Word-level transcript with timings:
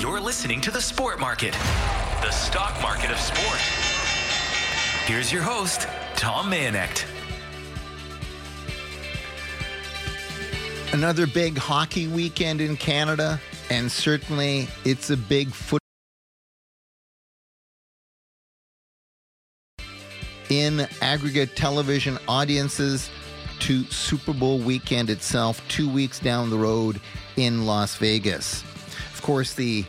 You're 0.00 0.18
listening 0.18 0.62
to 0.62 0.70
the 0.70 0.80
Sport 0.80 1.20
Market, 1.20 1.52
the 2.22 2.30
stock 2.30 2.80
market 2.80 3.10
of 3.10 3.18
sport. 3.18 3.58
Here's 5.04 5.30
your 5.30 5.42
host, 5.42 5.86
Tom 6.16 6.50
Mayenknecht. 6.50 7.04
Another 10.94 11.26
big 11.26 11.58
hockey 11.58 12.06
weekend 12.06 12.62
in 12.62 12.78
Canada, 12.78 13.38
and 13.68 13.92
certainly 13.92 14.68
it's 14.86 15.10
a 15.10 15.18
big 15.18 15.50
foot. 15.50 15.82
In 20.48 20.88
aggregate 21.02 21.56
television 21.56 22.16
audiences 22.26 23.10
to 23.58 23.84
Super 23.84 24.32
Bowl 24.32 24.60
weekend 24.60 25.10
itself, 25.10 25.60
two 25.68 25.92
weeks 25.92 26.18
down 26.18 26.48
the 26.48 26.56
road 26.56 26.98
in 27.36 27.66
Las 27.66 27.96
Vegas. 27.96 28.64
Of 29.20 29.26
course, 29.26 29.52
the 29.52 29.84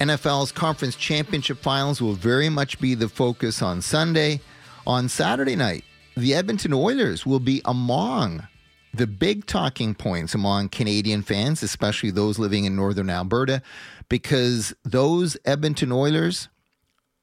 NFL's 0.00 0.52
conference 0.52 0.94
championship 0.94 1.56
finals 1.56 2.02
will 2.02 2.12
very 2.12 2.50
much 2.50 2.78
be 2.78 2.94
the 2.94 3.08
focus 3.08 3.62
on 3.62 3.80
Sunday. 3.80 4.42
On 4.86 5.08
Saturday 5.08 5.56
night, 5.56 5.82
the 6.14 6.34
Edmonton 6.34 6.74
Oilers 6.74 7.24
will 7.24 7.40
be 7.40 7.62
among 7.64 8.46
the 8.92 9.06
big 9.06 9.46
talking 9.46 9.94
points 9.94 10.34
among 10.34 10.68
Canadian 10.68 11.22
fans, 11.22 11.62
especially 11.62 12.10
those 12.10 12.38
living 12.38 12.66
in 12.66 12.76
northern 12.76 13.08
Alberta, 13.08 13.62
because 14.10 14.74
those 14.84 15.38
Edmonton 15.46 15.90
Oilers 15.90 16.50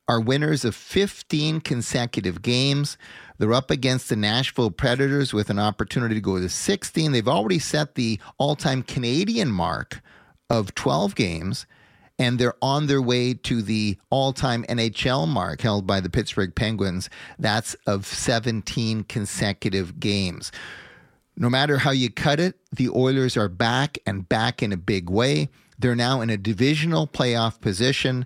are 0.07 0.19
winners 0.19 0.65
of 0.65 0.73
15 0.73 1.61
consecutive 1.61 2.41
games. 2.41 2.97
They're 3.37 3.53
up 3.53 3.69
against 3.69 4.09
the 4.09 4.15
Nashville 4.15 4.71
Predators 4.71 5.35
with 5.35 5.51
an 5.51 5.59
opportunity 5.59 6.15
to 6.15 6.21
go 6.21 6.39
to 6.39 6.49
16. 6.49 7.11
They've 7.11 7.27
already 7.27 7.59
set 7.59 7.93
the 7.93 8.19
all 8.39 8.55
time 8.55 8.81
Canadian 8.81 9.51
mark 9.51 10.01
of 10.49 10.73
12 10.75 11.15
games, 11.15 11.65
and 12.19 12.39
they're 12.39 12.55
on 12.61 12.87
their 12.87 13.01
way 13.01 13.33
to 13.33 13.61
the 13.61 13.97
all 14.09 14.33
time 14.33 14.63
NHL 14.63 15.27
mark 15.27 15.61
held 15.61 15.85
by 15.85 15.99
the 15.99 16.09
Pittsburgh 16.09 16.53
Penguins. 16.55 17.09
That's 17.37 17.75
of 17.85 18.05
17 18.05 19.03
consecutive 19.03 19.99
games. 19.99 20.51
No 21.35 21.49
matter 21.49 21.77
how 21.77 21.91
you 21.91 22.09
cut 22.09 22.39
it, 22.39 22.59
the 22.71 22.89
Oilers 22.89 23.37
are 23.37 23.49
back 23.49 23.99
and 24.07 24.27
back 24.27 24.63
in 24.63 24.73
a 24.73 24.77
big 24.77 25.09
way. 25.09 25.49
They're 25.77 25.95
now 25.95 26.21
in 26.21 26.31
a 26.31 26.37
divisional 26.37 27.07
playoff 27.07 27.61
position 27.61 28.25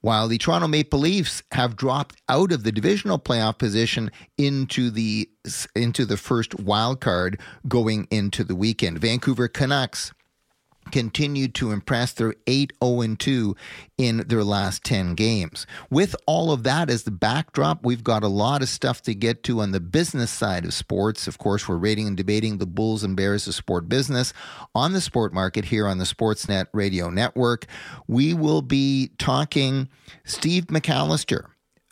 while 0.00 0.28
the 0.28 0.36
Toronto 0.36 0.68
Maple 0.68 0.98
Leafs 1.00 1.42
have 1.52 1.76
dropped 1.76 2.20
out 2.28 2.52
of 2.52 2.62
the 2.62 2.72
divisional 2.72 3.18
playoff 3.18 3.56
position 3.56 4.10
into 4.36 4.90
the 4.90 5.28
into 5.74 6.04
the 6.04 6.18
first 6.18 6.58
wild 6.60 7.00
card 7.00 7.40
going 7.68 8.06
into 8.10 8.44
the 8.44 8.54
weekend. 8.54 8.98
Vancouver 8.98 9.48
Canucks 9.48 10.12
continued 10.90 11.54
to 11.56 11.72
impress. 11.72 12.12
They're 12.12 12.34
8 12.46 12.72
0 12.82 13.14
2 13.16 13.56
in 13.98 14.24
their 14.28 14.44
last 14.44 14.84
10 14.84 15.14
games. 15.14 15.66
With 15.90 16.16
all 16.26 16.52
of 16.52 16.62
that 16.64 16.90
as 16.90 17.04
the 17.04 17.10
backdrop, 17.10 17.84
we've 17.84 18.04
got 18.04 18.22
a 18.22 18.28
lot 18.28 18.62
of 18.62 18.68
stuff 18.68 19.02
to 19.02 19.14
get 19.14 19.42
to 19.44 19.60
on 19.60 19.72
the 19.72 19.80
business 19.80 20.30
side 20.30 20.64
of 20.64 20.74
sports. 20.74 21.26
Of 21.26 21.38
course, 21.38 21.68
we're 21.68 21.76
rating 21.76 22.06
and 22.06 22.16
debating 22.16 22.58
the 22.58 22.66
Bulls 22.66 23.04
and 23.04 23.16
Bears 23.16 23.46
of 23.46 23.54
sport 23.54 23.88
business 23.88 24.32
on 24.74 24.92
the 24.92 25.00
sport 25.00 25.32
market 25.32 25.66
here 25.66 25.86
on 25.86 25.98
the 25.98 26.04
Sportsnet 26.04 26.66
Radio 26.72 27.10
Network. 27.10 27.66
We 28.06 28.34
will 28.34 28.62
be 28.62 29.10
talking 29.18 29.88
Steve 30.24 30.66
McAllister 30.66 31.46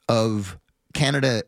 of 0.09 0.59
Canada 0.95 1.43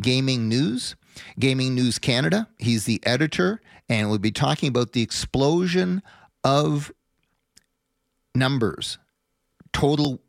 Gaming 0.00 0.48
News. 0.48 0.96
Gaming 1.38 1.74
News 1.74 1.98
Canada. 1.98 2.48
He's 2.58 2.84
the 2.84 3.00
editor, 3.06 3.60
and 3.88 4.10
we'll 4.10 4.18
be 4.18 4.30
talking 4.30 4.68
about 4.68 4.92
the 4.92 5.02
explosion 5.02 6.02
of 6.46 6.92
numbers 8.36 8.98
total 9.72 10.22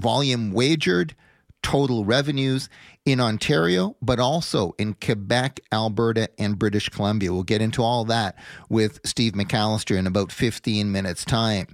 volume 0.00 0.52
wagered, 0.52 1.14
total 1.60 2.04
revenues 2.04 2.68
in 3.04 3.20
Ontario, 3.20 3.96
but 4.00 4.20
also 4.20 4.74
in 4.78 4.94
Quebec, 4.94 5.60
Alberta, 5.72 6.30
and 6.38 6.58
British 6.58 6.88
Columbia. 6.88 7.32
We'll 7.32 7.42
get 7.42 7.60
into 7.60 7.82
all 7.82 8.04
that 8.04 8.36
with 8.68 9.00
Steve 9.04 9.32
McAllister 9.32 9.98
in 9.98 10.06
about 10.06 10.30
15 10.30 10.92
minutes' 10.92 11.24
time. 11.24 11.66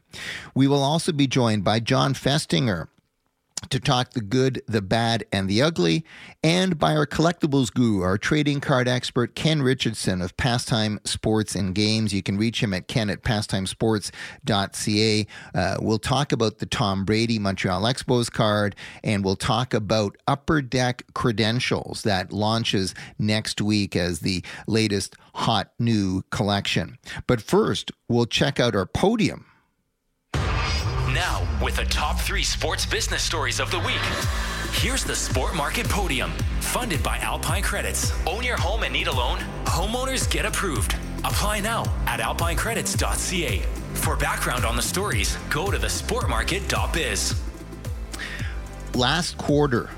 We 0.54 0.66
will 0.66 0.82
also 0.82 1.12
be 1.12 1.26
joined 1.26 1.62
by 1.62 1.78
John 1.78 2.14
Festinger 2.14 2.88
to 3.70 3.80
talk 3.80 4.10
the 4.10 4.20
good, 4.20 4.62
the 4.66 4.82
bad, 4.82 5.24
and 5.32 5.48
the 5.48 5.62
ugly, 5.62 6.04
and 6.42 6.78
by 6.78 6.94
our 6.94 7.06
collectibles 7.06 7.72
guru, 7.72 8.02
our 8.02 8.18
trading 8.18 8.60
card 8.60 8.88
expert, 8.88 9.34
Ken 9.34 9.62
Richardson 9.62 10.20
of 10.20 10.36
Pastime 10.36 11.00
Sports 11.04 11.54
and 11.54 11.74
Games. 11.74 12.12
You 12.12 12.22
can 12.22 12.36
reach 12.36 12.62
him 12.62 12.74
at 12.74 12.88
ken 12.88 13.10
at 13.10 13.22
pastimesports.ca. 13.22 15.26
Uh, 15.54 15.76
we'll 15.80 15.98
talk 15.98 16.32
about 16.32 16.58
the 16.58 16.66
Tom 16.66 17.04
Brady 17.04 17.38
Montreal 17.38 17.82
Expos 17.82 18.30
card, 18.30 18.76
and 19.02 19.24
we'll 19.24 19.36
talk 19.36 19.74
about 19.74 20.16
Upper 20.26 20.62
Deck 20.62 21.04
Credentials 21.14 22.02
that 22.02 22.32
launches 22.32 22.94
next 23.18 23.60
week 23.60 23.96
as 23.96 24.20
the 24.20 24.44
latest 24.66 25.16
hot 25.34 25.72
new 25.78 26.22
collection. 26.30 26.98
But 27.26 27.40
first, 27.40 27.90
we'll 28.08 28.26
check 28.26 28.60
out 28.60 28.76
our 28.76 28.86
podium 28.86 29.46
now, 31.12 31.46
with 31.62 31.76
the 31.76 31.84
top 31.84 32.20
three 32.20 32.42
sports 32.42 32.86
business 32.86 33.22
stories 33.22 33.60
of 33.60 33.70
the 33.70 33.78
week. 33.80 34.00
Here's 34.72 35.04
the 35.04 35.14
Sport 35.14 35.54
Market 35.54 35.88
Podium, 35.88 36.30
funded 36.60 37.02
by 37.02 37.18
Alpine 37.18 37.62
Credits. 37.62 38.12
Own 38.26 38.42
your 38.42 38.56
home 38.56 38.82
and 38.82 38.92
need 38.92 39.06
a 39.06 39.12
loan? 39.12 39.38
Homeowners 39.64 40.30
get 40.30 40.46
approved. 40.46 40.96
Apply 41.18 41.60
now 41.60 41.84
at 42.06 42.20
alpinecredits.ca. 42.20 43.58
For 43.94 44.16
background 44.16 44.64
on 44.64 44.76
the 44.76 44.82
stories, 44.82 45.36
go 45.50 45.70
to 45.70 45.78
thesportmarket.biz. 45.78 47.40
Last 48.94 49.38
quarter, 49.38 49.90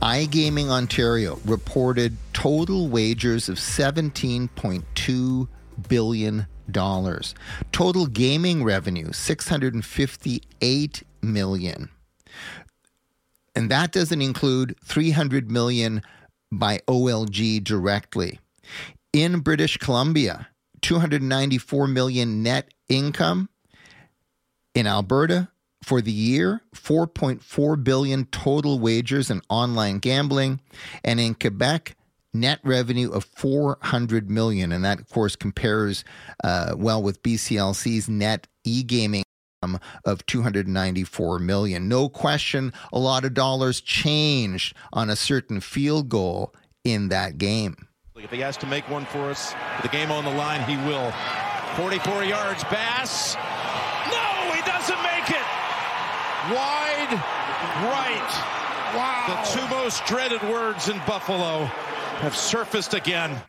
iGaming 0.00 0.68
Ontario 0.68 1.40
reported 1.44 2.16
total 2.32 2.88
wagers 2.88 3.48
of 3.48 3.56
17.2 3.56 5.48
billion 5.88 6.46
dollars. 6.70 7.34
Total 7.72 8.06
gaming 8.06 8.64
revenue 8.64 9.12
658 9.12 11.02
million. 11.22 11.88
And 13.54 13.70
that 13.70 13.92
doesn't 13.92 14.20
include 14.20 14.76
300 14.84 15.50
million 15.50 16.02
by 16.50 16.78
OLG 16.88 17.62
directly. 17.62 18.40
In 19.12 19.40
British 19.40 19.76
Columbia, 19.76 20.48
294 20.82 21.86
million 21.86 22.42
net 22.42 22.72
income. 22.88 23.48
In 24.74 24.86
Alberta, 24.88 25.48
for 25.84 26.00
the 26.00 26.12
year, 26.12 26.62
4.4 26.74 27.84
billion 27.84 28.24
total 28.26 28.80
wagers 28.80 29.30
in 29.30 29.40
online 29.48 29.98
gambling, 29.98 30.60
and 31.04 31.20
in 31.20 31.34
Quebec, 31.34 31.94
net 32.34 32.60
revenue 32.64 33.10
of 33.10 33.24
400 33.24 34.28
million 34.28 34.72
and 34.72 34.84
that 34.84 35.00
of 35.00 35.08
course 35.08 35.36
compares 35.36 36.04
uh, 36.42 36.74
well 36.76 37.02
with 37.02 37.22
bclc's 37.22 38.08
net 38.08 38.46
e-gaming 38.64 39.24
of 40.04 40.26
294 40.26 41.38
million. 41.38 41.88
No 41.88 42.08
question 42.08 42.72
a 42.92 42.98
lot 42.98 43.24
of 43.24 43.34
dollars 43.34 43.80
changed 43.80 44.76
on 44.92 45.10
a 45.10 45.16
certain 45.16 45.60
field 45.60 46.08
goal 46.08 46.54
in 46.84 47.08
that 47.08 47.38
game. 47.38 47.88
If 48.16 48.30
he 48.30 48.40
has 48.40 48.56
to 48.58 48.66
make 48.66 48.88
one 48.88 49.04
for 49.06 49.30
us 49.30 49.54
with 49.76 49.90
the 49.90 49.96
game 49.96 50.10
on 50.10 50.24
the 50.24 50.30
line 50.32 50.62
he 50.68 50.76
will. 50.88 51.12
44 51.76 52.24
yards 52.24 52.62
bass. 52.64 53.36
No 54.10 54.52
he 54.52 54.60
doesn't 54.62 55.02
make 55.02 55.30
it. 55.30 55.46
Wide 56.52 57.12
right. 57.88 58.60
Wow. 58.94 59.42
The 59.42 59.60
two 59.60 59.74
most 59.74 60.04
dreaded 60.06 60.42
words 60.42 60.88
in 60.88 60.98
buffalo 61.06 61.70
have 62.16 62.36
surfaced 62.36 62.94
again. 62.94 63.42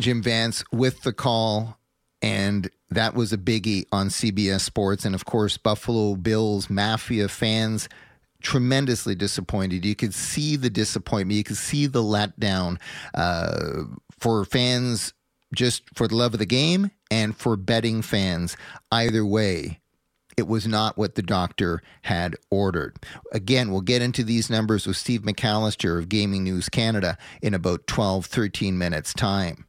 Jim 0.00 0.22
Nantz 0.22 0.64
with 0.72 1.02
the 1.02 1.12
call, 1.12 1.78
and 2.22 2.70
that 2.90 3.14
was 3.14 3.32
a 3.32 3.38
biggie 3.38 3.84
on 3.92 4.08
CBS 4.08 4.60
Sports. 4.60 5.04
And 5.04 5.14
of 5.14 5.24
course, 5.24 5.56
Buffalo 5.56 6.16
Bills 6.16 6.70
Mafia 6.70 7.28
fans 7.28 7.88
tremendously 8.42 9.14
disappointed. 9.14 9.84
You 9.84 9.94
could 9.94 10.14
see 10.14 10.56
the 10.56 10.70
disappointment, 10.70 11.36
you 11.36 11.44
could 11.44 11.56
see 11.56 11.86
the 11.86 12.02
letdown 12.02 12.80
uh, 13.14 13.84
for 14.18 14.44
fans 14.44 15.12
just 15.54 15.82
for 15.94 16.08
the 16.08 16.16
love 16.16 16.32
of 16.32 16.38
the 16.38 16.46
game 16.46 16.90
and 17.10 17.36
for 17.36 17.56
betting 17.56 18.02
fans. 18.02 18.56
Either 18.90 19.24
way, 19.24 19.79
it 20.40 20.48
was 20.48 20.66
not 20.66 20.96
what 20.98 21.14
the 21.14 21.22
doctor 21.22 21.82
had 22.02 22.34
ordered. 22.50 22.96
Again, 23.30 23.70
we'll 23.70 23.82
get 23.82 24.02
into 24.02 24.24
these 24.24 24.50
numbers 24.50 24.86
with 24.86 24.96
Steve 24.96 25.20
McAllister 25.20 25.98
of 25.98 26.08
Gaming 26.08 26.42
News 26.42 26.68
Canada 26.68 27.18
in 27.42 27.54
about 27.54 27.86
12, 27.86 28.26
13 28.26 28.76
minutes' 28.76 29.12
time. 29.12 29.66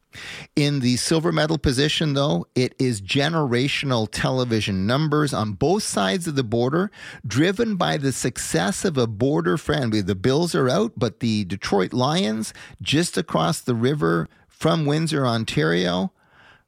In 0.56 0.80
the 0.80 0.96
silver 0.96 1.30
medal 1.30 1.58
position, 1.58 2.14
though, 2.14 2.46
it 2.54 2.74
is 2.78 3.02
generational 3.02 4.08
television 4.10 4.86
numbers 4.86 5.32
on 5.32 5.52
both 5.52 5.82
sides 5.82 6.26
of 6.26 6.34
the 6.34 6.42
border, 6.42 6.90
driven 7.26 7.76
by 7.76 7.98
the 7.98 8.12
success 8.12 8.84
of 8.84 8.96
a 8.96 9.06
border 9.06 9.58
friend. 9.58 9.92
The 9.92 10.14
Bills 10.14 10.54
are 10.54 10.68
out, 10.68 10.92
but 10.96 11.20
the 11.20 11.44
Detroit 11.44 11.92
Lions, 11.92 12.52
just 12.80 13.16
across 13.18 13.60
the 13.60 13.74
river 13.74 14.28
from 14.48 14.86
Windsor, 14.86 15.26
Ontario, 15.26 16.12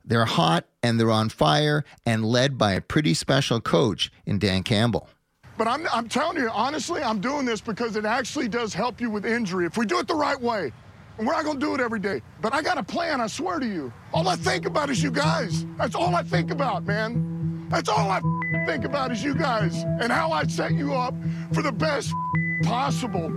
They're 0.05 0.27
hot 0.27 0.67
and 0.83 1.01
they're 1.01 1.11
on 1.11 1.29
fire 1.31 1.85
and 2.05 2.25
led 2.25 2.59
by 2.59 2.73
a 2.73 2.81
pretty 2.81 3.15
special 3.15 3.61
coach 3.61 4.13
in 4.27 4.39
Dan 4.39 4.63
Campbell. 4.63 5.09
But 5.57 5.69
I'm, 5.69 5.87
I'm 5.93 6.09
telling 6.09 6.37
you, 6.37 6.51
honestly, 6.51 7.03
I'm 7.03 7.21
doing 7.21 7.47
this 7.47 7.61
because 7.61 7.97
it 7.97 8.05
actually 8.05 8.49
does 8.49 8.75
help 8.75 9.01
you 9.01 9.09
with 9.09 9.25
injury 9.25 9.67
if 9.67 9.77
we 9.77 9.87
do 9.87 9.99
it 9.99 10.09
the 10.09 10.15
right 10.15 10.41
way. 10.41 10.73
And 11.17 11.27
we're 11.27 11.33
not 11.33 11.45
going 11.45 11.61
to 11.61 11.65
do 11.65 11.75
it 11.75 11.81
every 11.81 12.01
day. 12.01 12.23
But 12.41 12.53
I 12.55 12.61
got 12.61 12.77
a 12.77 12.83
plan, 12.83 13.21
I 13.21 13.29
swear 13.29 13.61
to 13.61 13.67
you. 13.67 13.93
All 14.13 14.29
I 14.29 14.35
think 14.35 14.67
about 14.67 14.91
is 14.91 15.01
you 15.03 15.13
guys. 15.13 15.65
That's 15.79 15.95
all 15.95 16.15
I 16.17 16.25
think 16.25 16.51
about, 16.51 16.85
man. 16.85 17.69
That's 17.71 17.89
all 17.89 18.11
I 18.11 18.21
think 18.67 18.85
about 18.85 19.13
is 19.13 19.23
you 19.23 19.35
guys 19.35 19.85
and 20.01 20.11
how 20.11 20.33
I 20.33 20.45
set 20.47 20.73
you 20.73 20.93
up 20.93 21.15
for 21.53 21.63
the 21.63 21.73
best 21.73 22.13
possible, 22.65 23.31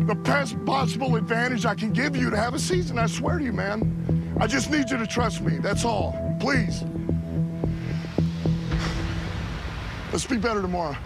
the 0.00 0.14
best 0.14 0.62
possible 0.66 1.16
advantage 1.16 1.64
I 1.64 1.74
can 1.74 1.92
give 1.92 2.14
you 2.16 2.28
to 2.30 2.36
have 2.36 2.54
a 2.54 2.58
season. 2.58 2.98
I 2.98 3.06
swear 3.06 3.38
to 3.38 3.44
you, 3.44 3.52
man. 3.52 4.25
I 4.38 4.46
just 4.46 4.70
need 4.70 4.90
you 4.90 4.98
to 4.98 5.06
trust 5.06 5.40
me. 5.40 5.58
That's 5.58 5.84
all. 5.84 6.14
Please. 6.40 6.84
Let's 10.12 10.26
be 10.26 10.36
better 10.36 10.62
tomorrow. 10.62 10.96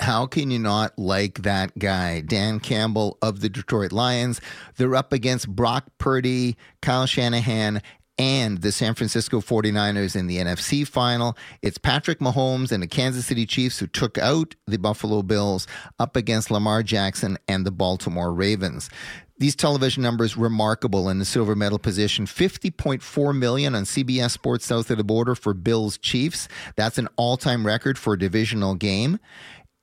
How 0.00 0.26
can 0.26 0.50
you 0.50 0.58
not 0.58 0.98
like 0.98 1.42
that 1.42 1.76
guy, 1.78 2.20
Dan 2.20 2.60
Campbell 2.60 3.18
of 3.20 3.40
the 3.40 3.48
Detroit 3.48 3.92
Lions? 3.92 4.40
They're 4.76 4.94
up 4.94 5.12
against 5.12 5.48
Brock 5.48 5.86
Purdy, 5.98 6.56
Kyle 6.80 7.06
Shanahan, 7.06 7.82
and 8.18 8.60
the 8.60 8.72
San 8.72 8.94
Francisco 8.94 9.40
49ers 9.40 10.16
in 10.16 10.26
the 10.26 10.38
NFC 10.38 10.86
final. 10.86 11.36
It's 11.62 11.78
Patrick 11.78 12.18
Mahomes 12.18 12.72
and 12.72 12.82
the 12.82 12.86
Kansas 12.86 13.26
City 13.26 13.46
Chiefs 13.46 13.78
who 13.78 13.86
took 13.86 14.18
out 14.18 14.54
the 14.66 14.78
Buffalo 14.78 15.22
Bills 15.22 15.66
up 15.98 16.16
against 16.16 16.50
Lamar 16.50 16.82
Jackson 16.82 17.38
and 17.46 17.64
the 17.64 17.70
Baltimore 17.70 18.32
Ravens. 18.32 18.90
These 19.38 19.54
television 19.54 20.02
numbers 20.02 20.36
remarkable 20.36 21.08
in 21.08 21.18
the 21.20 21.24
silver 21.24 21.54
medal 21.54 21.78
position. 21.78 22.26
50.4 22.26 23.36
million 23.36 23.74
on 23.74 23.84
CBS 23.84 24.32
Sports 24.32 24.66
South 24.66 24.90
of 24.90 24.98
the 24.98 25.04
Border 25.04 25.34
for 25.34 25.54
Bills 25.54 25.96
Chiefs. 25.98 26.48
That's 26.76 26.98
an 26.98 27.08
all-time 27.16 27.66
record 27.66 27.98
for 27.98 28.14
a 28.14 28.18
divisional 28.18 28.74
game 28.74 29.20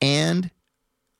and 0.00 0.50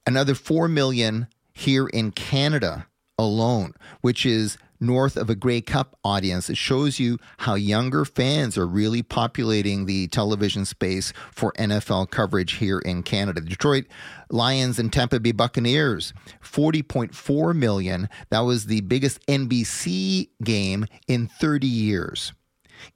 another 0.07 0.35
4 0.35 0.69
million 0.69 1.29
here 1.55 1.87
in 1.87 2.11
Canada 2.11 2.87
alone, 3.19 3.73
which 4.03 4.27
is 4.27 4.59
north 4.81 5.17
of 5.17 5.31
a 5.31 5.35
Grey 5.35 5.61
Cup 5.61 5.99
audience. 6.05 6.51
It 6.51 6.57
shows 6.57 6.99
you 6.99 7.19
how 7.39 7.55
younger 7.55 8.05
fans 8.05 8.57
are 8.59 8.67
really 8.67 9.03
populating 9.03 9.87
the 9.87 10.09
television 10.09 10.65
space 10.65 11.13
for 11.33 11.53
NFL 11.53 12.11
coverage 12.11 12.55
here 12.55 12.79
in 12.79 13.03
Canada. 13.03 13.41
Detroit 13.41 13.87
Lions 14.31 14.79
and 14.79 14.93
Tampa 14.93 15.21
Bay 15.21 15.33
Buccaneers, 15.33 16.13
40.4 16.43 17.57
million. 17.57 18.09
That 18.31 18.41
was 18.41 18.67
the 18.67 18.81
biggest 18.83 19.25
NBC 19.27 20.31
game 20.43 20.87
in 21.07 21.29
30 21.29 21.67
years. 21.67 22.33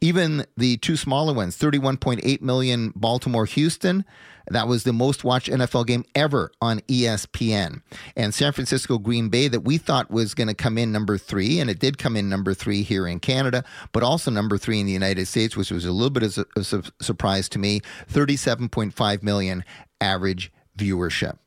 Even 0.00 0.46
the 0.56 0.76
two 0.78 0.96
smaller 0.96 1.32
ones, 1.32 1.56
31.8 1.58 2.40
million 2.40 2.92
Baltimore 2.94 3.46
Houston, 3.46 4.04
that 4.50 4.66
was 4.66 4.84
the 4.84 4.92
most 4.92 5.22
watched 5.22 5.48
NFL 5.48 5.86
game 5.86 6.04
ever 6.14 6.50
on 6.60 6.80
ESPN. 6.80 7.82
And 8.16 8.34
San 8.34 8.52
Francisco 8.52 8.98
Green 8.98 9.28
Bay, 9.28 9.48
that 9.48 9.60
we 9.60 9.78
thought 9.78 10.10
was 10.10 10.34
going 10.34 10.48
to 10.48 10.54
come 10.54 10.76
in 10.76 10.90
number 10.92 11.16
three, 11.18 11.60
and 11.60 11.70
it 11.70 11.78
did 11.78 11.98
come 11.98 12.16
in 12.16 12.28
number 12.28 12.52
three 12.52 12.82
here 12.82 13.06
in 13.06 13.20
Canada, 13.20 13.64
but 13.92 14.02
also 14.02 14.30
number 14.30 14.58
three 14.58 14.80
in 14.80 14.86
the 14.86 14.92
United 14.92 15.26
States, 15.26 15.56
which 15.56 15.70
was 15.70 15.84
a 15.84 15.92
little 15.92 16.10
bit 16.10 16.22
of 16.22 16.38
a, 16.38 16.60
a 16.60 17.04
surprise 17.04 17.48
to 17.50 17.58
me 17.58 17.80
37.5 18.10 19.22
million 19.22 19.64
average 20.00 20.52
viewership. 20.76 21.38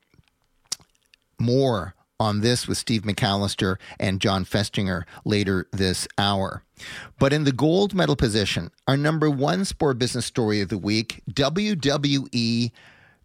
More 1.39 1.95
on 2.19 2.41
this 2.41 2.67
with 2.67 2.77
Steve 2.77 3.03
McAllister 3.03 3.77
and 3.99 4.21
John 4.21 4.45
Festinger 4.45 5.03
later 5.25 5.67
this 5.71 6.07
hour. 6.17 6.63
But 7.19 7.33
in 7.33 7.43
the 7.43 7.51
gold 7.51 7.93
medal 7.93 8.15
position, 8.15 8.71
our 8.87 8.97
number 8.97 9.29
one 9.29 9.65
sport 9.65 9.99
business 9.99 10.25
story 10.25 10.61
of 10.61 10.69
the 10.69 10.77
week 10.77 11.21
WWE 11.31 12.71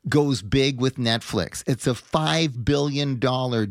goes 0.08 0.42
big 0.42 0.80
with 0.80 0.96
Netflix. 0.96 1.62
It's 1.66 1.86
a 1.86 1.92
$5 1.92 2.64
billion 2.64 3.18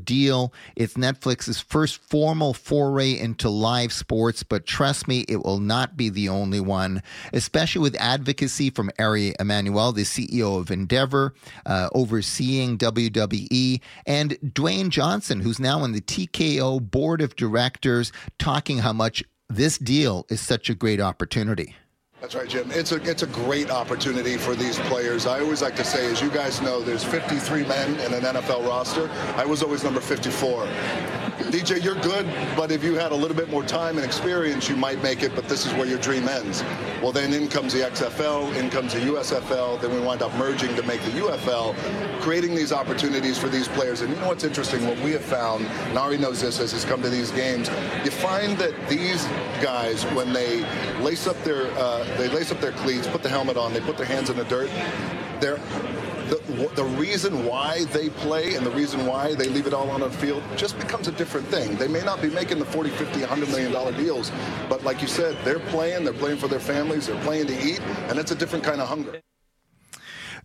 deal. 0.04 0.54
It's 0.76 0.94
Netflix's 0.96 1.60
first 1.60 1.98
formal 1.98 2.54
foray 2.54 3.18
into 3.18 3.50
live 3.50 3.94
sports, 3.94 4.44
but 4.44 4.66
trust 4.66 5.08
me, 5.08 5.26
it 5.28 5.44
will 5.44 5.60
not 5.60 5.98
be 5.98 6.10
the 6.10 6.30
only 6.30 6.60
one, 6.60 7.04
especially 7.34 7.82
with 7.82 7.96
advocacy 8.00 8.70
from 8.70 8.92
Ari 9.00 9.36
Emanuel, 9.40 9.92
the 9.92 10.04
CEO 10.04 10.60
of 10.60 10.72
Endeavor, 10.72 11.34
uh, 11.66 11.90
overseeing 11.94 12.78
WWE, 12.78 13.82
and 14.06 14.32
Dwayne 14.42 14.90
Johnson, 14.90 15.40
who's 15.40 15.60
now 15.60 15.80
on 15.80 15.92
the 15.92 16.02
TKO 16.02 16.80
board 16.80 17.22
of 17.22 17.36
directors, 17.36 18.12
talking 18.40 18.80
how 18.80 18.94
much 18.94 19.24
this 19.50 19.78
deal 19.78 20.26
is 20.30 20.42
such 20.42 20.70
a 20.70 20.76
great 20.76 21.00
opportunity. 21.00 21.76
That's 22.20 22.34
right, 22.34 22.50
Jim. 22.50 22.72
It's 22.72 22.92
a 22.92 22.96
it's 23.08 23.22
a 23.22 23.28
great 23.28 23.70
opportunity 23.70 24.38
for 24.38 24.56
these 24.56 24.80
players. 24.80 25.28
I 25.28 25.40
always 25.40 25.62
like 25.62 25.76
to 25.76 25.84
say, 25.84 26.12
as 26.12 26.20
you 26.20 26.32
guys 26.32 26.62
know, 26.62 26.82
there's 26.82 27.04
53 27.04 27.64
men 27.66 28.00
in 28.00 28.14
an 28.14 28.24
NFL 28.24 28.68
roster. 28.68 29.08
I 29.36 29.46
was 29.46 29.62
always 29.62 29.84
number 29.84 30.02
54. 30.02 30.68
DJ, 31.52 31.82
you're 31.82 31.96
good, 32.02 32.26
but 32.58 32.72
if 32.72 32.84
you 32.84 32.96
had 32.96 33.12
a 33.12 33.16
little 33.16 33.38
bit 33.38 33.50
more 33.50 33.64
time 33.64 33.96
and 33.98 34.06
experience, 34.06 34.68
you 34.68 34.76
might 34.76 35.02
make 35.02 35.24
it, 35.24 35.34
but 35.34 35.48
this 35.48 35.66
is 35.66 35.74
where 35.76 35.86
your 35.86 36.00
dream 36.00 36.28
ends. 36.28 36.64
Well, 37.02 37.12
then 37.12 37.32
in 37.32 37.48
comes 37.48 37.74
the 37.74 37.80
XFL, 37.80 38.54
in 38.58 38.70
comes 38.70 38.94
the 38.94 39.00
USFL, 39.02 39.80
then 39.80 39.94
we 39.94 40.00
wind 40.02 40.24
up 40.24 40.34
merging 40.36 40.76
to 40.76 40.84
make 40.84 41.02
the 41.04 41.12
UFL, 41.12 41.74
creating 42.22 42.54
these 42.54 42.74
opportunities 42.74 43.38
for 43.38 43.48
these 43.48 43.68
players. 43.68 44.02
And 44.02 44.14
you 44.14 44.20
know 44.20 44.28
what's 44.28 44.44
interesting? 44.44 44.86
What 44.86 45.00
we 45.00 45.12
have 45.12 45.24
found, 45.24 45.64
Nari 45.94 46.18
knows 46.18 46.42
this 46.42 46.60
as 46.60 46.74
he's 46.74 46.84
come 46.84 47.02
to 47.04 47.10
these 47.10 47.32
games, 47.32 47.70
you 48.04 48.12
find 48.12 48.58
that 48.58 48.74
these 48.90 49.26
guys, 49.62 50.04
when 50.08 50.34
they 50.34 50.66
lace 51.00 51.28
up 51.28 51.42
their, 51.44 51.68
uh, 51.78 52.04
they 52.18 52.30
lace 52.30 52.52
up 52.52 52.60
their 52.60 52.72
cleats, 52.72 53.08
put 53.08 53.24
the 53.24 53.30
helmet 53.30 53.58
on, 53.58 53.74
they 53.74 53.82
put 53.82 53.98
their 53.98 54.06
hands 54.06 54.30
in 54.30 54.38
the 54.38 54.46
dirt, 54.46 54.70
they're 55.40 55.60
the, 56.28 56.70
the 56.76 56.84
reason 56.84 57.46
why 57.46 57.86
they 57.86 58.10
play 58.10 58.56
and 58.56 58.66
the 58.66 58.72
reason 58.72 59.06
why 59.06 59.34
they 59.34 59.48
leave 59.48 59.66
it 59.66 59.74
all 59.74 59.90
on 59.90 60.02
the 60.02 60.10
field 60.10 60.44
just 60.56 60.78
becomes 60.78 61.08
a 61.08 61.12
different 61.14 61.48
thing. 61.48 61.76
They 61.78 61.88
may 61.88 62.02
not 62.02 62.22
be 62.22 62.30
making 62.30 62.60
the 62.60 62.66
40, 62.66 62.90
50, 62.90 63.22
100 63.22 63.50
million 63.50 63.72
dollar 63.72 63.92
deals, 63.94 64.32
but 64.68 64.84
like 64.84 65.02
you 65.02 65.08
said, 65.08 65.38
they're 65.46 65.60
playing, 65.60 66.04
they're 66.04 66.14
playing 66.14 66.38
for 66.38 66.48
their 66.48 66.60
families, 66.60 67.08
they're 67.08 67.22
playing 67.24 67.48
to 67.48 67.66
eat, 67.66 67.80
and 68.10 68.20
it's 68.20 68.32
a 68.32 68.36
different 68.36 68.66
kind 68.66 68.82
of 68.82 68.88
hunger. 68.88 69.22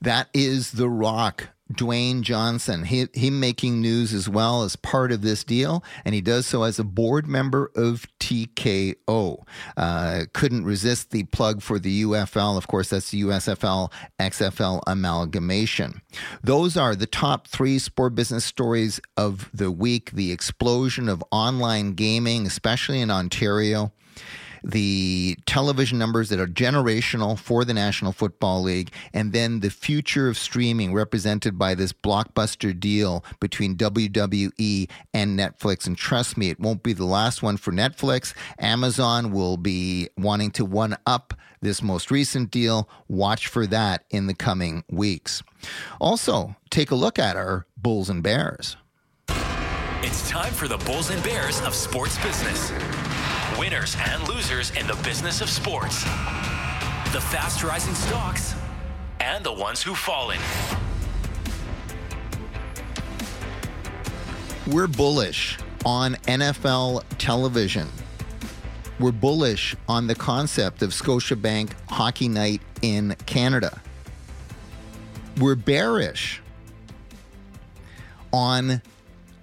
That 0.00 0.28
is 0.32 0.72
The 0.72 0.88
Rock 0.88 1.48
Dwayne 1.76 2.22
Johnson. 2.22 2.84
He, 2.84 3.06
him 3.14 3.40
making 3.40 3.80
news 3.80 4.12
as 4.12 4.28
well 4.28 4.62
as 4.62 4.76
part 4.76 5.12
of 5.12 5.22
this 5.22 5.44
deal, 5.44 5.82
and 6.04 6.14
he 6.14 6.20
does 6.20 6.46
so 6.46 6.62
as 6.62 6.78
a 6.78 6.84
board 6.84 7.26
member 7.26 7.70
of 7.74 8.06
TKO. 8.20 9.44
Uh, 9.76 10.24
couldn't 10.32 10.64
resist 10.64 11.10
the 11.10 11.24
plug 11.24 11.62
for 11.62 11.78
the 11.78 12.02
UFL. 12.02 12.56
Of 12.56 12.68
course, 12.68 12.90
that's 12.90 13.10
the 13.10 13.22
USFL 13.22 13.92
XFL 14.20 14.82
amalgamation. 14.86 16.02
Those 16.42 16.76
are 16.76 16.94
the 16.94 17.06
top 17.06 17.48
three 17.48 17.78
sport 17.78 18.14
business 18.14 18.44
stories 18.44 19.00
of 19.16 19.50
the 19.52 19.70
week. 19.70 20.12
The 20.12 20.32
explosion 20.32 21.08
of 21.08 21.24
online 21.30 21.92
gaming, 21.92 22.46
especially 22.46 23.00
in 23.00 23.10
Ontario 23.10 23.92
the 24.64 25.36
television 25.46 25.98
numbers 25.98 26.28
that 26.28 26.40
are 26.40 26.46
generational 26.46 27.38
for 27.38 27.64
the 27.64 27.74
National 27.74 28.12
Football 28.12 28.62
League, 28.62 28.92
and 29.12 29.32
then 29.32 29.60
the 29.60 29.70
future 29.70 30.28
of 30.28 30.38
streaming 30.38 30.92
represented 30.92 31.58
by 31.58 31.74
this 31.74 31.92
blockbuster 31.92 32.78
deal 32.78 33.24
between 33.40 33.76
WWE 33.76 34.88
and 35.12 35.38
Netflix. 35.38 35.86
And 35.86 35.96
trust 35.96 36.36
me, 36.36 36.50
it 36.50 36.60
won't 36.60 36.82
be 36.82 36.92
the 36.92 37.04
last 37.04 37.42
one 37.42 37.56
for 37.56 37.72
Netflix. 37.72 38.34
Amazon 38.58 39.32
will 39.32 39.56
be 39.56 40.08
wanting 40.16 40.50
to 40.52 40.64
one 40.64 40.96
up 41.06 41.34
this 41.60 41.82
most 41.82 42.10
recent 42.10 42.50
deal. 42.50 42.88
Watch 43.08 43.46
for 43.46 43.66
that 43.68 44.04
in 44.10 44.26
the 44.26 44.34
coming 44.34 44.84
weeks. 44.90 45.42
Also, 46.00 46.56
take 46.70 46.90
a 46.90 46.96
look 46.96 47.18
at 47.18 47.36
our 47.36 47.66
Bulls 47.76 48.10
and 48.10 48.22
Bears. 48.22 48.76
It's 50.04 50.28
time 50.28 50.52
for 50.52 50.66
the 50.66 50.78
Bulls 50.78 51.10
and 51.10 51.22
Bears 51.22 51.60
of 51.60 51.74
sports 51.74 52.18
business 52.24 52.72
winners 53.58 53.96
and 54.08 54.26
losers 54.28 54.70
in 54.72 54.86
the 54.86 54.98
business 55.02 55.40
of 55.40 55.48
sports, 55.48 56.04
the 57.12 57.20
fast 57.20 57.62
rising 57.62 57.94
stocks, 57.94 58.54
and 59.20 59.44
the 59.44 59.52
ones 59.52 59.82
who've 59.82 59.98
fallen. 59.98 60.38
We're 64.66 64.86
bullish 64.86 65.58
on 65.84 66.14
NFL 66.26 67.02
television. 67.18 67.88
We're 69.00 69.12
bullish 69.12 69.74
on 69.88 70.06
the 70.06 70.14
concept 70.14 70.82
of 70.82 70.90
Scotiabank 70.90 71.72
Hockey 71.88 72.28
Night 72.28 72.62
in 72.82 73.16
Canada. 73.26 73.80
We're 75.38 75.56
bearish 75.56 76.40
on 78.32 78.82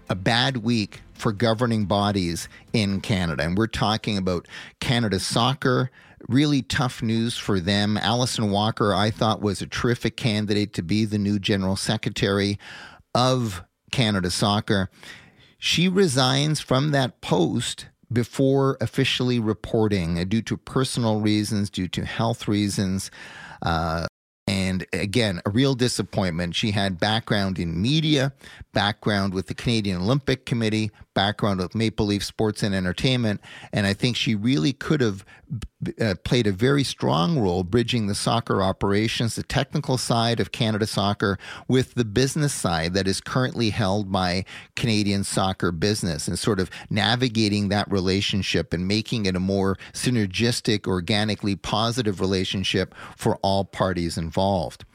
a 0.09 0.15
bad 0.15 0.57
week 0.57 1.01
for 1.13 1.31
governing 1.31 1.85
bodies 1.85 2.47
in 2.73 3.01
Canada. 3.01 3.43
And 3.43 3.57
we're 3.57 3.67
talking 3.67 4.17
about 4.17 4.47
Canada 4.79 5.19
Soccer. 5.19 5.91
Really 6.27 6.61
tough 6.61 7.01
news 7.01 7.37
for 7.37 7.59
them. 7.59 7.97
Alison 7.97 8.51
Walker, 8.51 8.93
I 8.93 9.09
thought, 9.09 9.41
was 9.41 9.61
a 9.61 9.67
terrific 9.67 10.17
candidate 10.17 10.73
to 10.73 10.83
be 10.83 11.05
the 11.05 11.17
new 11.17 11.39
general 11.39 11.75
secretary 11.75 12.59
of 13.15 13.63
Canada 13.91 14.29
Soccer. 14.29 14.89
She 15.57 15.87
resigns 15.87 16.59
from 16.59 16.91
that 16.91 17.21
post 17.21 17.87
before 18.11 18.77
officially 18.81 19.39
reporting 19.39 20.19
uh, 20.19 20.23
due 20.23 20.41
to 20.41 20.57
personal 20.57 21.21
reasons, 21.21 21.69
due 21.69 21.87
to 21.89 22.05
health 22.05 22.47
reasons. 22.47 23.11
Uh, 23.61 24.07
and 24.47 24.85
again, 24.93 25.41
a 25.45 25.51
real 25.51 25.75
disappointment. 25.75 26.55
She 26.55 26.71
had 26.71 26.99
background 26.99 27.59
in 27.59 27.79
media, 27.79 28.33
background 28.73 29.33
with 29.33 29.45
the 29.45 29.53
Canadian 29.53 30.01
Olympic 30.01 30.45
Committee, 30.45 30.89
background 31.19 31.59
with 31.59 31.75
Maple 31.75 32.05
Leaf 32.05 32.23
Sports 32.23 32.63
and 32.63 32.73
Entertainment, 32.73 33.41
and 33.73 33.85
I 33.85 33.93
think 33.93 34.15
she 34.15 34.35
really 34.35 34.71
could 34.71 35.01
have 35.01 35.25
uh, 35.99 36.15
played 36.23 36.47
a 36.47 36.53
very 36.53 36.85
strong 36.85 37.37
role 37.37 37.65
bridging 37.65 38.07
the 38.07 38.15
soccer 38.15 38.63
operations, 38.63 39.35
the 39.35 39.43
technical 39.43 39.97
side 39.97 40.39
of 40.39 40.53
Canada 40.53 40.87
soccer, 40.87 41.37
with 41.67 41.95
the 41.95 42.05
business 42.05 42.53
side 42.53 42.93
that 42.93 43.05
is 43.05 43.19
currently 43.19 43.69
held 43.69 44.09
by 44.13 44.45
Canadian 44.77 45.25
soccer 45.25 45.73
business, 45.73 46.29
and 46.29 46.39
sort 46.39 46.61
of 46.61 46.69
navigating 46.89 47.67
that 47.67 47.91
relationship 47.91 48.71
and 48.71 48.87
making 48.87 49.25
it 49.25 49.35
a 49.35 49.41
more 49.41 49.77
synergistic, 49.91 50.87
organically 50.87 51.57
positive 51.57 52.21
relationship 52.21 52.95
for 53.17 53.35
all 53.41 53.65
parties 53.65 54.17
involved. 54.17 54.85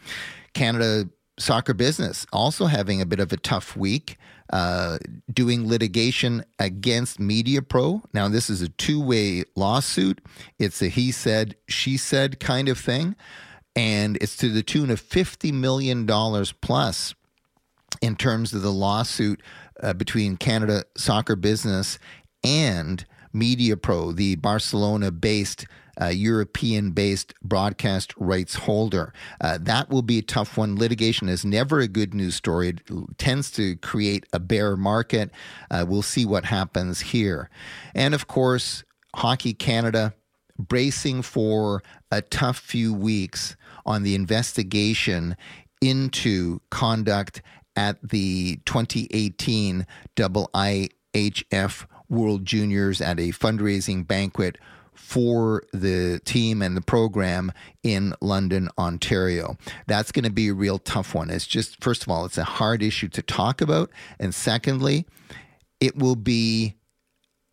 Canada 0.54 1.06
soccer 1.38 1.74
business 1.74 2.26
also 2.32 2.64
having 2.64 3.02
a 3.02 3.06
bit 3.06 3.20
of 3.20 3.30
a 3.30 3.36
tough 3.36 3.76
week. 3.76 4.16
Uh, 4.50 4.98
doing 5.32 5.66
litigation 5.66 6.44
against 6.58 7.18
Media 7.18 7.62
Pro. 7.62 8.02
Now, 8.12 8.28
this 8.28 8.50
is 8.50 8.60
a 8.60 8.68
two 8.68 9.02
way 9.02 9.44
lawsuit. 9.56 10.20
It's 10.58 10.82
a 10.82 10.88
he 10.88 11.12
said, 11.12 11.56
she 11.66 11.96
said 11.96 12.40
kind 12.40 12.68
of 12.68 12.78
thing. 12.78 13.16
And 13.74 14.16
it's 14.20 14.36
to 14.36 14.50
the 14.50 14.62
tune 14.62 14.90
of 14.90 15.00
$50 15.00 15.52
million 15.52 16.06
plus 16.60 17.14
in 18.00 18.16
terms 18.16 18.52
of 18.52 18.62
the 18.62 18.70
lawsuit 18.70 19.42
uh, 19.82 19.94
between 19.94 20.36
Canada 20.36 20.84
Soccer 20.96 21.36
Business 21.36 21.98
and 22.44 23.04
Media 23.32 23.76
Pro, 23.76 24.12
the 24.12 24.36
Barcelona 24.36 25.10
based 25.10 25.66
uh, 26.00 26.06
European 26.06 26.90
based 26.90 27.34
broadcast 27.42 28.14
rights 28.16 28.54
holder. 28.54 29.12
Uh, 29.40 29.58
that 29.60 29.90
will 29.90 30.02
be 30.02 30.18
a 30.18 30.22
tough 30.22 30.56
one. 30.56 30.76
Litigation 30.76 31.28
is 31.28 31.44
never 31.44 31.80
a 31.80 31.88
good 31.88 32.14
news 32.14 32.34
story, 32.34 32.68
it 32.68 32.80
tends 33.18 33.50
to 33.52 33.76
create 33.76 34.26
a 34.32 34.38
bear 34.38 34.76
market. 34.76 35.30
Uh, 35.70 35.84
we'll 35.86 36.02
see 36.02 36.24
what 36.24 36.44
happens 36.44 37.00
here. 37.00 37.50
And 37.94 38.14
of 38.14 38.26
course, 38.26 38.84
Hockey 39.14 39.54
Canada 39.54 40.14
bracing 40.58 41.22
for 41.22 41.82
a 42.10 42.22
tough 42.22 42.58
few 42.58 42.92
weeks 42.94 43.56
on 43.86 44.02
the 44.02 44.14
investigation 44.14 45.36
into 45.80 46.60
conduct 46.70 47.42
at 47.76 47.96
the 48.08 48.56
2018 48.64 49.86
IIHF 50.16 51.86
World 52.08 52.44
Juniors 52.44 53.00
at 53.00 53.18
a 53.18 53.30
fundraising 53.30 54.06
banquet 54.06 54.58
for 54.94 55.64
the 55.72 56.20
team 56.24 56.62
and 56.62 56.76
the 56.76 56.80
program 56.80 57.52
in 57.82 58.14
London, 58.20 58.68
Ontario. 58.78 59.56
That's 59.86 60.12
going 60.12 60.24
to 60.24 60.30
be 60.30 60.48
a 60.48 60.54
real 60.54 60.78
tough 60.78 61.14
one. 61.14 61.30
It's 61.30 61.46
just, 61.46 61.82
first 61.82 62.02
of 62.02 62.08
all, 62.08 62.24
it's 62.24 62.38
a 62.38 62.44
hard 62.44 62.82
issue 62.82 63.08
to 63.08 63.22
talk 63.22 63.60
about. 63.60 63.90
And 64.18 64.34
secondly, 64.34 65.06
it 65.80 65.96
will 65.96 66.16
be 66.16 66.74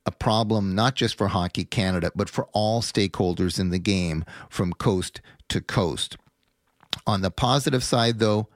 a 0.05 0.11
problem 0.11 0.73
not 0.75 0.95
just 0.95 1.17
for 1.17 1.27
Hockey 1.27 1.65
Canada, 1.65 2.11
but 2.15 2.29
for 2.29 2.47
all 2.53 2.81
stakeholders 2.81 3.59
in 3.59 3.69
the 3.69 3.79
game 3.79 4.25
from 4.49 4.73
coast 4.73 5.21
to 5.49 5.61
coast. 5.61 6.17
On 7.05 7.21
the 7.21 7.31
positive 7.31 7.83
side, 7.83 8.19
though, 8.19 8.47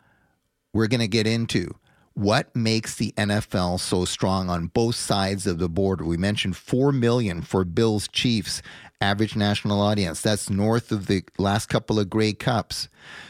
we're 0.74 0.88
going 0.88 1.00
to 1.00 1.08
get 1.08 1.28
into 1.28 1.76
what 2.16 2.56
makes 2.56 2.96
the 2.96 3.14
NFL 3.18 3.80
so 3.80 4.06
strong 4.06 4.50
on 4.50 4.68
both 4.68 4.96
sides 4.96 5.46
of 5.46 5.60
the 5.60 5.70
border? 5.70 6.06
We 6.06 6.18
mentioned 6.18 6.58
4 6.58 6.92
million 6.92 7.42
for 7.42 7.64
Bills 7.66 8.08
Chiefs 8.08 8.62
average 9.02 9.36
national 9.36 9.82
audience. 9.82 10.22
That's 10.22 10.50
north 10.50 10.92
of 10.92 11.08
the 11.08 11.24
last 11.38 11.68
couple 11.68 12.00
of 12.00 12.10
Grey 12.10 12.34
Cups. 12.34 12.88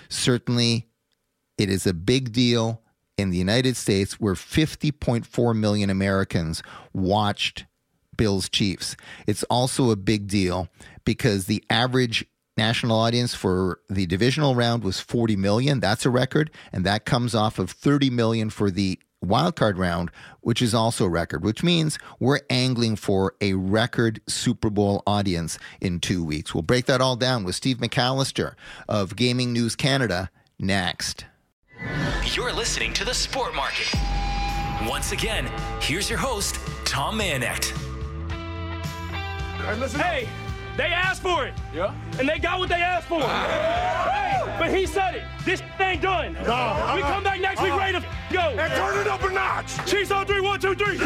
Certainly, 0.08 0.88
it 1.58 1.70
is 1.70 1.88
a 1.88 1.94
big 1.94 2.32
deal 2.32 2.82
in 3.18 3.32
the 3.32 3.38
United 3.38 3.76
States 3.76 4.20
where 4.20 4.36
50.4 4.36 5.58
million 5.58 5.90
Americans 5.90 6.62
watched 6.94 7.66
Bills 8.18 8.50
Chiefs. 8.50 8.96
It's 9.26 9.44
also 9.44 9.90
a 9.90 9.96
big 9.96 10.28
deal 10.28 10.70
because 11.06 11.46
the 11.46 11.64
average 11.70 12.26
national 12.58 12.98
audience 12.98 13.34
for 13.34 13.80
the 13.90 14.06
divisional 14.06 14.56
round 14.56 14.84
was 14.84 15.00
40 15.00 15.36
million. 15.36 15.80
That's 15.80 16.06
a 16.06 16.10
record. 16.10 16.52
And 16.72 16.86
that 16.86 17.06
comes 17.06 17.36
off 17.36 17.60
of 17.60 17.72
30 17.72 18.10
million 18.10 18.50
for 18.50 18.72
the 18.72 19.00
wildcard 19.24 19.78
round, 19.78 20.12
which 20.42 20.62
is 20.62 20.74
also 20.74 21.06
a 21.06 21.10
record, 21.10 21.44
which 21.44 21.64
means 21.64 21.98
we're 22.20 22.42
angling 22.50 22.96
for 22.96 23.34
a 23.42 23.54
record 23.54 24.22
Super 24.28 24.70
Bowl 24.70 25.04
audience 25.08 25.58
in 25.82 26.00
two 26.00 26.24
weeks. 26.24 26.54
We'll 26.54 26.62
break 26.62 26.86
that 26.86 27.02
all 27.02 27.16
down 27.16 27.44
with 27.44 27.56
Steve 27.56 27.78
McAllister 27.78 28.54
of 28.88 29.16
Gaming 29.16 29.52
News 29.52 29.76
Canada 29.76 30.30
next. 30.60 31.26
You're 32.34 32.54
listening 32.54 32.94
to 32.94 33.06
the 33.06 33.14
Sport 33.14 33.56
Market. 33.56 33.94
Once 34.88 35.12
again, 35.12 35.50
here's 35.82 36.10
your 36.10 36.20
host, 36.20 36.60
Tom 36.86 37.20
Mayenknecht. 37.20 37.74
Hey, 40.00 40.28
they 40.78 40.88
asked 40.88 41.22
for 41.22 41.46
it. 41.46 41.54
Yeah. 41.74 41.94
And 42.20 42.28
they 42.28 42.40
got 42.40 42.60
what 42.60 42.70
they 42.70 42.76
asked 42.76 43.08
for. 43.08 43.22
hey, 43.22 44.56
but 44.60 44.76
he 44.76 44.86
said 44.86 45.16
it. 45.16 45.24
This 45.46 45.62
ain't 45.80 46.02
done. 46.02 46.34
No. 46.34 46.94
We 46.96 47.02
come 47.02 47.24
back 47.24 47.40
next 47.40 47.60
uh-uh. 47.60 47.64
week 47.64 47.74
uh-huh. 47.74 47.80
ready 47.80 48.00
to 48.00 48.34
go. 48.34 48.62
And 48.62 48.74
turn 48.74 49.00
it 49.00 49.08
up 49.08 49.24
a 49.24 49.32
notch. 49.32 49.86
Chiefs 49.86 50.12
on 50.12 50.26
three, 50.26 50.42
one, 50.42 50.60
two, 50.60 50.76
three. 50.76 50.98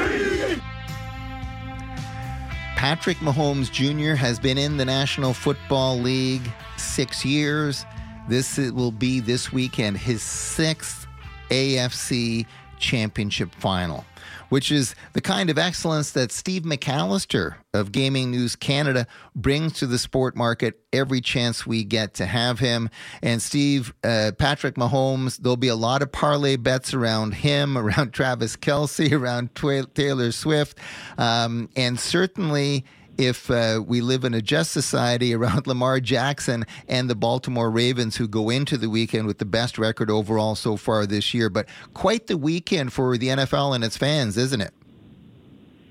Patrick 2.76 3.18
Mahomes 3.18 3.70
Jr. 3.70 4.16
has 4.16 4.40
been 4.40 4.58
in 4.58 4.78
the 4.78 4.86
National 4.86 5.34
Football 5.34 5.98
League 5.98 6.50
six 6.78 7.26
years. 7.26 7.86
This 8.30 8.58
will 8.58 8.92
be 8.92 9.20
this 9.20 9.52
weekend 9.52 9.98
his 9.98 10.22
sixth 10.22 11.06
AFC 11.50 12.46
championship 12.80 13.54
final 13.56 14.06
which 14.50 14.72
is 14.72 14.96
the 15.14 15.22
kind 15.22 15.50
of 15.50 15.58
excellence 15.58 16.12
that 16.12 16.32
Steve 16.32 16.64
McAllister 16.64 17.56
of 17.74 17.92
Gaming 17.92 18.32
News 18.32 18.56
Canada 18.56 19.08
brings 19.36 19.74
to 19.74 19.88
the 19.88 19.98
sport 19.98 20.36
market 20.36 20.80
every 20.92 21.22
chance 21.22 21.66
we 21.66 21.84
get 21.84 22.16
to 22.16 22.26
have 22.26 22.60
him. 22.60 22.90
And 23.22 23.42
Steve, 23.42 23.94
uh, 24.04 24.32
Patrick 24.38 24.76
Mahomes, 24.76 25.38
there'll 25.38 25.56
be 25.58 25.68
a 25.68 25.76
lot 25.76 26.02
of 26.02 26.12
parlay 26.12 26.56
bets 26.56 26.94
around 26.94 27.36
him, 27.36 27.78
around 27.78 28.12
Travis 28.12 28.58
Kelce, 28.58 29.12
around 29.12 29.56
Taylor 29.94 30.32
Swift, 30.32 30.78
um, 31.18 31.70
and 31.76 32.00
certainly 32.00 32.86
if 33.20 33.52
uh, 33.52 33.84
we 33.86 34.00
live 34.00 34.24
in 34.24 34.34
a 34.34 34.42
just 34.42 34.72
society 34.72 35.34
around 35.36 35.68
Lamar 35.68 36.00
Jackson 36.00 36.66
and 36.88 37.10
the 37.10 37.16
Baltimore 37.16 37.70
Ravens, 37.70 38.16
who 38.16 38.28
go 38.28 38.50
into 38.50 38.78
the 38.78 38.90
weekend 38.90 39.28
with 39.28 39.38
the 39.38 39.46
best 39.46 39.78
record 39.78 40.10
overall 40.10 40.56
so 40.56 40.78
far 40.78 41.06
this 41.06 41.34
year. 41.34 41.50
But 41.50 41.68
quite 41.94 42.28
the 42.28 42.38
weekend 42.38 42.94
for 42.94 43.18
the 43.18 43.28
NFL 43.28 43.76
and 43.76 43.84
its 43.84 43.98
fans, 43.98 44.38
isn't 44.38 44.62
it? 44.62 44.74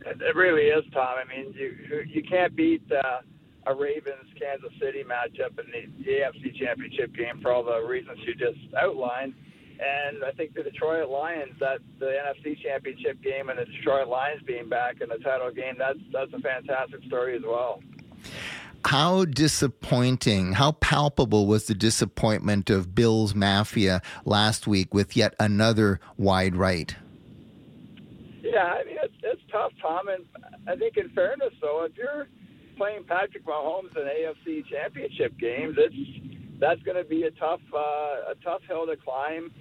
It 0.06 0.34
really 0.34 0.68
is, 0.68 0.84
Tom. 0.92 1.16
I 1.18 1.24
mean, 1.24 1.52
you 1.52 2.04
you 2.08 2.22
can't 2.22 2.56
beat 2.56 2.82
uh, 2.90 3.20
a 3.66 3.74
Ravens 3.74 4.32
Kansas 4.40 4.72
City 4.80 5.04
matchup 5.04 5.58
in 5.60 5.70
the, 5.70 6.04
the 6.04 6.10
AFC 6.10 6.58
Championship 6.58 7.14
game 7.14 7.40
for 7.42 7.52
all 7.52 7.62
the 7.62 7.86
reasons 7.86 8.18
you 8.26 8.34
just 8.34 8.58
outlined. 8.74 9.34
And 9.80 10.24
I 10.24 10.32
think 10.32 10.54
the 10.54 10.62
Detroit 10.62 11.08
Lions, 11.08 11.54
that 11.60 11.78
the 11.98 12.06
NFC 12.06 12.60
Championship 12.60 13.22
game 13.22 13.48
and 13.48 13.58
the 13.58 13.64
Detroit 13.64 14.08
Lions 14.08 14.42
being 14.42 14.68
back 14.68 15.00
in 15.00 15.08
the 15.08 15.18
title 15.18 15.52
game, 15.52 15.74
that's 15.78 16.00
that's 16.12 16.32
a 16.32 16.40
fantastic 16.40 17.04
story 17.04 17.36
as 17.36 17.42
well. 17.46 17.80
How 18.84 19.24
disappointing, 19.24 20.54
how 20.54 20.72
palpable 20.72 21.46
was 21.46 21.66
the 21.66 21.74
disappointment 21.74 22.70
of 22.70 22.94
Bills 22.94 23.34
Mafia 23.34 24.00
last 24.24 24.66
week 24.66 24.94
with 24.94 25.16
yet 25.16 25.34
another 25.38 26.00
wide 26.16 26.56
right? 26.56 26.96
Yeah, 28.40 28.64
I 28.64 28.84
mean, 28.84 28.96
it's, 29.02 29.14
it's 29.22 29.42
tough, 29.52 29.72
Tom. 29.82 30.08
And 30.08 30.24
I 30.66 30.74
think, 30.76 30.96
in 30.96 31.10
fairness, 31.10 31.52
though, 31.60 31.84
if 31.84 31.96
you're 31.96 32.28
playing 32.76 33.04
Patrick 33.04 33.44
Mahomes 33.44 33.94
in 33.96 34.04
AFC 34.04 34.64
Championship 34.66 35.36
games, 35.38 35.76
it's 35.76 35.94
that's 36.58 36.82
going 36.82 36.96
to 36.96 37.08
be 37.08 37.24
a 37.24 37.30
tough 37.32 37.60
uh, 37.74 38.30
a 38.30 38.34
tough 38.42 38.62
hill 38.68 38.86
to 38.86 38.96
climb. 38.96 39.52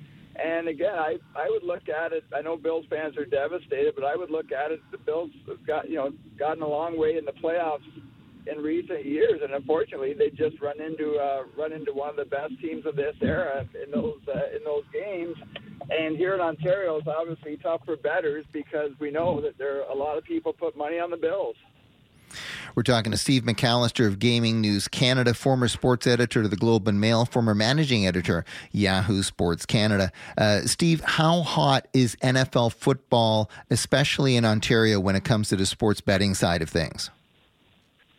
And 0.43 0.67
again, 0.67 0.93
I 0.93 1.17
I 1.35 1.49
would 1.49 1.63
look 1.63 1.89
at 1.89 2.11
it. 2.11 2.23
I 2.35 2.41
know 2.41 2.57
Bills 2.57 2.85
fans 2.89 3.17
are 3.17 3.25
devastated, 3.25 3.95
but 3.95 4.03
I 4.03 4.15
would 4.15 4.29
look 4.29 4.51
at 4.51 4.71
it. 4.71 4.81
The 4.91 4.97
Bills 4.97 5.31
have 5.47 5.65
got 5.65 5.89
you 5.89 5.95
know 5.95 6.11
gotten 6.37 6.63
a 6.63 6.67
long 6.67 6.97
way 6.97 7.17
in 7.17 7.25
the 7.25 7.31
playoffs 7.31 7.87
in 8.45 8.59
recent 8.59 9.05
years, 9.05 9.41
and 9.43 9.53
unfortunately, 9.53 10.13
they 10.13 10.29
just 10.29 10.61
run 10.61 10.79
into 10.81 11.15
uh, 11.15 11.43
run 11.57 11.73
into 11.73 11.93
one 11.93 12.09
of 12.09 12.15
the 12.15 12.25
best 12.25 12.53
teams 12.61 12.85
of 12.85 12.95
this 12.95 13.15
era 13.21 13.67
in 13.83 13.91
those 13.91 14.19
uh, 14.27 14.55
in 14.55 14.63
those 14.63 14.83
games. 14.93 15.35
And 15.89 16.17
here 16.17 16.35
in 16.35 16.41
Ontario, 16.41 16.97
it's 16.97 17.07
obviously 17.07 17.57
tough 17.57 17.81
for 17.85 17.95
betters 17.95 18.45
because 18.51 18.91
we 18.99 19.09
know 19.09 19.39
that 19.41 19.57
there 19.57 19.83
are 19.83 19.91
a 19.91 19.95
lot 19.95 20.17
of 20.17 20.23
people 20.23 20.51
put 20.51 20.75
money 20.75 20.99
on 20.99 21.09
the 21.09 21.17
Bills. 21.17 21.55
We're 22.77 22.83
talking 22.83 23.11
to 23.11 23.17
Steve 23.17 23.41
McAllister 23.41 24.05
of 24.05 24.19
Gaming 24.19 24.61
News 24.61 24.87
Canada, 24.87 25.33
former 25.33 25.67
sports 25.67 26.05
editor 26.05 26.43
to 26.43 26.47
the 26.47 26.55
Globe 26.55 26.87
and 26.87 27.01
Mail, 27.01 27.25
former 27.25 27.55
managing 27.55 28.05
editor, 28.05 28.45
Yahoo 28.71 29.23
Sports 29.23 29.65
Canada. 29.65 30.11
Uh, 30.37 30.61
Steve, 30.61 31.01
how 31.01 31.41
hot 31.41 31.87
is 31.93 32.15
NFL 32.17 32.73
football, 32.73 33.49
especially 33.71 34.35
in 34.35 34.45
Ontario, 34.45 34.99
when 34.99 35.15
it 35.15 35.23
comes 35.23 35.49
to 35.49 35.55
the 35.55 35.65
sports 35.65 36.01
betting 36.01 36.35
side 36.35 36.61
of 36.61 36.69
things? 36.69 37.09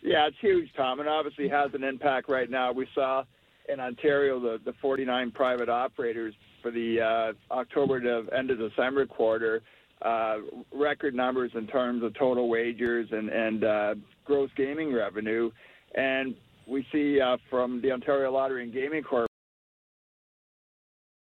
Yeah, 0.03 0.27
it's 0.27 0.41
huge, 0.41 0.73
Tom, 0.77 0.99
and 0.99 1.09
obviously 1.09 1.49
has 1.49 1.73
an 1.75 1.85
impact 1.85 2.29
right 2.29 2.51
now. 2.51 2.73
We 2.73 2.89
saw 2.97 3.23
in 3.69 3.79
Ontario 3.79 4.41
the, 4.41 4.59
the 4.65 4.73
49 4.83 5.31
private 5.31 5.69
operators 5.69 6.35
for 6.63 6.73
the 6.73 7.01
uh, 7.01 7.55
October 7.55 8.01
to 8.01 8.27
end 8.37 8.51
of 8.51 8.59
December 8.59 9.07
quarter 9.07 9.63
uh, 10.03 10.37
record 10.73 11.15
numbers 11.15 11.51
in 11.55 11.67
terms 11.67 12.03
of 12.03 12.15
total 12.15 12.49
wagers 12.49 13.09
and, 13.11 13.29
and 13.29 13.65
uh, 13.65 13.95
gross 14.25 14.51
gaming 14.57 14.93
revenue. 14.93 15.51
And 15.95 16.35
we 16.67 16.87
see 16.93 17.21
uh, 17.21 17.37
from 17.51 17.81
the 17.81 17.93
Ontario 17.93 18.33
Lottery 18.33 18.63
and 18.63 18.73
Gaming 18.73 19.03
Corp 19.03 19.29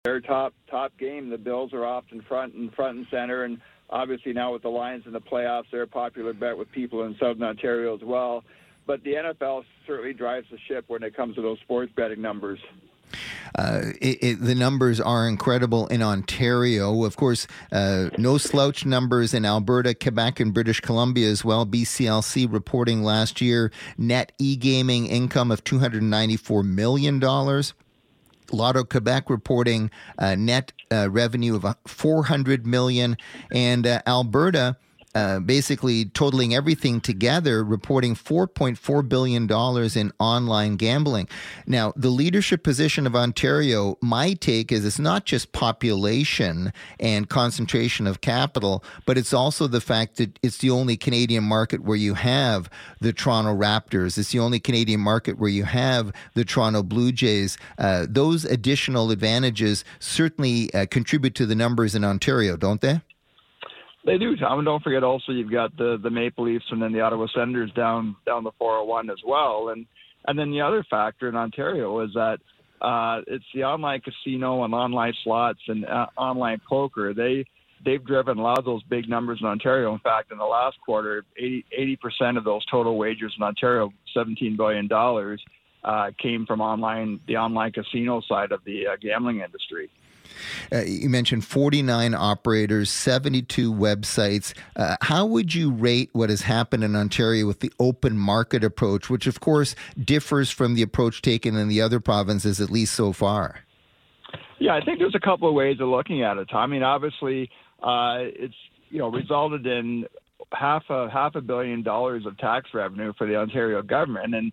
their 0.08 0.22
top 0.22 0.54
top 0.72 0.98
game. 0.98 1.30
The 1.30 1.38
Bills 1.38 1.74
are 1.74 1.86
often 1.86 2.22
front 2.30 2.54
and 2.54 2.74
front 2.74 2.98
and 2.98 3.08
center, 3.12 3.44
and 3.44 3.60
obviously 3.90 4.32
now 4.32 4.54
with 4.54 4.62
the 4.62 4.70
Lions 4.70 5.04
in 5.06 5.12
the 5.12 5.20
playoffs, 5.20 5.66
they're 5.70 5.82
a 5.82 5.88
popular 5.88 6.32
bet 6.34 6.58
with 6.58 6.72
people 6.72 7.04
in 7.04 7.16
Southern 7.20 7.44
Ontario 7.44 7.94
as 7.94 8.02
well. 8.02 8.44
But 8.86 9.04
the 9.04 9.16
NFL 9.16 9.64
certainly 9.86 10.14
drives 10.14 10.48
the 10.50 10.58
ship 10.70 10.86
when 10.88 11.04
it 11.04 11.14
comes 11.14 11.36
to 11.36 11.42
those 11.42 11.60
sports 11.60 11.92
betting 11.94 12.22
numbers. 12.22 12.60
Uh, 13.56 13.92
it, 14.02 14.24
it, 14.24 14.42
the 14.42 14.56
numbers 14.56 15.00
are 15.00 15.28
incredible 15.28 15.88
in 15.88 16.02
Ontario. 16.02 17.04
Of 17.04 17.16
course, 17.16 17.48
uh, 17.72 18.10
no 18.18 18.38
slouch 18.38 18.86
numbers 18.86 19.34
in 19.34 19.46
Alberta, 19.46 19.94
Quebec, 19.94 20.40
and 20.40 20.54
British 20.54 20.80
Columbia 20.80 21.30
as 21.30 21.44
well. 21.44 21.66
BCLC 21.66 22.52
reporting 22.52 23.04
last 23.04 23.42
year 23.42 23.72
net 23.98 24.32
e 24.38 24.56
gaming 24.56 25.08
income 25.08 25.52
of 25.52 25.64
$294 25.64 26.64
million. 26.64 27.20
Lotto 28.52 28.84
Quebec 28.84 29.30
reporting 29.30 29.92
uh, 30.18 30.36
net 30.36 30.72
uh, 30.92 31.10
revenue 31.10 31.56
of 31.56 31.76
400 31.86 32.66
million, 32.66 33.18
and 33.52 33.86
uh, 33.86 34.02
Alberta 34.08 34.78
uh, 35.18 35.40
basically 35.40 36.06
totaling 36.06 36.54
everything 36.54 37.02
together, 37.02 37.64
reporting 37.64 38.14
$4.4 38.14 39.10
billion 39.10 39.50
in 39.96 40.14
online 40.20 40.76
gambling. 40.76 41.28
Now, 41.66 41.92
the 41.96 42.12
leadership 42.12 42.64
position 42.64 43.08
of 43.08 43.16
Ontario, 43.16 43.98
my 44.00 44.34
take 44.34 44.72
is 44.72 44.86
it's 44.86 45.00
not 45.00 45.26
just 45.26 45.54
population 45.54 46.72
and 47.00 47.28
concentration 47.28 48.06
of 48.06 48.22
capital, 48.22 48.84
but 49.08 49.18
it's 49.18 49.34
also 49.34 49.66
the 49.66 49.82
fact 49.82 50.18
that 50.18 50.38
it's 50.44 50.60
the 50.60 50.70
only 50.70 50.98
Canadian 50.98 51.44
market 51.44 51.82
where 51.82 51.98
you 51.98 52.14
have 52.14 52.70
the 53.02 53.12
Toronto 53.12 53.56
Raptors. 53.56 54.20
It's 54.20 54.32
the 54.32 54.40
only 54.40 54.60
Canadian 54.60 55.00
market 55.00 55.40
where 55.40 55.50
you 55.50 55.64
have 55.64 56.14
the 56.36 56.46
Toronto 56.46 56.84
Blue 56.84 57.12
Jays. 57.12 57.58
Uh, 57.80 58.06
those 58.08 58.46
additional 58.46 59.10
advantages 59.10 59.84
certainly 59.98 60.72
uh, 60.76 60.86
contribute 60.86 61.34
to 61.34 61.48
the 61.48 61.56
numbers 61.56 61.96
in 61.96 62.04
Ontario, 62.04 62.56
don't 62.56 62.82
they? 62.82 63.02
They 64.08 64.18
do, 64.18 64.38
Tom. 64.38 64.60
And 64.60 64.66
don't 64.66 64.82
forget 64.82 65.04
also 65.04 65.34
you've 65.34 65.52
got 65.52 65.76
the 65.76 66.00
the 66.02 66.10
Maple 66.10 66.46
Leafs 66.46 66.66
and 66.72 66.82
then 66.82 66.94
the 66.94 67.02
Ottawa 67.02 67.28
Senators 67.36 67.72
down 67.76 68.16
down 68.26 68.46
the 68.46 68.54
401 68.58 69.10
as 69.10 69.18
well. 69.28 69.70
And 69.70 69.86
and 70.26 70.40
then 70.40 70.50
the 70.50 70.62
other 70.62 70.84
factor 70.90 71.28
in 71.28 71.36
Ontario 71.36 72.00
is 72.00 72.12
that 72.14 72.40
uh, 72.82 73.22
it's 73.28 73.44
the 73.54 73.66
online 73.66 74.00
casino 74.00 74.64
and 74.64 74.74
online 74.74 75.14
slots 75.26 75.60
and 75.68 75.86
uh, 75.86 76.06
online 76.18 76.62
poker. 76.70 77.14
They 77.14 77.46
they've 77.84 78.04
driven 78.04 78.38
a 78.38 78.42
lot 78.42 78.58
of 78.58 78.64
those 78.64 78.82
big 78.84 79.10
numbers 79.10 79.40
in 79.42 79.48
Ontario. 79.48 79.94
In 79.94 80.00
fact, 80.00 80.32
in 80.32 80.38
the 80.38 80.46
last 80.46 80.78
quarter, 80.86 81.26
80 81.38 81.98
percent 82.02 82.38
of 82.38 82.46
those 82.46 82.66
total 82.68 82.98
wagers 82.98 83.36
in 83.38 83.44
Ontario, 83.44 83.92
17 84.14 84.56
billion 84.56 84.88
dollars, 84.88 85.44
uh, 85.84 86.12
came 86.18 86.46
from 86.46 86.62
online 86.62 87.20
the 87.28 87.36
online 87.36 87.74
casino 87.74 88.22
side 88.22 88.54
of 88.54 88.64
the 88.64 88.88
uh, 88.88 88.96
gambling 89.02 89.42
industry. 89.42 89.90
Uh, 90.72 90.82
you 90.82 91.10
mentioned 91.10 91.46
49 91.46 92.14
operators, 92.14 92.90
72 92.90 93.74
websites. 93.74 94.54
Uh, 94.76 94.96
how 95.02 95.26
would 95.26 95.54
you 95.54 95.72
rate 95.72 96.10
what 96.14 96.30
has 96.30 96.42
happened 96.42 96.84
in 96.84 96.96
Ontario 96.96 97.46
with 97.46 97.60
the 97.60 97.72
open 97.80 98.18
market 98.18 98.64
approach, 98.64 99.10
which 99.10 99.28
of 99.28 99.40
course 99.40 99.76
differs 100.00 100.50
from 100.50 100.76
the 100.76 100.82
approach 100.82 101.22
taken 101.22 101.56
in 101.56 101.68
the 101.68 101.82
other 101.82 102.00
provinces, 102.00 102.62
at 102.62 102.70
least 102.70 102.94
so 102.94 103.14
far? 103.14 103.62
Yeah, 104.60 104.76
I 104.76 104.82
think 104.84 105.00
there's 105.00 105.16
a 105.16 105.20
couple 105.20 105.48
of 105.48 105.54
ways 105.54 105.80
of 105.80 105.88
looking 105.88 106.24
at 106.24 106.38
it. 106.38 106.50
I 106.54 106.66
mean, 106.66 106.84
obviously, 106.84 107.50
uh, 107.82 108.18
it's 108.20 108.56
you 108.90 109.00
know 109.00 109.10
resulted 109.10 109.66
in 109.66 110.06
half 110.52 110.84
a 110.90 111.10
half 111.10 111.36
a 111.36 111.42
billion 111.42 111.84
dollars 111.84 112.26
of 112.26 112.38
tax 112.38 112.70
revenue 112.74 113.14
for 113.18 113.28
the 113.28 113.36
Ontario 113.36 113.82
government, 113.82 114.34
and 114.34 114.52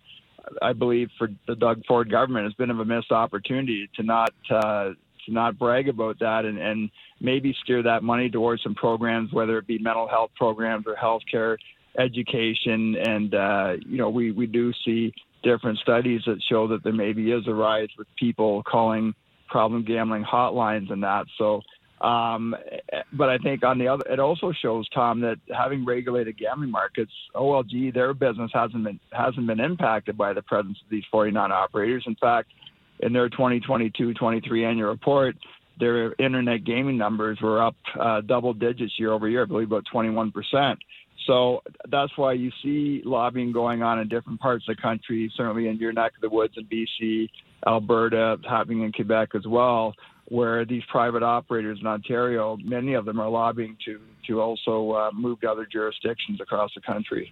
I 0.61 0.73
believe 0.73 1.09
for 1.17 1.29
the 1.47 1.55
Doug 1.55 1.83
Ford 1.87 2.09
government, 2.09 2.45
it's 2.45 2.55
been 2.55 2.69
of 2.69 2.79
a 2.79 2.85
missed 2.85 3.11
opportunity 3.11 3.89
to 3.95 4.03
not 4.03 4.33
uh, 4.49 4.91
to 5.25 5.33
not 5.33 5.57
brag 5.57 5.89
about 5.89 6.19
that 6.19 6.45
and, 6.45 6.57
and 6.57 6.89
maybe 7.19 7.55
steer 7.63 7.83
that 7.83 8.03
money 8.03 8.29
towards 8.29 8.63
some 8.63 8.75
programs, 8.75 9.31
whether 9.31 9.57
it 9.57 9.67
be 9.67 9.79
mental 9.79 10.07
health 10.07 10.31
programs 10.35 10.85
or 10.87 10.95
healthcare 10.95 11.57
education. 11.97 12.95
And, 13.05 13.33
uh, 13.33 13.73
you 13.85 13.97
know, 13.97 14.09
we, 14.09 14.31
we 14.31 14.47
do 14.47 14.71
see 14.83 15.13
different 15.43 15.79
studies 15.79 16.21
that 16.25 16.41
show 16.49 16.67
that 16.67 16.83
there 16.83 16.93
maybe 16.93 17.31
is 17.31 17.47
a 17.47 17.53
rise 17.53 17.89
with 17.97 18.07
people 18.17 18.63
calling 18.63 19.13
problem 19.47 19.83
gambling 19.83 20.23
hotlines 20.23 20.91
and 20.91 21.03
that. 21.03 21.25
So, 21.37 21.61
um, 22.01 22.55
but 23.13 23.29
I 23.29 23.37
think 23.37 23.63
on 23.63 23.79
the 23.79 23.87
other, 23.87 24.03
it 24.09 24.19
also 24.19 24.51
shows 24.51 24.87
Tom 24.89 25.21
that 25.21 25.37
having 25.55 25.85
regulated 25.85 26.37
gambling 26.37 26.71
markets, 26.71 27.11
OLG, 27.33 27.93
their 27.93 28.13
business 28.13 28.51
hasn't 28.53 28.83
been 28.83 28.99
hasn't 29.11 29.47
been 29.47 29.61
impacted 29.61 30.17
by 30.17 30.33
the 30.33 30.41
presence 30.41 30.77
of 30.83 30.89
these 30.89 31.05
49 31.09 31.51
operators. 31.51 32.03
In 32.05 32.15
fact, 32.15 32.49
in 32.99 33.13
their 33.13 33.29
2022-23 33.29 34.65
annual 34.65 34.89
report, 34.89 35.35
their 35.79 36.13
internet 36.19 36.63
gaming 36.63 36.97
numbers 36.97 37.37
were 37.41 37.61
up 37.61 37.75
uh, 37.99 38.21
double 38.21 38.53
digits 38.53 38.93
year 38.97 39.11
over 39.11 39.27
year, 39.27 39.43
I 39.43 39.45
believe 39.45 39.67
about 39.67 39.83
21 39.91 40.31
percent. 40.31 40.79
So 41.27 41.61
that's 41.89 42.15
why 42.17 42.33
you 42.33 42.51
see 42.63 43.01
lobbying 43.03 43.51
going 43.51 43.81
on 43.81 43.99
in 43.99 44.07
different 44.07 44.39
parts 44.39 44.65
of 44.69 44.75
the 44.75 44.81
country, 44.81 45.31
certainly 45.35 45.67
in 45.67 45.77
your 45.77 45.91
neck 45.91 46.13
of 46.15 46.21
the 46.21 46.29
woods 46.29 46.53
in 46.57 46.65
BC, 46.65 47.29
Alberta, 47.65 48.37
happening 48.47 48.83
in 48.83 48.91
Quebec 48.91 49.29
as 49.35 49.45
well, 49.47 49.93
where 50.25 50.65
these 50.65 50.83
private 50.91 51.23
operators 51.23 51.79
in 51.81 51.87
Ontario, 51.87 52.57
many 52.63 52.93
of 52.93 53.05
them 53.05 53.19
are 53.19 53.29
lobbying 53.29 53.75
to 53.85 53.99
to 54.27 54.41
also 54.41 54.91
uh, 54.91 55.11
move 55.13 55.39
to 55.41 55.49
other 55.49 55.67
jurisdictions 55.71 56.41
across 56.41 56.71
the 56.75 56.81
country. 56.81 57.31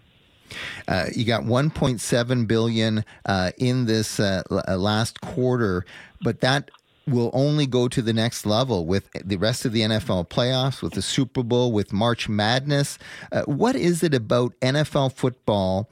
Uh, 0.88 1.06
you 1.16 1.26
got 1.26 1.44
1.7 1.44 2.48
billion 2.48 3.06
uh, 3.26 3.52
in 3.58 3.86
this 3.86 4.20
uh, 4.20 4.44
uh, 4.50 4.78
last 4.78 5.22
quarter, 5.22 5.86
but 6.22 6.42
that 6.42 6.70
will 7.08 7.32
only 7.34 7.66
go 7.66 7.88
to 7.88 8.02
the 8.02 8.14
next 8.14 8.46
level 8.46 8.86
with 8.86 9.10
the 9.14 9.36
rest 9.36 9.66
of 9.66 9.74
the 9.74 9.82
NFL 9.82 10.30
playoffs, 10.30 10.82
with 10.82 10.94
the 10.94 11.02
Super 11.02 11.44
Bowl, 11.44 11.72
with 11.72 11.92
March 11.92 12.30
Madness. 12.30 12.98
Uh, 13.32 13.44
what 13.44 13.76
is 13.76 14.04
it 14.04 14.14
about 14.14 14.54
NFL 14.62 15.14
football? 15.14 15.90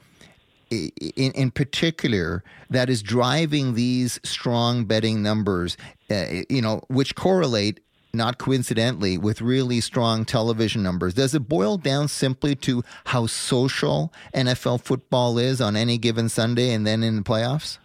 In, 0.70 1.32
in, 1.32 1.50
particular 1.50 2.42
that 2.70 2.88
is 2.88 3.02
driving 3.02 3.74
these 3.74 4.18
strong 4.24 4.86
betting 4.86 5.22
numbers, 5.22 5.76
uh, 6.10 6.44
you 6.48 6.62
know, 6.62 6.80
which 6.88 7.14
correlate 7.14 7.80
not 8.14 8.36
coincidentally, 8.36 9.16
with 9.16 9.40
really 9.40 9.80
strong 9.80 10.26
television 10.26 10.82
numbers. 10.82 11.14
Does 11.14 11.34
it 11.34 11.48
boil 11.48 11.78
down 11.78 12.08
simply 12.08 12.54
to 12.56 12.82
how 13.06 13.26
social 13.26 14.12
NFL 14.34 14.82
football 14.82 15.38
is 15.38 15.62
on 15.62 15.76
any 15.76 15.96
given 15.96 16.28
Sunday 16.28 16.74
and 16.74 16.86
then 16.86 17.02
in 17.02 17.16
the 17.16 17.22
playoffs? 17.22 17.78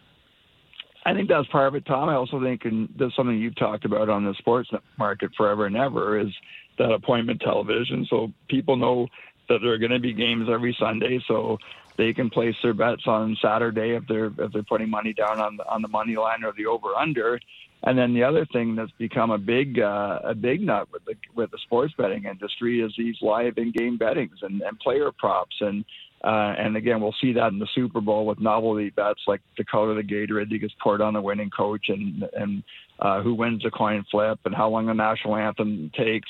I 1.06 1.14
think 1.14 1.30
that's 1.30 1.48
part 1.48 1.70
of 1.70 1.76
it, 1.76 1.86
Tom. 1.86 2.10
I 2.10 2.16
also 2.16 2.44
think, 2.44 2.66
and 2.66 2.90
that's 2.98 3.16
something 3.16 3.38
you've 3.38 3.56
talked 3.56 3.86
about 3.86 4.10
on 4.10 4.26
the 4.26 4.34
sports 4.34 4.70
market 4.98 5.32
forever 5.38 5.66
and 5.66 5.78
ever, 5.78 6.20
is 6.20 6.34
that 6.78 6.92
appointment 6.92 7.40
television. 7.40 8.06
So 8.10 8.34
people 8.50 8.76
know 8.76 9.08
that 9.48 9.60
there 9.62 9.72
are 9.72 9.78
going 9.78 9.92
to 9.92 10.00
be 10.00 10.12
games 10.12 10.50
every 10.52 10.76
Sunday, 10.78 11.24
so 11.26 11.58
they 11.96 12.14
can 12.14 12.30
place 12.30 12.56
their 12.62 12.74
bets 12.74 13.04
on 13.08 13.38
Saturday 13.42 13.96
if 13.96 14.06
they're 14.08 14.32
if 14.38 14.52
they're 14.52 14.64
putting 14.64 14.90
money 14.90 15.14
down 15.14 15.40
on 15.40 15.56
the, 15.56 15.66
on 15.70 15.82
the 15.82 15.88
money 15.88 16.18
line 16.18 16.44
or 16.44 16.52
the 16.58 16.66
over 16.66 16.94
under. 16.96 17.40
And 17.84 17.98
then 17.98 18.14
the 18.14 18.24
other 18.24 18.46
thing 18.46 18.76
that's 18.76 18.92
become 18.98 19.30
a 19.30 19.38
big 19.38 19.80
uh, 19.80 20.20
a 20.24 20.34
big 20.34 20.62
nut 20.62 20.88
with 20.92 21.06
the 21.06 21.14
with 21.36 21.52
the 21.52 21.60
sports 21.60 21.94
betting 21.98 22.26
industry 22.26 22.82
is 22.82 22.92
these 22.98 23.16
live 23.22 23.58
in-game 23.58 23.98
bettings 23.98 24.38
and, 24.42 24.62
and 24.62 24.80
player 24.80 25.12
props 25.12 25.56
and 25.62 25.86
uh, 26.24 26.56
and 26.58 26.76
again 26.76 27.00
we'll 27.00 27.16
see 27.22 27.34
that 27.34 27.52
in 27.52 27.60
the 27.60 27.68
Super 27.76 28.02
Bowl 28.02 28.26
with 28.26 28.40
novelty 28.40 28.90
bets 28.90 29.22
like 29.28 29.42
the 29.58 29.64
color 29.64 29.92
of 29.92 29.98
the 29.98 30.04
Gatorade 30.04 30.50
that 30.50 30.58
gets 30.58 30.74
poured 30.82 31.02
on 31.02 31.14
the 31.14 31.22
winning 31.22 31.52
coach 31.52 31.90
and 31.90 32.28
and 32.36 32.64
uh, 33.00 33.22
who 33.22 33.36
wins 33.36 33.62
the 33.62 33.70
coin 33.70 34.04
flip 34.10 34.40
and 34.46 34.56
how 34.56 34.68
long 34.70 34.88
the 34.88 34.94
national 34.94 35.36
anthem 35.36 35.92
takes. 35.96 36.30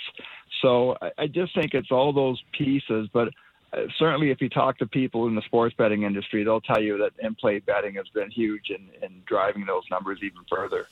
So 0.61 0.97
I, 1.01 1.11
I 1.17 1.27
just 1.27 1.55
think 1.55 1.73
it's 1.73 1.91
all 1.91 2.13
those 2.13 2.41
pieces, 2.57 3.09
but. 3.13 3.29
Uh, 3.73 3.81
certainly, 3.99 4.31
if 4.31 4.39
you 4.39 4.47
talk 4.47 4.77
to 4.77 4.87
people 4.87 5.27
in 5.27 5.35
the 5.35 5.41
sports 5.41 5.75
betting 5.77 6.03
industry, 6.03 6.41
they'll 6.45 6.61
tell 6.61 6.81
you 6.81 6.97
that 6.97 7.11
in-play 7.21 7.59
betting 7.59 7.95
has 7.95 8.07
been 8.13 8.31
huge 8.31 8.69
in, 8.69 8.87
in 9.03 9.21
driving 9.25 9.65
those 9.65 9.83
numbers 9.91 10.19
even 10.23 10.39
further. 10.49 10.87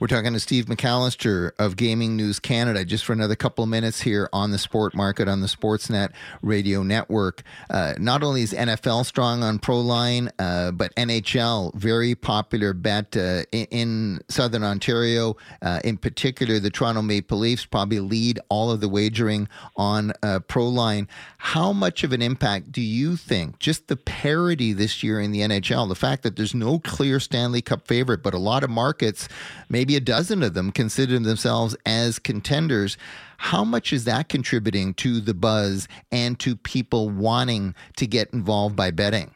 We're 0.00 0.08
talking 0.08 0.32
to 0.32 0.40
Steve 0.40 0.64
McAllister 0.66 1.52
of 1.56 1.76
Gaming 1.76 2.16
News 2.16 2.40
Canada 2.40 2.84
just 2.84 3.04
for 3.04 3.12
another 3.12 3.36
couple 3.36 3.62
of 3.62 3.70
minutes 3.70 4.00
here 4.00 4.28
on 4.32 4.50
the 4.50 4.58
sport 4.58 4.92
market 4.92 5.28
on 5.28 5.40
the 5.40 5.46
Sportsnet 5.46 6.12
radio 6.42 6.82
network. 6.82 7.44
Uh, 7.70 7.94
not 7.98 8.24
only 8.24 8.42
is 8.42 8.52
NFL 8.52 9.06
strong 9.06 9.44
on 9.44 9.60
Proline, 9.60 10.30
uh, 10.40 10.72
but 10.72 10.94
NHL, 10.96 11.72
very 11.74 12.16
popular 12.16 12.72
bet 12.72 13.16
uh, 13.16 13.44
in, 13.52 13.66
in, 13.70 14.20
Southern 14.28 14.64
Ontario. 14.64 15.36
Uh, 15.62 15.80
in 15.84 15.96
particular, 15.96 16.58
the 16.58 16.70
Toronto 16.70 17.02
Maple 17.02 17.38
Leafs 17.38 17.64
probably 17.64 18.00
lead 18.00 18.40
all 18.48 18.72
of 18.72 18.80
the 18.80 18.88
wagering 18.88 19.48
on 19.76 20.10
uh, 20.22 20.40
Proline. 20.40 21.06
How 21.38 21.72
much 21.72 22.02
of 22.02 22.12
an 22.12 22.20
impact 22.20 22.72
do 22.72 22.80
you 22.80 23.16
think 23.16 23.60
just 23.60 23.86
the 23.86 23.96
parity 23.96 24.72
this 24.72 25.04
year 25.04 25.20
in 25.20 25.30
the 25.30 25.40
NHL, 25.40 25.88
the 25.88 25.94
fact 25.94 26.24
that 26.24 26.34
there's 26.34 26.54
no 26.54 26.80
clear 26.80 27.20
Stanley 27.20 27.62
Cup 27.62 27.86
favorite, 27.86 28.22
but 28.22 28.34
a 28.34 28.38
lot 28.38 28.64
of 28.64 28.70
markets, 28.70 29.28
maybe 29.68 29.83
a 29.90 30.00
dozen 30.00 30.42
of 30.42 30.54
them, 30.54 30.72
consider 30.72 31.18
themselves 31.18 31.76
as 31.86 32.18
contenders. 32.18 32.96
How 33.36 33.64
much 33.64 33.92
is 33.92 34.04
that 34.04 34.28
contributing 34.28 34.94
to 34.94 35.20
the 35.20 35.34
buzz 35.34 35.88
and 36.10 36.38
to 36.40 36.56
people 36.56 37.10
wanting 37.10 37.74
to 37.96 38.06
get 38.06 38.32
involved 38.32 38.76
by 38.76 38.90
betting? 38.90 39.32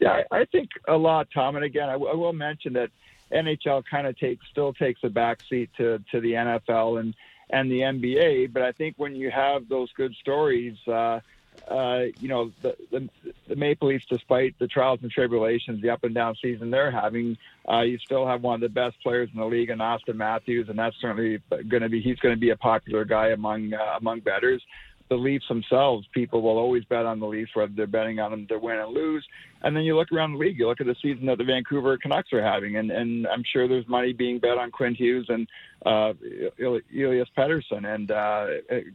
Yeah, 0.00 0.22
I 0.30 0.44
think 0.46 0.68
a 0.88 0.96
lot, 0.96 1.28
Tom. 1.32 1.56
And 1.56 1.64
again, 1.64 1.88
I, 1.88 1.92
w- 1.92 2.10
I 2.10 2.14
will 2.14 2.32
mention 2.32 2.72
that 2.74 2.90
NHL 3.32 3.84
kind 3.90 4.06
of 4.06 4.18
takes 4.18 4.44
still 4.50 4.72
takes 4.72 5.00
a 5.04 5.08
backseat 5.08 5.68
to 5.78 6.02
to 6.10 6.20
the 6.20 6.32
NFL 6.32 7.00
and 7.00 7.14
and 7.50 7.70
the 7.70 7.80
NBA. 7.80 8.52
But 8.52 8.62
I 8.62 8.72
think 8.72 8.94
when 8.98 9.14
you 9.14 9.30
have 9.30 9.68
those 9.68 9.92
good 9.92 10.14
stories, 10.20 10.76
uh, 10.88 11.20
uh, 11.68 12.04
you 12.20 12.28
know, 12.28 12.50
the, 12.62 12.76
the, 12.90 13.08
the 13.48 13.56
Maple 13.56 13.88
Leafs, 13.88 14.06
despite 14.06 14.58
the 14.58 14.66
trials 14.66 15.00
and 15.02 15.10
tribulations, 15.10 15.80
the 15.80 15.90
up 15.90 16.04
and 16.04 16.14
down 16.14 16.36
season 16.42 16.70
they're 16.70 16.90
having, 16.90 17.36
uh, 17.70 17.80
you 17.80 17.98
still 17.98 18.26
have 18.26 18.42
one 18.42 18.56
of 18.56 18.60
the 18.60 18.68
best 18.68 19.00
players 19.02 19.30
in 19.32 19.38
the 19.38 19.46
league, 19.46 19.70
and 19.70 19.80
Auston 19.80 20.16
Matthews, 20.16 20.68
and 20.68 20.78
that's 20.78 20.96
certainly 21.00 21.40
going 21.68 21.82
to 21.82 21.88
be 21.88 22.00
he's 22.00 22.18
going 22.18 22.34
to 22.34 22.40
be 22.40 22.50
a 22.50 22.56
popular 22.56 23.04
guy 23.04 23.28
among 23.28 23.72
uh, 23.72 23.96
among 23.98 24.20
bettors 24.20 24.62
the 25.12 25.18
Leafs 25.18 25.46
themselves, 25.48 26.06
people 26.12 26.40
will 26.42 26.58
always 26.58 26.84
bet 26.84 27.04
on 27.04 27.20
the 27.20 27.26
Leafs, 27.26 27.54
whether 27.54 27.72
they're 27.74 27.86
betting 27.86 28.18
on 28.18 28.30
them 28.30 28.46
to 28.46 28.58
win 28.58 28.78
and 28.78 28.92
lose. 28.92 29.24
And 29.62 29.76
then 29.76 29.84
you 29.84 29.96
look 29.96 30.10
around 30.10 30.32
the 30.32 30.38
league, 30.38 30.58
you 30.58 30.66
look 30.66 30.80
at 30.80 30.86
the 30.86 30.96
season 31.00 31.26
that 31.26 31.38
the 31.38 31.44
Vancouver 31.44 31.96
Canucks 31.98 32.32
are 32.32 32.42
having, 32.42 32.76
and, 32.76 32.90
and 32.90 33.26
I'm 33.28 33.44
sure 33.52 33.68
there's 33.68 33.86
money 33.86 34.12
being 34.12 34.38
bet 34.38 34.58
on 34.58 34.70
Quinn 34.70 34.94
Hughes 34.94 35.26
and 35.28 35.46
uh, 35.86 36.14
Elias 36.58 37.28
Pettersson. 37.36 37.84
And 37.94 38.10
uh, 38.10 38.46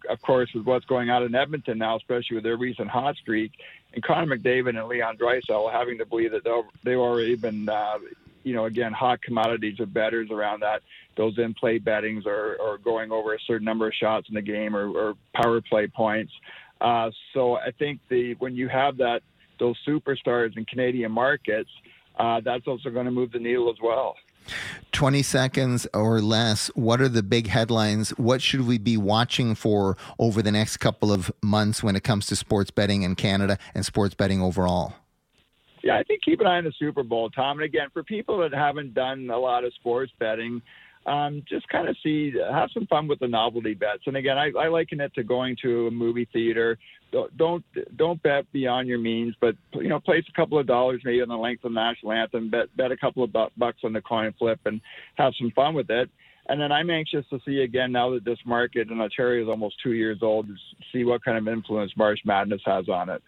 of 0.10 0.22
course, 0.22 0.50
with 0.54 0.66
what's 0.66 0.86
going 0.86 1.10
on 1.10 1.24
in 1.24 1.36
Edmonton 1.36 1.78
now, 1.78 1.96
especially 1.96 2.36
with 2.36 2.44
their 2.44 2.58
recent 2.58 2.90
hot 2.90 3.16
streak, 3.16 3.52
and 3.94 4.04
Connor 4.04 4.36
McDavid 4.36 4.78
and 4.78 4.88
Leon 4.88 5.18
Draisaitl 5.18 5.72
having 5.72 5.98
to 6.00 6.06
believe 6.06 6.32
that 6.32 6.44
they've 6.84 6.98
already 6.98 7.36
been, 7.36 7.70
uh, 7.70 8.00
you 8.48 8.54
know, 8.54 8.66
again, 8.66 8.94
hot 8.94 9.22
commodities 9.22 9.80
of 9.80 9.94
betters 9.94 10.30
around 10.32 10.62
that 10.62 10.82
those 11.18 11.38
in 11.38 11.54
play 11.54 11.80
bettings 11.80 12.26
or, 12.26 12.56
or 12.62 12.78
going 12.78 13.12
over 13.12 13.34
a 13.34 13.40
certain 13.46 13.66
number 13.66 13.88
of 13.88 13.94
shots 13.94 14.30
in 14.30 14.36
the 14.36 14.42
game 14.42 14.76
or, 14.76 14.88
or 14.90 15.14
power 15.34 15.60
play 15.62 15.88
points. 15.88 16.32
Uh, 16.80 17.10
so 17.34 17.56
I 17.56 17.72
think 17.78 18.00
the 18.10 18.36
when 18.36 18.56
you 18.56 18.70
have 18.70 18.98
that 18.98 19.22
those 19.60 19.76
superstars 19.86 20.56
in 20.56 20.66
Canadian 20.66 21.12
markets, 21.12 21.70
uh, 22.20 22.40
that's 22.46 22.68
also 22.68 22.90
going 22.90 23.06
to 23.06 23.12
move 23.12 23.32
the 23.32 23.40
needle 23.40 23.70
as 23.70 23.78
well. 23.82 24.16
20 24.92 25.24
seconds 25.24 25.88
or 25.94 26.22
less. 26.22 26.68
What 26.76 27.02
are 27.02 27.10
the 27.10 27.24
big 27.24 27.48
headlines? 27.48 28.12
What 28.12 28.42
should 28.42 28.66
we 28.66 28.78
be 28.78 28.96
watching 28.96 29.56
for 29.56 29.98
over 30.20 30.42
the 30.42 30.52
next 30.52 30.78
couple 30.78 31.12
of 31.12 31.32
months 31.42 31.84
when 31.84 31.96
it 31.96 32.04
comes 32.04 32.28
to 32.28 32.36
sports 32.36 32.72
betting 32.72 33.02
in 33.02 33.16
Canada 33.16 33.58
and 33.76 33.86
sports 33.86 34.16
betting 34.16 34.42
overall? 34.42 34.94
Yeah, 35.88 35.98
I 35.98 36.04
think 36.04 36.22
keep 36.22 36.42
an 36.42 36.48
eye 36.48 36.58
on 36.58 36.66
the 36.66 36.74
Super 36.78 37.02
Bowl, 37.02 37.30
Tom. 37.30 37.60
And 37.60 37.66
again, 37.66 37.88
for 37.94 38.04
people 38.04 38.40
that 38.40 38.54
haven't 38.54 38.94
done 38.94 39.30
a 39.30 39.40
lot 39.40 39.64
of 39.64 39.74
sports 39.76 40.12
betting, 40.20 40.62
um, 41.06 41.42
just 41.48 41.66
kind 41.70 41.88
of 41.88 41.96
see, 42.04 42.34
have 42.52 42.70
some 42.74 42.88
fun 42.88 43.08
with 43.08 43.20
the 43.20 43.28
novelty 43.30 43.74
bets. 43.74 44.04
And 44.06 44.18
again, 44.18 44.38
I, 44.38 44.52
I 44.60 44.68
liken 44.68 45.00
it 45.00 45.14
to 45.14 45.24
going 45.24 45.56
to 45.62 45.88
a 45.88 45.92
movie 45.92 46.28
theater. 46.34 46.78
Don't 47.38 47.64
don't 47.96 48.22
bet 48.22 48.52
beyond 48.52 48.90
your 48.90 48.98
means, 49.00 49.34
but 49.40 49.56
you 49.76 49.88
know, 49.88 50.02
place 50.02 50.26
a 50.28 50.36
couple 50.36 50.60
of 50.60 50.68
dollars 50.68 51.04
maybe 51.06 51.22
on 51.22 51.30
the 51.30 51.38
length 51.38 51.64
of 51.64 51.72
the 51.72 51.76
national 51.76 52.12
anthem. 52.12 52.50
Bet 52.50 52.68
bet 52.76 52.92
a 52.92 52.98
couple 52.98 53.24
of 53.24 53.32
bucks 53.32 53.80
on 53.86 53.94
the 53.94 54.02
coin 54.02 54.34
flip, 54.38 54.60
and 54.66 54.82
have 55.16 55.32
some 55.40 55.52
fun 55.52 55.74
with 55.74 55.90
it. 55.90 56.10
And 56.50 56.60
then 56.60 56.74
I'm 56.74 56.90
anxious 56.90 57.24
to 57.30 57.40
see 57.46 57.62
again 57.62 57.94
now 57.94 58.10
that 58.14 58.26
this 58.26 58.40
market 58.46 58.92
in 58.92 59.00
Ontario 59.00 59.42
is 59.42 59.48
almost 59.48 59.78
two 59.82 59.94
years 59.94 60.20
old, 60.22 60.50
see 60.92 61.06
what 61.06 61.24
kind 61.24 61.38
of 61.38 61.48
influence 61.48 61.94
March 61.96 62.20
Madness 62.26 62.62
has 62.66 62.90
on 62.90 63.08
it. 63.08 63.24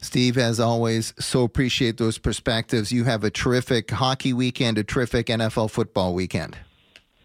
Steve, 0.00 0.38
as 0.38 0.60
always, 0.60 1.12
so 1.18 1.42
appreciate 1.42 1.96
those 1.96 2.18
perspectives. 2.18 2.92
You 2.92 3.04
have 3.04 3.24
a 3.24 3.30
terrific 3.30 3.90
hockey 3.90 4.32
weekend, 4.32 4.78
a 4.78 4.84
terrific 4.84 5.26
NFL 5.26 5.70
football 5.70 6.14
weekend. 6.14 6.56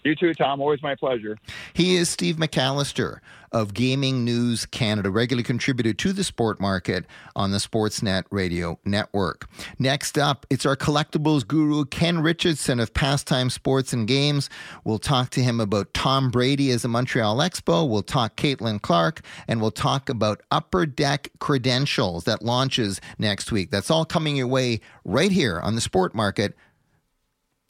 You 0.04 0.16
too, 0.16 0.34
Tom. 0.34 0.60
Always 0.60 0.84
my 0.84 0.96
pleasure. 0.96 1.38
He 1.74 1.96
is 1.96 2.10
Steve 2.10 2.36
McAllister 2.36 3.20
of 3.54 3.74
Gaming 3.74 4.26
News 4.26 4.66
Canada, 4.66 5.10
regularly 5.10 5.44
contributor 5.44 5.94
to 5.94 6.12
the 6.12 6.24
sport 6.24 6.60
market 6.60 7.06
on 7.36 7.52
the 7.52 7.60
Sportsnet 7.60 8.24
radio 8.30 8.80
network. 8.84 9.48
Next 9.80 10.18
up, 10.18 10.46
it's 10.50 10.66
our 10.66 10.76
collectibles 10.76 11.48
guru, 11.48 11.86
Ken 11.86 12.20
Richardson 12.20 12.80
of 12.80 12.94
Pastime 12.94 13.50
Sports 13.50 13.94
and 13.94 14.08
Games. 14.08 14.50
We'll 14.84 15.00
talk 15.00 15.30
to 15.32 15.42
him 15.42 15.60
about 15.62 15.94
Tom 15.94 16.32
Brady 16.32 16.72
as 16.72 16.84
a 16.84 16.90
Montreal 16.90 17.38
Expo. 17.38 17.88
We'll 17.88 18.02
talk 18.02 18.36
Caitlin 18.36 18.82
Clark, 18.82 19.22
and 19.48 19.62
we'll 19.62 19.72
talk 19.72 20.10
about 20.10 20.42
Upper 20.52 20.86
Deck 20.86 21.30
Credentials 21.40 22.26
that 22.26 22.42
launches 22.42 23.00
next 23.18 23.52
week. 23.52 23.72
That's 23.72 23.92
all 23.92 24.04
coming 24.04 24.36
your 24.36 24.48
way 24.48 24.82
right 25.06 25.32
here 25.32 25.60
on 25.62 25.76
the 25.76 25.82
Sport 25.82 26.14
Market 26.14 26.58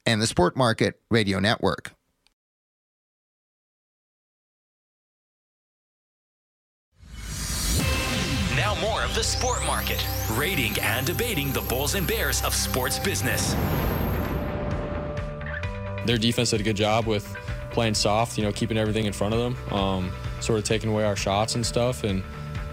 and 0.06 0.22
the 0.22 0.28
Sport 0.28 0.58
Market 0.58 1.00
Radio 1.12 1.40
Network. 1.40 1.94
Of 9.14 9.18
the 9.18 9.24
sport 9.24 9.64
market, 9.66 10.04
rating 10.32 10.76
and 10.80 11.06
debating 11.06 11.52
the 11.52 11.62
bulls 11.62 11.94
and 11.94 12.08
bears 12.08 12.44
of 12.44 12.54
sports 12.54 12.98
business. 12.98 13.54
Their 16.06 16.18
defense 16.18 16.50
did 16.50 16.62
a 16.62 16.64
good 16.64 16.76
job 16.76 17.06
with 17.06 17.24
playing 17.70 17.94
soft, 17.94 18.38
you 18.40 18.44
know, 18.44 18.52
keeping 18.52 18.76
everything 18.76 19.06
in 19.06 19.14
front 19.14 19.36
of 19.36 19.40
them, 19.40 19.74
um, 19.74 20.12
sort 20.40 20.58
of 20.58 20.66
taking 20.66 20.90
away 20.90 21.04
our 21.04 21.16
shots 21.16 21.54
and 21.54 21.64
stuff. 21.64 22.04
And 22.04 22.24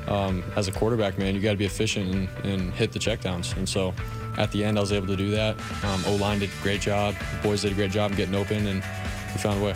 um, 0.09 0.43
as 0.57 0.67
a 0.67 0.73
quarterback, 0.73 1.19
man, 1.19 1.35
you 1.35 1.43
got 1.43 1.53
to 1.53 1.59
be 1.59 1.67
efficient 1.67 2.15
and, 2.15 2.29
and, 2.45 2.73
hit 2.73 2.93
the 2.93 2.99
checkdowns. 2.99 3.55
And 3.57 3.69
so 3.69 3.93
at 4.39 4.51
the 4.51 4.65
end, 4.65 4.79
I 4.79 4.81
was 4.81 4.93
able 4.93 5.09
to 5.09 5.17
do 5.17 5.31
that. 5.33 5.61
Um, 5.85 6.03
o 6.07 6.17
line 6.17 6.39
did 6.39 6.49
a 6.49 6.63
great 6.63 6.81
job. 6.81 7.15
The 7.37 7.49
boys 7.49 7.63
did 7.63 7.73
a 7.73 7.75
great 7.75 7.91
job 7.91 8.13
in 8.13 8.17
getting 8.17 8.35
open, 8.35 8.67
and 8.67 8.83
we 9.33 9.41
found 9.41 9.61
a 9.61 9.65
way. 9.65 9.75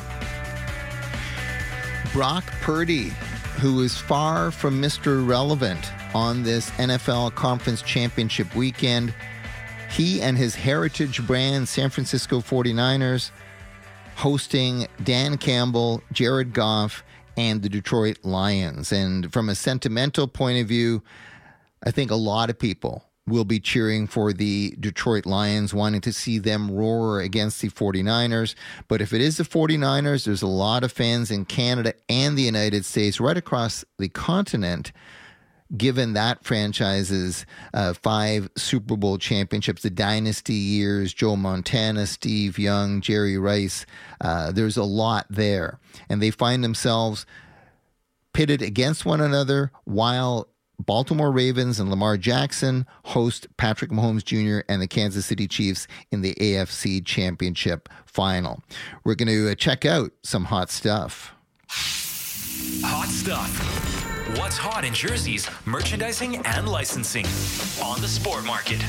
Brock 2.12 2.44
Purdy, 2.62 3.12
who 3.60 3.82
is 3.82 3.96
far 3.96 4.50
from 4.50 4.80
Mr. 4.80 5.26
Relevant 5.26 5.80
on 6.14 6.42
this 6.42 6.70
NFL 6.72 7.34
Conference 7.34 7.82
Championship 7.82 8.54
weekend. 8.54 9.14
He 9.90 10.20
and 10.20 10.36
his 10.36 10.54
heritage 10.54 11.24
brand, 11.26 11.68
San 11.68 11.90
Francisco 11.90 12.40
49ers, 12.40 13.30
hosting 14.16 14.86
Dan 15.02 15.38
Campbell, 15.38 16.02
Jared 16.12 16.52
Goff, 16.52 17.04
and 17.36 17.62
the 17.62 17.68
Detroit 17.68 18.18
Lions. 18.24 18.92
And 18.92 19.32
from 19.32 19.48
a 19.48 19.54
sentimental 19.54 20.26
point 20.26 20.60
of 20.60 20.66
view, 20.66 21.02
I 21.82 21.90
think 21.90 22.10
a 22.10 22.16
lot 22.16 22.50
of 22.50 22.58
people 22.58 23.04
will 23.26 23.44
be 23.44 23.58
cheering 23.58 24.06
for 24.06 24.32
the 24.32 24.76
Detroit 24.78 25.24
Lions, 25.24 25.72
wanting 25.72 26.02
to 26.02 26.12
see 26.12 26.38
them 26.38 26.70
roar 26.70 27.20
against 27.20 27.60
the 27.62 27.68
49ers. 27.68 28.54
But 28.86 29.00
if 29.00 29.12
it 29.12 29.20
is 29.20 29.38
the 29.38 29.44
49ers, 29.44 30.24
there's 30.24 30.42
a 30.42 30.46
lot 30.46 30.84
of 30.84 30.92
fans 30.92 31.30
in 31.30 31.46
Canada 31.46 31.94
and 32.08 32.36
the 32.36 32.42
United 32.42 32.84
States, 32.84 33.20
right 33.20 33.36
across 33.36 33.84
the 33.98 34.10
continent, 34.10 34.92
given 35.74 36.12
that 36.12 36.44
franchise's 36.44 37.46
uh, 37.72 37.94
five 37.94 38.50
Super 38.56 38.96
Bowl 38.96 39.16
championships, 39.16 39.82
the 39.82 39.90
dynasty 39.90 40.52
years, 40.52 41.14
Joe 41.14 41.36
Montana, 41.36 42.06
Steve 42.06 42.58
Young, 42.58 43.00
Jerry 43.00 43.38
Rice, 43.38 43.86
uh, 44.20 44.52
there's 44.52 44.76
a 44.76 44.84
lot 44.84 45.26
there. 45.30 45.78
And 46.10 46.20
they 46.20 46.30
find 46.30 46.62
themselves 46.62 47.24
pitted 48.34 48.60
against 48.60 49.06
one 49.06 49.22
another 49.22 49.72
while 49.84 50.48
Baltimore 50.78 51.30
Ravens 51.30 51.80
and 51.80 51.90
Lamar 51.90 52.16
Jackson 52.16 52.86
host 53.04 53.46
Patrick 53.56 53.90
Mahomes 53.90 54.24
Jr. 54.24 54.64
and 54.68 54.82
the 54.82 54.86
Kansas 54.86 55.26
City 55.26 55.46
Chiefs 55.46 55.86
in 56.10 56.20
the 56.20 56.34
AFC 56.34 57.04
Championship 57.04 57.88
final. 58.06 58.62
We're 59.04 59.14
going 59.14 59.28
to 59.28 59.50
uh, 59.50 59.54
check 59.54 59.84
out 59.84 60.12
some 60.22 60.44
hot 60.44 60.70
stuff. 60.70 61.32
Hot 61.68 63.08
stuff. 63.08 63.84
What's 64.38 64.56
hot 64.56 64.84
in 64.84 64.94
jerseys, 64.94 65.48
merchandising, 65.64 66.44
and 66.46 66.68
licensing 66.68 67.26
on 67.82 68.00
the 68.00 68.08
sport 68.08 68.44
market. 68.44 68.82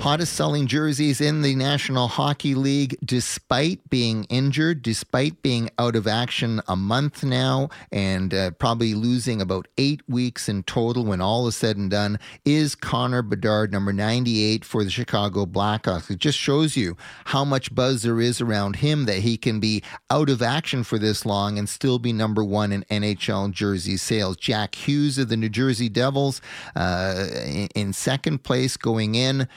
Hottest 0.00 0.32
selling 0.32 0.68
jerseys 0.68 1.20
in 1.20 1.42
the 1.42 1.56
National 1.56 2.06
Hockey 2.06 2.54
League, 2.54 2.96
despite 3.04 3.90
being 3.90 4.24
injured, 4.30 4.80
despite 4.80 5.42
being 5.42 5.70
out 5.76 5.96
of 5.96 6.06
action 6.06 6.62
a 6.68 6.76
month 6.76 7.24
now, 7.24 7.68
and 7.90 8.32
uh, 8.32 8.52
probably 8.52 8.94
losing 8.94 9.42
about 9.42 9.66
eight 9.76 10.00
weeks 10.08 10.48
in 10.48 10.62
total 10.62 11.04
when 11.04 11.20
all 11.20 11.48
is 11.48 11.56
said 11.56 11.76
and 11.76 11.90
done, 11.90 12.20
is 12.44 12.76
Connor 12.76 13.22
Bedard, 13.22 13.72
number 13.72 13.92
98 13.92 14.64
for 14.64 14.84
the 14.84 14.90
Chicago 14.90 15.44
Blackhawks. 15.44 16.08
It 16.08 16.20
just 16.20 16.38
shows 16.38 16.76
you 16.76 16.96
how 17.24 17.44
much 17.44 17.74
buzz 17.74 18.02
there 18.02 18.20
is 18.20 18.40
around 18.40 18.76
him 18.76 19.06
that 19.06 19.18
he 19.18 19.36
can 19.36 19.58
be 19.58 19.82
out 20.10 20.30
of 20.30 20.42
action 20.42 20.84
for 20.84 21.00
this 21.00 21.26
long 21.26 21.58
and 21.58 21.68
still 21.68 21.98
be 21.98 22.12
number 22.12 22.44
one 22.44 22.70
in 22.70 22.84
NHL 22.84 23.50
jersey 23.50 23.96
sales. 23.96 24.36
Jack 24.36 24.76
Hughes 24.76 25.18
of 25.18 25.28
the 25.28 25.36
New 25.36 25.48
Jersey 25.48 25.88
Devils 25.88 26.40
uh, 26.76 27.26
in, 27.44 27.68
in 27.74 27.92
second 27.92 28.44
place 28.44 28.76
going 28.76 29.16
in. 29.16 29.48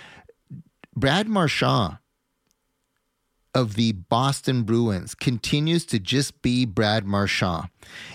Brad 0.95 1.27
Marchand 1.27 1.97
of 3.53 3.75
the 3.75 3.93
Boston 3.93 4.63
Bruins 4.63 5.15
continues 5.15 5.85
to 5.85 5.99
just 5.99 6.41
be 6.41 6.65
Brad 6.65 7.05
Marchand. 7.05 7.69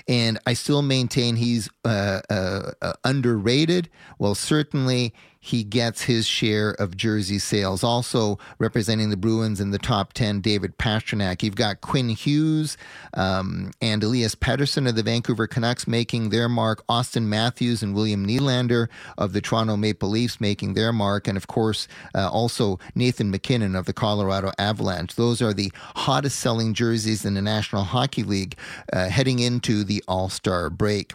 And 0.09 0.39
I 0.47 0.55
still 0.55 0.83
maintain 0.83 1.37
he's 1.37 1.69
uh, 1.85 2.21
uh, 2.31 2.73
uh, 2.83 2.93
underrated. 3.05 3.89
Well, 4.19 4.35
certainly 4.35 5.13
he 5.47 5.63
gets 5.63 6.03
his 6.03 6.27
share 6.27 6.71
of 6.73 6.97
jersey 6.97 7.39
sales. 7.39 7.85
Also 7.85 8.37
representing 8.59 9.11
the 9.11 9.17
Bruins 9.17 9.61
in 9.61 9.71
the 9.71 9.79
top 9.79 10.13
10, 10.13 10.41
David 10.41 10.77
Pastrnak. 10.77 11.41
You've 11.41 11.55
got 11.55 11.81
Quinn 11.83 12.09
Hughes 12.09 12.77
um, 13.15 13.71
and 13.81 14.03
Elias 14.03 14.35
Pettersson 14.35 14.89
of 14.89 14.97
the 14.97 15.05
Vancouver 15.05 15.47
Canucks 15.47 15.87
making 15.87 16.31
their 16.31 16.49
mark. 16.49 16.85
Auston 16.89 17.27
Matthews 17.27 17.81
and 17.81 17.95
William 17.95 18.27
Nylander 18.27 18.89
of 19.19 19.35
the 19.35 19.41
Toronto 19.41 19.77
Maple 19.77 20.09
Leafs 20.09 20.41
making 20.41 20.75
their 20.75 20.93
mark. 20.93 21.29
And 21.29 21.37
of 21.37 21.47
course, 21.47 21.87
uh, 22.13 22.29
also 22.29 22.81
Nathan 22.97 23.31
MacKinnon 23.31 23.77
of 23.77 23.87
the 23.87 23.93
Colorado 23.93 24.51
Avalanche. 24.59 25.15
Those 25.15 25.41
are 25.41 25.53
the 25.53 25.71
hottest 25.95 26.41
selling 26.41 26.75
jerseys 26.75 27.25
in 27.25 27.35
the 27.35 27.43
National 27.43 27.85
Hockey 27.85 28.25
League 28.25 28.57
uh, 28.93 29.09
heading 29.11 29.39
into 29.57 29.85
the 29.85 30.05
All 30.07 30.29
Star 30.29 30.69
break. 30.69 31.15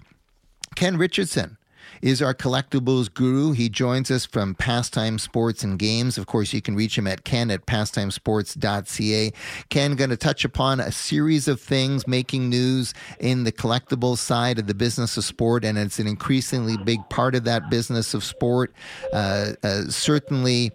Ken 0.76 0.98
Richardson 0.98 1.60
is 2.02 2.20
our 2.20 2.34
collectibles 2.34 3.14
guru. 3.14 3.52
He 3.52 3.70
joins 3.70 4.10
us 4.10 4.26
from 4.26 4.56
Pastime 4.56 5.20
Sports 5.20 5.64
and 5.64 5.78
Games. 5.78 6.18
Of 6.18 6.26
course, 6.26 6.54
you 6.54 6.62
can 6.62 6.76
reach 6.76 6.98
him 6.98 7.06
at 7.06 7.24
ken 7.24 7.52
at 7.52 7.68
pastimesports.ca. 7.68 9.34
Ken, 9.70 9.96
going 9.96 10.10
to 10.10 10.18
touch 10.18 10.44
upon 10.44 10.80
a 10.80 10.92
series 10.92 11.48
of 11.48 11.62
things 11.62 12.08
making 12.08 12.50
news 12.50 12.96
in 13.20 13.44
the 13.44 13.52
collectibles 13.52 14.18
side 14.18 14.58
of 14.58 14.66
the 14.66 14.74
business 14.74 15.18
of 15.18 15.24
sport, 15.24 15.64
and 15.64 15.78
it's 15.78 16.00
an 16.00 16.08
increasingly 16.08 16.78
big 16.78 17.08
part 17.10 17.36
of 17.36 17.44
that 17.44 17.70
business 17.70 18.16
of 18.16 18.24
sport. 18.24 18.74
Uh, 19.14 19.52
uh, 19.62 19.84
certainly, 19.90 20.72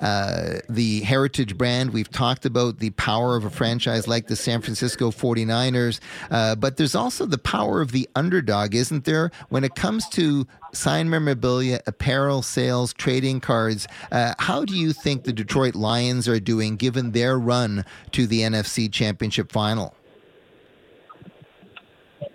uh, 0.00 0.58
the 0.68 1.00
heritage 1.00 1.56
brand. 1.56 1.92
We've 1.92 2.10
talked 2.10 2.44
about 2.46 2.78
the 2.78 2.90
power 2.90 3.36
of 3.36 3.44
a 3.44 3.50
franchise 3.50 4.08
like 4.08 4.26
the 4.26 4.36
San 4.36 4.60
Francisco 4.60 5.10
49ers, 5.10 6.00
uh, 6.30 6.54
but 6.56 6.76
there's 6.76 6.94
also 6.94 7.26
the 7.26 7.38
power 7.38 7.80
of 7.80 7.92
the 7.92 8.08
underdog, 8.14 8.74
isn't 8.74 9.04
there? 9.04 9.30
When 9.48 9.64
it 9.64 9.74
comes 9.74 10.08
to 10.10 10.46
sign 10.72 11.10
memorabilia, 11.10 11.80
apparel 11.86 12.42
sales, 12.42 12.92
trading 12.92 13.40
cards, 13.40 13.86
uh, 14.12 14.34
how 14.38 14.64
do 14.64 14.76
you 14.76 14.92
think 14.92 15.24
the 15.24 15.32
Detroit 15.32 15.74
Lions 15.74 16.28
are 16.28 16.40
doing 16.40 16.76
given 16.76 17.12
their 17.12 17.38
run 17.38 17.84
to 18.12 18.26
the 18.26 18.40
NFC 18.40 18.90
Championship 18.90 19.52
final? 19.52 19.94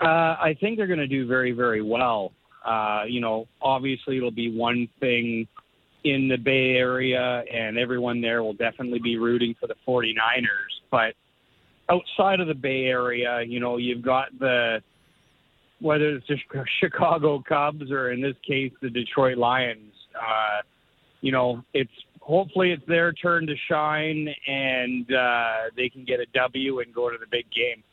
Uh, 0.01 0.05
I 0.05 0.55
think 0.59 0.77
they're 0.77 0.87
going 0.87 0.99
to 0.99 1.07
do 1.07 1.25
very, 1.25 1.51
very 1.51 1.81
well. 1.81 2.33
Uh, 2.65 3.03
you 3.07 3.21
know, 3.21 3.47
obviously 3.61 4.17
it'll 4.17 4.31
be 4.31 4.55
one 4.55 4.87
thing 4.99 5.47
in 6.05 6.27
the 6.27 6.37
Bay 6.37 6.75
Area, 6.75 7.43
and 7.51 7.77
everyone 7.77 8.21
there 8.21 8.43
will 8.43 8.53
definitely 8.53 8.99
be 8.99 9.17
rooting 9.17 9.55
for 9.59 9.67
the 9.67 9.73
49ers. 9.87 10.45
But 10.91 11.15
outside 11.89 12.39
of 12.39 12.47
the 12.47 12.53
Bay 12.53 12.85
Area, 12.85 13.41
you 13.41 13.59
know, 13.59 13.77
you've 13.77 14.03
got 14.03 14.27
the 14.39 14.81
whether 15.81 16.15
it's 16.15 16.25
the 16.27 16.37
Chicago 16.79 17.43
Cubs 17.47 17.91
or 17.91 18.11
in 18.11 18.21
this 18.21 18.35
case 18.47 18.71
the 18.81 18.89
Detroit 18.89 19.37
Lions. 19.37 19.91
Uh, 20.15 20.61
you 21.21 21.31
know, 21.31 21.61
it's 21.73 21.91
hopefully 22.21 22.71
it's 22.71 22.85
their 22.87 23.11
turn 23.11 23.45
to 23.47 23.55
shine 23.69 24.27
and 24.47 25.11
uh, 25.11 25.53
they 25.75 25.89
can 25.89 26.05
get 26.05 26.19
a 26.19 26.25
W 26.33 26.79
and 26.79 26.93
go 26.93 27.09
to 27.09 27.17
the 27.19 27.27
big 27.29 27.45
game. 27.51 27.83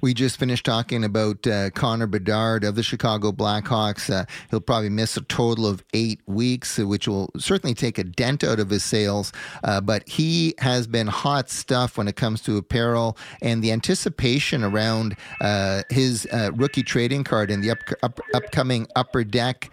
We 0.00 0.14
just 0.14 0.38
finished 0.38 0.64
talking 0.64 1.04
about 1.04 1.46
uh, 1.46 1.70
Connor 1.70 2.06
Bedard 2.06 2.64
of 2.64 2.74
the 2.74 2.82
Chicago 2.82 3.32
Blackhawks. 3.32 4.12
Uh, 4.12 4.24
he'll 4.50 4.60
probably 4.60 4.90
miss 4.90 5.16
a 5.16 5.22
total 5.22 5.66
of 5.66 5.82
eight 5.94 6.20
weeks, 6.26 6.78
uh, 6.78 6.86
which 6.86 7.08
will 7.08 7.30
certainly 7.38 7.74
take 7.74 7.98
a 7.98 8.04
dent 8.04 8.44
out 8.44 8.60
of 8.60 8.70
his 8.70 8.84
sales. 8.84 9.32
Uh, 9.62 9.80
but 9.80 10.06
he 10.08 10.54
has 10.58 10.86
been 10.86 11.06
hot 11.06 11.50
stuff 11.50 11.96
when 11.96 12.08
it 12.08 12.16
comes 12.16 12.40
to 12.42 12.56
apparel, 12.56 13.16
and 13.42 13.62
the 13.62 13.72
anticipation 13.72 14.62
around 14.62 15.16
uh, 15.40 15.82
his 15.90 16.26
uh, 16.32 16.50
rookie 16.54 16.82
trading 16.82 17.24
card 17.24 17.50
in 17.50 17.60
the 17.60 17.70
up, 17.70 17.78
up, 18.02 18.20
upcoming 18.34 18.86
Upper 18.96 19.24
Deck 19.24 19.70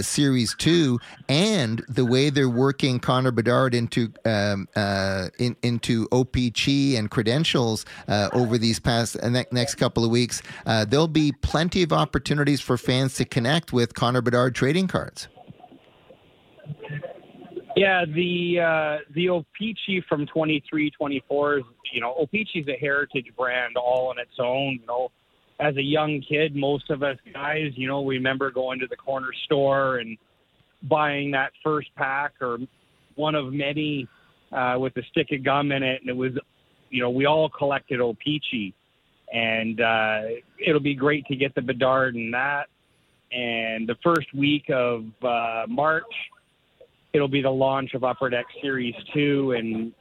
Series 0.00 0.54
2, 0.56 0.98
and 1.28 1.82
the 1.88 2.04
way 2.04 2.30
they're 2.30 2.48
working 2.48 2.98
Connor 2.98 3.30
Bedard 3.30 3.74
into 3.74 4.12
um, 4.24 4.68
in, 5.38 5.56
into 5.62 6.06
OPC 6.08 6.98
and 6.98 7.10
credentials 7.10 7.84
over 8.32 8.58
these 8.58 8.78
past 8.78 8.97
past 8.98 9.52
next 9.52 9.76
couple 9.76 10.04
of 10.04 10.10
weeks, 10.10 10.42
uh, 10.66 10.84
there'll 10.84 11.08
be 11.08 11.32
plenty 11.32 11.82
of 11.82 11.92
opportunities 11.92 12.60
for 12.60 12.76
fans 12.76 13.14
to 13.14 13.24
connect 13.24 13.72
with 13.72 13.94
Connor 13.94 14.22
Bedard 14.22 14.54
trading 14.54 14.88
cards. 14.88 15.28
Yeah, 17.76 18.04
the 18.04 18.60
uh, 18.60 19.04
the 19.14 19.28
O-Pee-Chee 19.28 20.02
from 20.08 20.26
23, 20.26 20.90
24 20.90 21.58
is, 21.58 21.64
you 21.92 22.00
know, 22.00 22.12
O-Pee-Chee 22.18 22.60
is 22.60 22.68
a 22.68 22.76
heritage 22.76 23.26
brand 23.36 23.76
all 23.76 24.08
on 24.08 24.18
its 24.18 24.32
own. 24.40 24.78
You 24.80 24.86
know, 24.86 25.12
as 25.60 25.76
a 25.76 25.82
young 25.82 26.20
kid, 26.28 26.56
most 26.56 26.90
of 26.90 27.04
us 27.04 27.16
guys, 27.32 27.70
you 27.76 27.86
know, 27.86 28.00
we 28.00 28.16
remember 28.16 28.50
going 28.50 28.80
to 28.80 28.88
the 28.88 28.96
corner 28.96 29.30
store 29.44 29.98
and 29.98 30.18
buying 30.82 31.30
that 31.32 31.52
first 31.62 31.88
pack 31.96 32.32
or 32.40 32.58
one 33.14 33.36
of 33.36 33.52
many 33.52 34.08
uh, 34.50 34.74
with 34.78 34.96
a 34.96 35.02
stick 35.10 35.28
of 35.30 35.44
gum 35.44 35.70
in 35.70 35.84
it, 35.84 36.00
and 36.00 36.10
it 36.10 36.16
was, 36.16 36.32
you 36.90 37.00
know, 37.00 37.10
we 37.10 37.26
all 37.26 37.48
collected 37.48 38.00
O-Pee-Chee 38.00 38.74
and 39.32 39.80
uh, 39.80 40.20
it'll 40.64 40.80
be 40.80 40.94
great 40.94 41.26
to 41.26 41.36
get 41.36 41.54
the 41.54 41.62
Bedard 41.62 42.16
in 42.16 42.30
that. 42.30 42.66
And 43.30 43.88
the 43.88 43.96
first 44.02 44.32
week 44.34 44.70
of 44.70 45.04
uh, 45.22 45.64
March, 45.68 46.04
it'll 47.12 47.28
be 47.28 47.42
the 47.42 47.50
launch 47.50 47.94
of 47.94 48.04
Upper 48.04 48.30
Deck 48.30 48.46
Series 48.62 48.94
2 49.12 49.52
and 49.52 49.92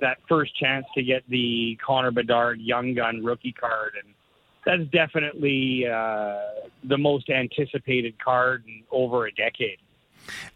that 0.00 0.18
first 0.28 0.56
chance 0.56 0.86
to 0.94 1.02
get 1.02 1.22
the 1.28 1.78
Connor 1.84 2.10
Bedard 2.10 2.60
Young 2.60 2.94
Gun 2.94 3.24
rookie 3.24 3.52
card. 3.52 3.94
And 4.02 4.14
that's 4.64 4.90
definitely 4.90 5.86
uh, 5.86 6.38
the 6.84 6.98
most 6.98 7.30
anticipated 7.30 8.14
card 8.22 8.64
in 8.66 8.82
over 8.90 9.26
a 9.26 9.32
decade. 9.32 9.78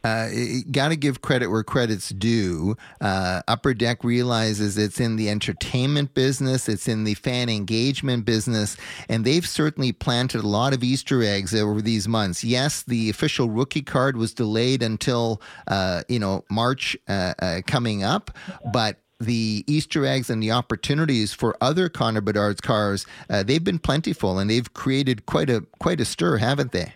Uh, 0.05 0.29
Got 0.71 0.89
to 0.89 0.97
give 0.97 1.23
credit 1.23 1.49
where 1.49 1.63
credit's 1.63 2.11
due. 2.11 2.77
Uh, 3.01 3.43
Upper 3.49 3.75
Deck 3.75 4.05
realizes 4.05 4.79
it's 4.79 5.01
in 5.01 5.17
the 5.17 5.29
entertainment 5.29 6.15
business, 6.15 6.69
it's 6.69 6.89
in 6.89 7.05
the 7.05 7.15
fan 7.15 7.49
engagement 7.49 8.25
business, 8.25 8.77
and 9.09 9.25
they've 9.25 9.47
certainly 9.47 9.93
planted 9.93 10.43
a 10.43 10.47
lot 10.47 10.73
of 10.73 10.83
Easter 10.83 11.23
eggs 11.23 11.55
over 11.55 11.81
these 11.81 12.09
months. 12.09 12.45
Yes, 12.45 12.83
the 12.83 13.11
official 13.11 13.49
rookie 13.49 13.83
card 13.83 14.17
was 14.17 14.35
delayed 14.35 14.83
until 14.83 15.41
uh, 15.69 16.03
you 16.09 16.19
know 16.19 16.45
March 16.51 16.97
uh, 17.09 17.35
uh, 17.41 17.61
coming 17.67 18.03
up, 18.03 18.31
but 18.73 18.99
the 19.23 19.65
Easter 19.67 20.05
eggs 20.05 20.29
and 20.31 20.43
the 20.43 20.51
opportunities 20.51 21.33
for 21.33 21.57
other 21.61 21.89
Connor 21.89 22.21
Bedard's 22.21 22.61
cars, 22.61 23.07
uh, 23.31 23.43
they've 23.43 23.63
been 23.63 23.79
plentiful 23.79 24.39
and 24.39 24.51
they've 24.51 24.73
created 24.75 25.27
quite 25.27 25.49
a 25.49 25.65
quite 25.79 26.01
a 26.01 26.05
stir, 26.05 26.39
haven't 26.39 26.73
they? 26.73 26.93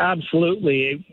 Absolutely. 0.00 1.04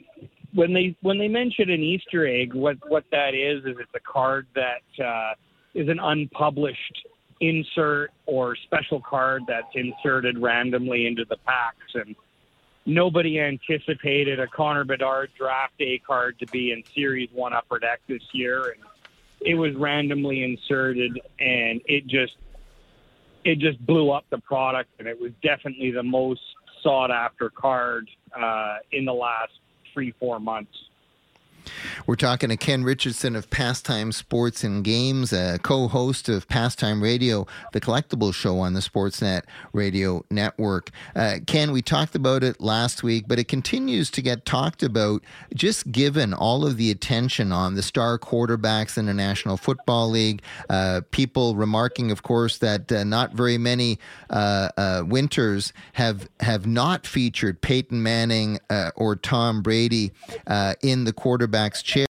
When 0.54 0.74
they 0.74 0.96
when 1.02 1.20
they 1.20 1.28
mention 1.28 1.70
an 1.70 1.82
Easter 1.82 2.26
egg, 2.26 2.54
what 2.54 2.78
what 2.88 3.04
that 3.12 3.36
is 3.36 3.64
is 3.66 3.76
it's 3.80 3.92
a 3.94 4.00
card 4.00 4.48
that 4.56 5.06
uh, 5.06 5.34
is 5.76 5.90
an 5.90 6.00
unpublished 6.00 7.06
insert 7.42 8.12
or 8.26 8.56
special 8.56 9.02
card 9.02 9.44
that's 9.48 9.68
inserted 9.76 10.40
randomly 10.40 11.06
into 11.06 11.26
the 11.26 11.36
packs, 11.46 11.94
and 11.94 12.16
nobody 12.86 13.40
anticipated 13.40 14.40
a 14.40 14.48
Connor 14.48 14.86
Bedard 14.86 15.32
draft 15.38 15.78
day 15.78 16.00
card 16.00 16.40
to 16.40 16.48
be 16.48 16.72
in 16.72 16.82
Series 16.96 17.30
One 17.34 17.54
Upper 17.54 17.80
Deck 17.80 18.00
this 18.08 18.24
year, 18.32 18.72
and 18.72 18.82
it 19.42 19.56
was 19.56 19.76
randomly 19.76 20.44
inserted, 20.44 21.20
and 21.40 21.82
it 21.86 22.08
just 22.08 22.38
it 23.44 23.60
just 23.60 23.86
blew 23.86 24.12
up 24.12 24.24
the 24.30 24.40
product, 24.40 24.90
and 24.98 25.10
it 25.10 25.20
was 25.20 25.34
definitely 25.44 25.92
the 25.92 26.04
most 26.04 26.42
sought 26.84 27.12
after 27.12 27.50
card 27.50 28.10
uh, 28.38 28.78
in 28.92 29.06
the 29.06 29.14
last 29.14 29.52
three, 29.94 30.14
four 30.20 30.40
months. 30.40 30.72
We're 32.06 32.16
talking 32.16 32.50
to 32.50 32.58
Ken 32.58 32.84
Richardson 32.84 33.36
of 33.36 33.50
Pastime 33.50 34.12
Sports 34.12 34.64
and 34.64 34.84
Games, 34.84 35.34
a 35.34 35.60
co 35.62 35.88
host 35.88 36.30
of 36.30 36.48
Pastime 36.48 37.04
Radio, 37.04 37.46
the 37.74 37.82
collectible 37.82 38.34
show 38.34 38.60
on 38.60 38.74
the 38.74 38.80
Sportsnet 38.80 39.44
Radio 39.74 40.24
Network. 40.32 40.90
Uh, 41.16 41.40
Ken, 41.46 41.72
we 41.72 41.82
talked 41.82 42.16
about 42.16 42.44
it 42.44 42.62
last 42.62 43.04
week, 43.04 43.26
but 43.28 43.40
it 43.40 43.50
continues 43.50 44.10
to 44.12 44.22
get 44.22 44.46
talked 44.46 44.84
about 44.84 45.24
just 45.54 45.92
given 45.92 46.34
all 46.34 46.66
of 46.66 46.78
the 46.78 46.90
attention 46.92 47.52
on 47.52 47.76
the 47.76 47.84
star 47.84 48.18
quarterbacks 48.18 48.98
in 48.98 49.06
the 49.06 49.14
National 49.14 49.58
Football 49.58 50.10
League. 50.10 50.42
Uh, 50.70 51.02
people 51.12 51.56
remarking, 51.56 52.12
of 52.12 52.24
course, 52.24 52.60
that 52.60 52.92
uh, 52.92 53.04
not 53.04 53.34
very 53.34 53.58
many 53.58 54.00
uh, 54.30 54.70
uh, 54.78 55.04
winters 55.06 55.74
have, 55.94 56.30
have 56.40 56.66
not 56.66 57.06
featured 57.06 57.60
Peyton 57.62 58.02
Manning 58.02 58.60
uh, 58.70 58.92
or 58.96 59.16
Tom 59.16 59.62
Brady 59.62 60.12
in 60.82 61.04
the 61.04 61.14
quarterback 61.14 61.57
quarterback's 61.58 61.82
chair 61.82 62.06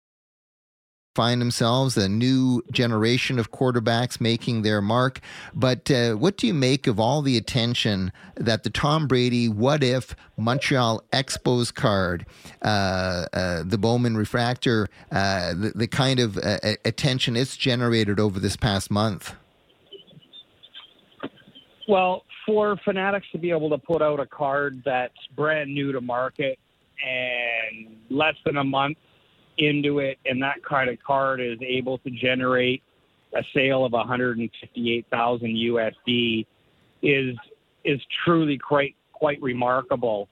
find 1.15 1.41
themselves 1.41 1.97
a 1.97 2.07
new 2.07 2.61
generation 2.71 3.39
of 3.39 3.51
quarterbacks 3.51 4.21
making 4.21 4.61
their 4.61 4.81
mark. 4.81 5.19
But 5.51 5.89
uh, 5.89 6.13
what 6.13 6.37
do 6.37 6.45
you 6.45 6.53
make 6.53 6.85
of 6.85 6.99
all 6.99 7.23
the 7.23 7.37
attention 7.37 8.11
that 8.35 8.61
the 8.61 8.69
Tom 8.69 9.07
Brady 9.07 9.49
What 9.49 9.83
If 9.83 10.15
Montreal 10.37 11.01
Expos 11.11 11.73
card, 11.73 12.27
uh, 12.61 13.25
uh, 13.33 13.63
the 13.65 13.79
Bowman 13.79 14.15
Refractor, 14.15 14.89
uh, 15.11 15.55
the, 15.55 15.71
the, 15.73 15.87
kind 15.87 16.19
of 16.19 16.37
uh, 16.37 16.59
attention 16.85 17.35
it's 17.35 17.57
generated 17.57 18.19
over 18.19 18.39
this 18.39 18.55
past 18.55 18.91
month? 18.91 19.33
Well, 21.87 22.25
for 22.45 22.77
Fanatics 22.85 23.25
to 23.31 23.39
be 23.39 23.49
able 23.49 23.71
to 23.71 23.79
put 23.79 24.03
out 24.03 24.19
a 24.19 24.27
card 24.27 24.83
that's 24.85 25.17
brand 25.35 25.73
new 25.73 25.91
to 25.93 26.01
market 26.01 26.59
and 27.03 27.97
less 28.11 28.35
than 28.45 28.57
a 28.57 28.63
month 28.63 28.97
into 29.57 29.99
it, 29.99 30.17
and 30.25 30.41
that 30.41 30.63
kind 30.67 30.89
of 30.89 30.97
card 31.05 31.41
is 31.41 31.57
able 31.61 31.97
to 31.99 32.09
generate 32.11 32.83
a 33.35 33.43
sale 33.53 33.85
of 33.85 33.91
158,000 33.91 35.47
USD 35.47 36.45
is 37.03 37.35
is 37.83 37.99
truly 38.25 38.57
quite 38.57 38.95
quite 39.13 39.41
remarkable. 39.41 40.29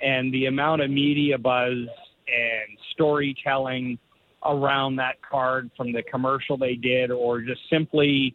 And 0.00 0.32
the 0.32 0.46
amount 0.46 0.82
of 0.82 0.90
media 0.90 1.38
buzz 1.38 1.72
and 1.72 2.78
storytelling 2.92 3.98
around 4.44 4.96
that 4.96 5.22
card 5.22 5.70
from 5.76 5.92
the 5.92 6.02
commercial 6.02 6.56
they 6.56 6.74
did, 6.74 7.10
or 7.10 7.40
just 7.40 7.60
simply 7.70 8.34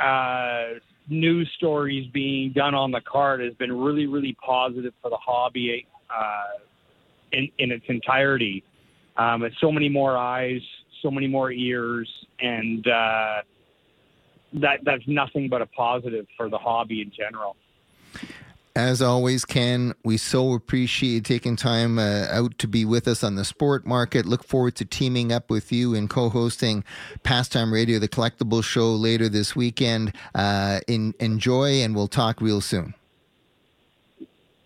uh, 0.00 0.78
news 1.08 1.50
stories 1.56 2.08
being 2.12 2.52
done 2.52 2.74
on 2.74 2.90
the 2.90 3.00
card, 3.00 3.40
has 3.40 3.54
been 3.54 3.72
really, 3.72 4.06
really 4.06 4.36
positive 4.44 4.92
for 5.02 5.10
the 5.10 5.16
hobby 5.16 5.86
uh, 6.10 6.62
in, 7.32 7.48
in 7.58 7.72
its 7.72 7.84
entirety. 7.88 8.62
Um, 9.18 9.42
it's 9.42 9.60
so 9.60 9.72
many 9.72 9.88
more 9.88 10.16
eyes, 10.16 10.62
so 11.02 11.10
many 11.10 11.26
more 11.26 11.50
ears, 11.50 12.08
and 12.40 12.86
uh, 12.86 13.42
that 14.54 14.80
that's 14.84 15.06
nothing 15.06 15.48
but 15.48 15.60
a 15.60 15.66
positive 15.66 16.26
for 16.36 16.48
the 16.48 16.58
hobby 16.58 17.02
in 17.02 17.10
general. 17.10 17.56
As 18.76 19.02
always, 19.02 19.44
Ken, 19.44 19.92
we 20.04 20.16
so 20.16 20.54
appreciate 20.54 21.24
taking 21.24 21.56
time 21.56 21.98
uh, 21.98 22.26
out 22.30 22.56
to 22.58 22.68
be 22.68 22.84
with 22.84 23.08
us 23.08 23.24
on 23.24 23.34
the 23.34 23.44
sport 23.44 23.84
market. 23.84 24.24
Look 24.24 24.44
forward 24.44 24.76
to 24.76 24.84
teaming 24.84 25.32
up 25.32 25.50
with 25.50 25.72
you 25.72 25.96
and 25.96 26.08
co 26.08 26.28
hosting 26.28 26.84
Pastime 27.24 27.72
Radio, 27.72 27.98
the 27.98 28.06
collectible 28.06 28.62
show, 28.62 28.92
later 28.92 29.28
this 29.28 29.56
weekend. 29.56 30.12
Uh, 30.32 30.78
in, 30.86 31.12
enjoy, 31.18 31.82
and 31.82 31.96
we'll 31.96 32.06
talk 32.06 32.40
real 32.40 32.60
soon. 32.60 32.94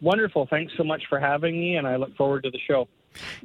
Wonderful. 0.03 0.47
Thanks 0.51 0.75
so 0.77 0.85
much 0.85 1.05
for 1.09 1.19
having 1.19 1.59
me, 1.59 1.77
and 1.77 1.87
I 1.87 1.97
look 1.97 2.15
forward 2.15 2.43
to 2.43 2.51
the 2.51 2.61
show. 2.69 2.89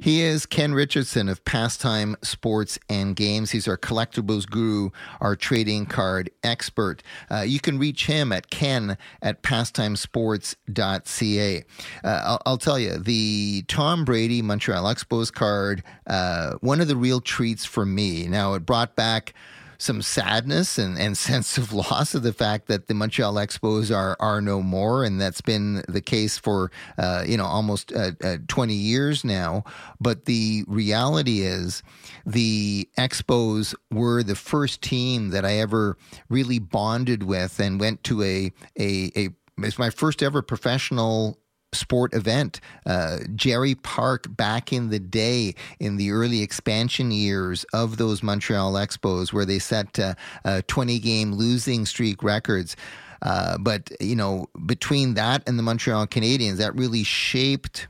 He 0.00 0.22
is 0.22 0.46
Ken 0.46 0.72
Richardson 0.74 1.28
of 1.28 1.44
Pastime 1.44 2.16
Sports 2.22 2.78
and 2.88 3.14
Games. 3.14 3.50
He's 3.50 3.68
our 3.68 3.76
collectibles 3.76 4.48
guru, 4.48 4.88
our 5.20 5.36
trading 5.36 5.84
card 5.86 6.30
expert. 6.42 7.02
Uh, 7.30 7.42
you 7.42 7.60
can 7.60 7.78
reach 7.78 8.06
him 8.06 8.32
at 8.32 8.50
ken 8.50 8.98
at 9.22 9.42
pastimesports.ca. 9.42 11.64
Uh, 12.04 12.22
I'll, 12.24 12.42
I'll, 12.46 12.58
tell 12.58 12.78
you, 12.78 12.98
the 12.98 13.64
Tom 13.68 14.04
Brady 14.04 14.42
Montreal 14.42 14.84
Expos 14.84 15.32
card, 15.32 15.82
uh, 16.06 16.54
one 16.60 16.80
of 16.80 16.88
the 16.88 16.96
real 16.96 17.20
treats 17.20 17.64
for 17.64 17.86
me. 17.86 18.26
Now, 18.26 18.54
it 18.54 18.66
brought 18.66 18.96
back 18.96 19.34
some 19.78 20.02
sadness 20.02 20.76
and, 20.76 20.98
and 20.98 21.16
sense 21.28 21.56
of 21.56 21.72
loss 21.72 22.14
of 22.14 22.22
the 22.22 22.32
fact 22.32 22.66
that 22.66 22.88
the 22.88 22.94
Montreal 22.94 23.34
Expos 23.34 23.94
are 23.94 24.16
are 24.20 24.40
no 24.40 24.60
more, 24.60 25.04
and 25.04 25.20
that's 25.20 25.40
been 25.40 25.82
the 25.88 26.00
case 26.00 26.36
for 26.36 26.70
uh, 26.98 27.24
you 27.26 27.36
know 27.36 27.46
almost 27.46 27.92
uh, 27.92 28.12
uh, 28.22 28.36
20 28.48 28.74
years 28.74 29.24
now. 29.24 29.64
But 30.00 30.26
the 30.26 30.64
reality 30.66 31.40
is, 31.40 31.82
the 32.26 32.88
Expos 32.98 33.74
were 33.90 34.22
the 34.22 34.36
first 34.36 34.82
team 34.82 35.30
that 35.30 35.44
I 35.44 35.58
ever 35.58 35.96
really 36.28 36.58
bonded 36.58 37.22
with 37.22 37.60
and 37.60 37.80
went 37.80 38.02
to 38.04 38.22
a 38.22 38.52
a, 38.78 39.12
a 39.16 39.28
it's 39.58 39.78
my 39.78 39.90
first 39.90 40.22
ever 40.22 40.42
professional 40.42 41.38
sport 41.72 42.14
event. 42.14 42.60
Uh, 42.86 43.18
Jarry 43.34 43.74
Park, 43.74 44.26
back 44.36 44.72
in 44.72 44.90
the 44.90 44.98
day, 44.98 45.54
in 45.78 45.96
the 45.96 46.10
early 46.10 46.42
expansion 46.42 47.10
years 47.10 47.64
of 47.72 47.96
those 47.96 48.22
Montreal 48.22 48.72
Expos, 48.74 49.32
where 49.32 49.44
they 49.44 49.58
set 49.58 49.98
uh, 49.98 50.62
20 50.66 50.98
game 50.98 51.34
losing 51.34 51.86
streak 51.86 52.22
records. 52.22 52.76
Uh, 53.20 53.58
but, 53.58 53.90
you 54.00 54.16
know, 54.16 54.46
between 54.66 55.14
that 55.14 55.42
and 55.46 55.58
the 55.58 55.62
Montreal 55.62 56.06
Canadiens, 56.06 56.56
that 56.56 56.74
really 56.76 57.02
shaped 57.02 57.88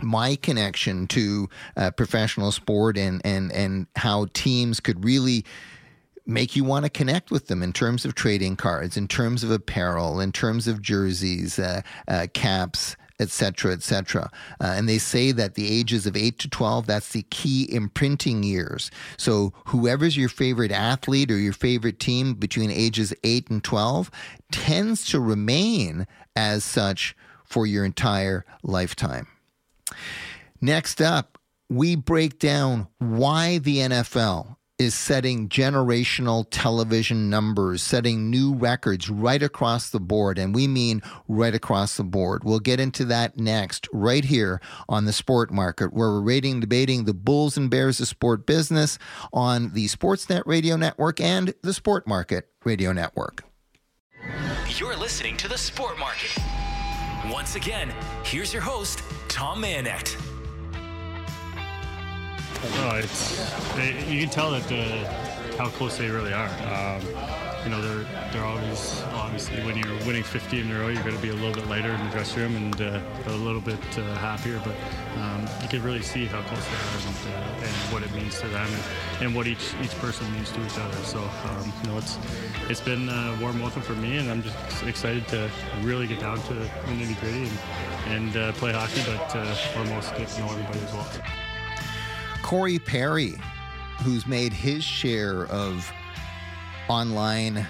my 0.00 0.36
connection 0.36 1.06
to 1.08 1.48
uh, 1.76 1.90
professional 1.90 2.52
sport 2.52 2.96
and, 2.96 3.20
and, 3.24 3.52
and 3.52 3.86
how 3.96 4.26
teams 4.32 4.80
could 4.80 5.04
really 5.04 5.44
make 6.28 6.54
you 6.54 6.62
want 6.62 6.84
to 6.84 6.90
connect 6.90 7.30
with 7.30 7.48
them 7.48 7.62
in 7.62 7.72
terms 7.72 8.04
of 8.04 8.14
trading 8.14 8.54
cards, 8.54 8.96
in 8.96 9.08
terms 9.08 9.42
of 9.42 9.50
apparel, 9.50 10.20
in 10.20 10.30
terms 10.30 10.68
of 10.68 10.82
jerseys, 10.82 11.58
uh, 11.58 11.80
uh, 12.06 12.26
caps, 12.34 12.96
etc., 13.18 13.72
etc. 13.72 14.30
Uh, 14.60 14.74
and 14.76 14.88
they 14.88 14.98
say 14.98 15.32
that 15.32 15.54
the 15.54 15.68
ages 15.68 16.06
of 16.06 16.16
8 16.16 16.38
to 16.38 16.48
12, 16.48 16.86
that's 16.86 17.12
the 17.12 17.22
key 17.30 17.66
imprinting 17.72 18.42
years. 18.42 18.90
So 19.16 19.52
whoever's 19.66 20.16
your 20.16 20.28
favorite 20.28 20.70
athlete 20.70 21.30
or 21.30 21.38
your 21.38 21.54
favorite 21.54 21.98
team 21.98 22.34
between 22.34 22.70
ages 22.70 23.12
8 23.24 23.50
and 23.50 23.64
12 23.64 24.10
tends 24.52 25.06
to 25.06 25.18
remain 25.18 26.06
as 26.36 26.62
such 26.62 27.16
for 27.44 27.66
your 27.66 27.84
entire 27.84 28.44
lifetime. 28.62 29.26
Next 30.60 31.00
up, 31.00 31.38
we 31.70 31.96
break 31.96 32.38
down 32.38 32.88
why 32.98 33.58
the 33.58 33.78
NFL 33.78 34.57
is 34.78 34.94
setting 34.94 35.48
generational 35.48 36.46
television 36.50 37.28
numbers, 37.28 37.82
setting 37.82 38.30
new 38.30 38.54
records 38.54 39.10
right 39.10 39.42
across 39.42 39.90
the 39.90 39.98
board. 40.00 40.38
And 40.38 40.54
we 40.54 40.68
mean 40.68 41.02
right 41.26 41.54
across 41.54 41.96
the 41.96 42.04
board. 42.04 42.44
We'll 42.44 42.60
get 42.60 42.78
into 42.78 43.04
that 43.06 43.36
next, 43.36 43.88
right 43.92 44.24
here 44.24 44.60
on 44.88 45.04
the 45.04 45.12
sport 45.12 45.50
market, 45.50 45.92
where 45.92 46.08
we're 46.08 46.20
rating, 46.20 46.60
debating 46.60 47.04
the 47.04 47.14
Bulls 47.14 47.56
and 47.56 47.68
Bears 47.68 48.00
of 48.00 48.08
sport 48.08 48.46
business 48.46 48.98
on 49.32 49.72
the 49.72 49.86
Sportsnet 49.86 50.42
Radio 50.46 50.76
Network 50.76 51.20
and 51.20 51.54
the 51.62 51.72
Sport 51.72 52.06
Market 52.06 52.48
Radio 52.64 52.92
Network. 52.92 53.44
You're 54.78 54.96
listening 54.96 55.36
to 55.38 55.48
the 55.48 55.58
Sport 55.58 55.98
Market. 55.98 56.36
Once 57.32 57.56
again, 57.56 57.92
here's 58.22 58.52
your 58.52 58.62
host, 58.62 59.02
Tom 59.28 59.62
Mayenknecht. 59.62 60.27
Oh, 62.60 63.00
it's 63.02 63.38
you 64.10 64.20
can 64.20 64.30
tell 64.30 64.50
that 64.50 64.72
uh, 64.72 65.56
how 65.56 65.68
close 65.68 65.96
they 65.96 66.10
really 66.10 66.32
are. 66.32 66.48
Um, 66.48 67.02
you 67.62 67.70
know, 67.70 67.80
they're 67.80 68.04
they're 68.32 68.44
always 68.44 69.02
obviously 69.12 69.62
when 69.62 69.76
you're 69.76 69.96
winning 70.06 70.24
50 70.24 70.60
in 70.60 70.70
a 70.72 70.78
row, 70.78 70.88
you're 70.88 71.02
going 71.04 71.14
to 71.14 71.22
be 71.22 71.28
a 71.28 71.34
little 71.34 71.52
bit 71.52 71.68
lighter 71.68 71.90
in 71.90 72.04
the 72.04 72.10
dressing 72.10 72.42
room 72.42 72.56
and 72.56 72.80
uh, 72.80 73.00
a 73.26 73.30
little 73.30 73.60
bit 73.60 73.78
uh, 73.96 74.14
happier. 74.16 74.60
But 74.64 74.74
um, 75.20 75.46
you 75.62 75.68
can 75.68 75.82
really 75.84 76.02
see 76.02 76.26
how 76.26 76.42
close 76.42 76.64
they 76.64 76.74
are 76.74 76.96
and, 77.06 77.34
uh, 77.34 77.66
and 77.66 77.92
what 77.92 78.02
it 78.02 78.12
means 78.12 78.40
to 78.40 78.48
them 78.48 78.66
and, 78.66 79.26
and, 79.26 79.36
what 79.36 79.46
each 79.46 79.74
each 79.82 79.94
person 79.98 80.30
means 80.32 80.50
to 80.50 80.64
each 80.64 80.78
other. 80.78 80.96
So 81.04 81.20
um, 81.20 81.72
you 81.82 81.90
know, 81.90 81.98
it's 81.98 82.18
it's 82.68 82.80
been 82.80 83.08
a 83.08 83.38
warm 83.40 83.60
welcome 83.60 83.82
for 83.82 83.94
me, 83.94 84.18
and 84.18 84.28
I'm 84.28 84.42
just 84.42 84.82
excited 84.82 85.28
to 85.28 85.48
really 85.82 86.08
get 86.08 86.18
down 86.18 86.42
to 86.42 86.54
the 86.54 86.64
nitty 86.86 87.20
gritty 87.20 87.48
and, 87.48 87.58
and 88.08 88.36
uh, 88.36 88.52
play 88.54 88.72
hockey, 88.72 89.02
but 89.06 89.36
uh, 89.36 89.44
foremost 89.74 90.16
get 90.16 90.26
to 90.26 90.40
know 90.40 90.50
everybody 90.50 90.80
as 90.80 90.92
well. 90.92 91.08
Corey 92.42 92.78
Perry, 92.78 93.34
who's 94.02 94.26
made 94.26 94.52
his 94.52 94.82
share 94.82 95.46
of 95.46 95.90
online 96.88 97.66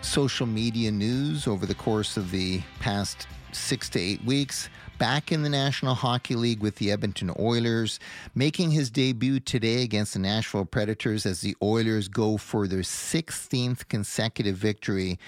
social 0.00 0.46
media 0.46 0.90
news 0.90 1.46
over 1.46 1.66
the 1.66 1.74
course 1.74 2.16
of 2.16 2.30
the 2.30 2.60
past 2.80 3.26
six 3.52 3.88
to 3.90 4.00
eight 4.00 4.24
weeks, 4.24 4.68
back 4.98 5.32
in 5.32 5.42
the 5.42 5.48
National 5.48 5.94
Hockey 5.94 6.34
League 6.34 6.60
with 6.60 6.76
the 6.76 6.90
Edmonton 6.90 7.32
Oilers, 7.38 7.98
making 8.34 8.70
his 8.70 8.90
debut 8.90 9.40
today 9.40 9.82
against 9.82 10.14
the 10.14 10.18
Nashville 10.18 10.64
Predators 10.64 11.26
as 11.26 11.40
the 11.40 11.56
Oilers 11.62 12.08
go 12.08 12.36
for 12.36 12.66
their 12.66 12.80
16th 12.80 13.88
consecutive 13.88 14.56
victory. 14.56 15.18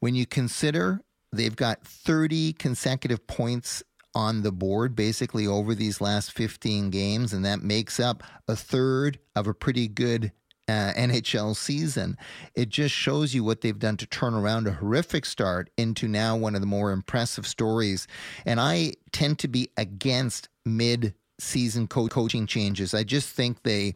When 0.00 0.14
you 0.14 0.26
consider 0.26 1.00
they've 1.32 1.56
got 1.56 1.84
30 1.84 2.54
consecutive 2.54 3.26
points 3.26 3.82
on 4.18 4.42
the 4.42 4.50
board 4.50 4.96
basically 4.96 5.46
over 5.46 5.76
these 5.76 6.00
last 6.00 6.32
15 6.32 6.90
games, 6.90 7.32
and 7.32 7.44
that 7.44 7.62
makes 7.62 8.00
up 8.00 8.24
a 8.48 8.56
third 8.56 9.20
of 9.36 9.46
a 9.46 9.54
pretty 9.54 9.86
good 9.86 10.32
uh, 10.68 10.92
NHL 10.96 11.54
season. 11.54 12.18
It 12.56 12.68
just 12.68 12.92
shows 12.92 13.32
you 13.32 13.44
what 13.44 13.60
they've 13.60 13.78
done 13.78 13.96
to 13.98 14.06
turn 14.06 14.34
around 14.34 14.66
a 14.66 14.72
horrific 14.72 15.24
start 15.24 15.70
into 15.76 16.08
now 16.08 16.36
one 16.36 16.56
of 16.56 16.60
the 16.60 16.66
more 16.66 16.90
impressive 16.90 17.46
stories. 17.46 18.08
And 18.44 18.60
I 18.60 18.94
tend 19.12 19.38
to 19.38 19.48
be 19.48 19.70
against 19.76 20.48
mid 20.66 21.14
season 21.38 21.86
co- 21.86 22.08
coaching 22.08 22.48
changes. 22.48 22.94
I 22.94 23.04
just 23.04 23.30
think 23.30 23.62
they 23.62 23.94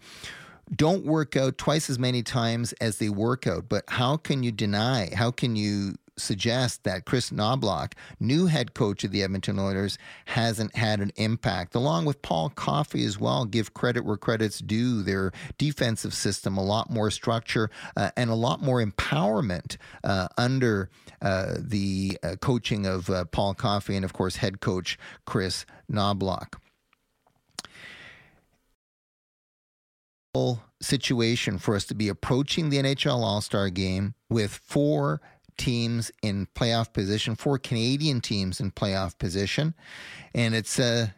don't 0.74 1.04
work 1.04 1.36
out 1.36 1.58
twice 1.58 1.90
as 1.90 1.98
many 1.98 2.22
times 2.22 2.72
as 2.74 2.98
they 2.98 3.08
work 3.08 3.48
out. 3.48 3.68
But 3.68 3.82
how 3.88 4.16
can 4.16 4.44
you 4.44 4.52
deny? 4.52 5.10
How 5.12 5.32
can 5.32 5.56
you 5.56 5.96
suggest 6.16 6.84
that 6.84 7.04
Kris 7.04 7.30
Knoblauch, 7.30 7.92
new 8.20 8.46
head 8.46 8.74
coach 8.74 9.04
of 9.04 9.10
the 9.10 9.22
Edmonton 9.22 9.58
Oilers, 9.58 9.98
hasn't 10.26 10.74
had 10.76 11.00
an 11.00 11.12
impact, 11.16 11.74
along 11.74 12.04
with 12.04 12.22
Paul 12.22 12.50
Coffey 12.50 13.04
as 13.04 13.18
well. 13.18 13.44
Give 13.44 13.72
credit 13.74 14.04
where 14.04 14.16
credit's 14.16 14.58
due. 14.58 15.02
Their 15.02 15.32
defensive 15.58 16.14
system, 16.14 16.56
a 16.56 16.64
lot 16.64 16.90
more 16.90 17.10
structure 17.10 17.70
uh, 17.96 18.10
and 18.16 18.30
a 18.30 18.34
lot 18.34 18.62
more 18.62 18.84
empowerment 18.84 19.76
uh, 20.04 20.28
under 20.36 20.90
uh, 21.20 21.54
the 21.58 22.18
uh, 22.22 22.36
coaching 22.40 22.86
of 22.86 23.08
uh, 23.10 23.24
Paul 23.26 23.54
Coffey 23.54 23.96
and, 23.96 24.04
of 24.04 24.12
course, 24.12 24.36
head 24.36 24.60
coach 24.60 24.98
Kris 25.24 25.64
Knoblauch. 25.90 26.54
situation 30.80 31.58
for 31.58 31.76
us 31.76 31.84
to 31.84 31.94
be 31.94 32.08
approaching 32.08 32.70
the 32.70 32.78
NHL 32.78 33.22
All 33.22 33.40
Star 33.40 33.68
game 33.70 34.14
with 34.28 34.52
four 34.64 35.20
teams 35.62 36.10
in 36.22 36.48
playoff 36.56 36.92
position, 36.92 37.36
four 37.36 37.56
Canadian 37.56 38.20
teams 38.20 38.58
in 38.58 38.72
playoff 38.72 39.16
position. 39.16 39.74
And 40.34 40.56
it's 40.56 40.80
a, 40.80 41.14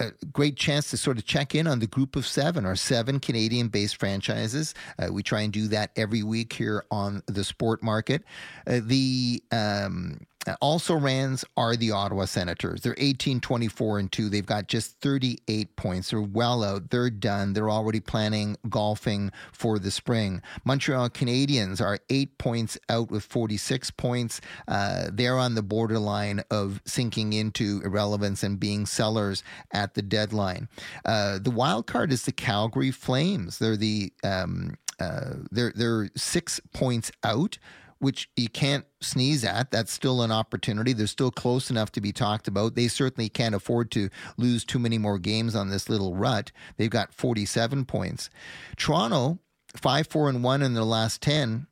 a 0.00 0.12
great 0.32 0.56
chance 0.56 0.88
to 0.90 0.96
sort 0.96 1.18
of 1.18 1.26
check 1.26 1.54
in 1.54 1.66
on 1.66 1.78
the 1.78 1.86
group 1.86 2.16
of 2.16 2.26
seven, 2.26 2.64
or 2.64 2.74
seven 2.74 3.20
Canadian 3.20 3.68
based 3.68 3.96
franchises. 3.96 4.72
Uh, 4.98 5.12
we 5.12 5.22
try 5.22 5.42
and 5.42 5.52
do 5.52 5.68
that 5.68 5.90
every 5.94 6.22
week 6.22 6.54
here 6.54 6.86
on 6.90 7.22
the 7.26 7.44
sport 7.44 7.82
market. 7.82 8.24
Uh, 8.66 8.80
the 8.82 9.42
um, 9.52 10.20
also 10.60 10.94
rans 10.94 11.44
are 11.56 11.76
the 11.76 11.90
Ottawa 11.90 12.24
Senators. 12.24 12.80
They're 12.80 12.94
18, 12.98 13.40
24, 13.40 13.98
and 13.98 14.12
2. 14.12 14.28
They've 14.28 14.46
got 14.46 14.68
just 14.68 15.00
38 15.00 15.76
points. 15.76 16.10
They're 16.10 16.20
well 16.20 16.62
out. 16.62 16.90
They're 16.90 17.10
done. 17.10 17.52
They're 17.52 17.70
already 17.70 18.00
planning 18.00 18.56
golfing 18.68 19.32
for 19.52 19.78
the 19.78 19.90
spring. 19.90 20.42
Montreal 20.64 21.10
Canadiens 21.10 21.80
are 21.80 21.98
eight 22.10 22.38
points 22.38 22.78
out 22.88 23.10
with 23.10 23.24
46 23.24 23.90
points. 23.92 24.40
Uh, 24.68 25.08
they're 25.12 25.38
on 25.38 25.54
the 25.54 25.62
borderline 25.62 26.42
of 26.50 26.80
sinking 26.84 27.32
into 27.32 27.80
irrelevance 27.84 28.42
and 28.42 28.60
being 28.60 28.86
sellers 28.86 29.42
at 29.72 29.94
the 29.94 30.02
deadline. 30.02 30.68
Uh, 31.04 31.38
the 31.38 31.50
wild 31.50 31.86
card 31.86 32.12
is 32.12 32.24
the 32.24 32.32
Calgary 32.32 32.90
Flames. 32.90 33.58
They're 33.58 33.76
the 33.76 34.12
um, 34.22 34.76
uh, 34.98 35.34
they're 35.50 35.72
they're 35.74 36.08
six 36.16 36.60
points 36.72 37.10
out 37.22 37.58
which 37.98 38.28
you 38.36 38.48
can't 38.48 38.84
sneeze 39.00 39.44
at. 39.44 39.70
That's 39.70 39.92
still 39.92 40.22
an 40.22 40.30
opportunity. 40.30 40.92
They're 40.92 41.06
still 41.06 41.30
close 41.30 41.70
enough 41.70 41.92
to 41.92 42.00
be 42.00 42.12
talked 42.12 42.48
about. 42.48 42.74
They 42.74 42.88
certainly 42.88 43.28
can't 43.28 43.54
afford 43.54 43.90
to 43.92 44.10
lose 44.36 44.64
too 44.64 44.78
many 44.78 44.98
more 44.98 45.18
games 45.18 45.54
on 45.54 45.68
this 45.68 45.88
little 45.88 46.14
rut. 46.14 46.52
They've 46.76 46.90
got 46.90 47.14
47 47.14 47.84
points. 47.84 48.30
Toronto, 48.76 49.38
5 49.74 50.06
4 50.06 50.28
and 50.28 50.44
1 50.44 50.62
in 50.62 50.74
their 50.74 50.84
last 50.84 51.22
10, 51.22 51.66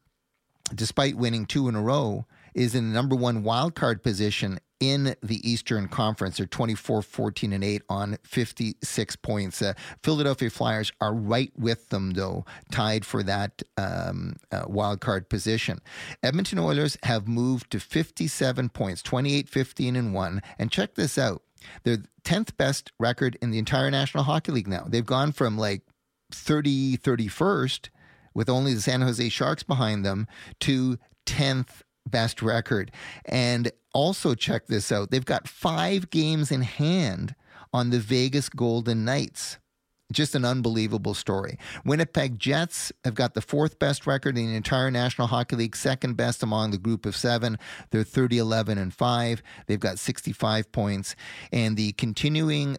despite 0.74 1.16
winning 1.16 1.46
two 1.46 1.68
in 1.68 1.74
a 1.74 1.82
row, 1.82 2.26
is 2.54 2.74
in 2.74 2.88
the 2.88 2.94
number 2.94 3.16
one 3.16 3.42
wild 3.42 3.74
card 3.74 4.02
position 4.02 4.58
in 4.80 5.14
the 5.22 5.48
Eastern 5.48 5.88
Conference. 5.88 6.36
They're 6.36 6.46
24, 6.46 7.02
14, 7.02 7.52
and 7.52 7.64
8 7.64 7.82
on 7.88 8.18
56 8.22 9.16
points. 9.16 9.62
Uh, 9.62 9.72
Philadelphia 10.02 10.50
Flyers 10.50 10.92
are 11.00 11.14
right 11.14 11.52
with 11.56 11.88
them, 11.88 12.12
though, 12.12 12.44
tied 12.70 13.04
for 13.04 13.22
that 13.22 13.62
um, 13.76 14.36
uh, 14.50 14.64
wild 14.66 15.00
card 15.00 15.28
position. 15.28 15.80
Edmonton 16.22 16.58
Oilers 16.58 16.98
have 17.04 17.26
moved 17.26 17.70
to 17.70 17.80
57 17.80 18.68
points, 18.70 19.02
28, 19.02 19.48
15, 19.48 19.96
and 19.96 20.14
1. 20.14 20.42
And 20.58 20.70
check 20.70 20.94
this 20.94 21.16
out. 21.16 21.42
They're 21.84 22.02
10th 22.24 22.56
best 22.56 22.92
record 22.98 23.38
in 23.40 23.50
the 23.50 23.58
entire 23.58 23.90
National 23.90 24.24
Hockey 24.24 24.52
League 24.52 24.68
now. 24.68 24.84
They've 24.86 25.04
gone 25.04 25.32
from 25.32 25.56
like 25.56 25.82
30, 26.32 26.98
31st 26.98 27.88
with 28.34 28.50
only 28.50 28.74
the 28.74 28.80
San 28.80 29.00
Jose 29.00 29.28
Sharks 29.28 29.62
behind 29.62 30.04
them 30.04 30.26
to 30.60 30.98
10th 31.26 31.82
best 32.06 32.42
record. 32.42 32.90
And 33.24 33.70
also, 33.92 34.34
check 34.34 34.66
this 34.66 34.90
out 34.90 35.10
they've 35.10 35.24
got 35.24 35.48
five 35.48 36.10
games 36.10 36.50
in 36.50 36.62
hand 36.62 37.34
on 37.72 37.90
the 37.90 37.98
Vegas 37.98 38.48
Golden 38.48 39.04
Knights. 39.04 39.58
Just 40.12 40.34
an 40.34 40.44
unbelievable 40.44 41.14
story. 41.14 41.58
Winnipeg 41.84 42.38
Jets 42.38 42.92
have 43.04 43.14
got 43.14 43.34
the 43.34 43.40
fourth 43.40 43.78
best 43.78 44.06
record 44.06 44.36
in 44.36 44.48
the 44.48 44.54
entire 44.54 44.90
National 44.90 45.26
Hockey 45.26 45.56
League, 45.56 45.74
second 45.74 46.16
best 46.16 46.42
among 46.42 46.70
the 46.70 46.78
group 46.78 47.06
of 47.06 47.16
seven. 47.16 47.58
They're 47.90 48.04
30, 48.04 48.38
11, 48.38 48.76
and 48.76 48.92
5. 48.92 49.42
They've 49.66 49.80
got 49.80 49.98
65 49.98 50.70
points. 50.72 51.16
And 51.52 51.76
the 51.76 51.92
continuing 51.92 52.76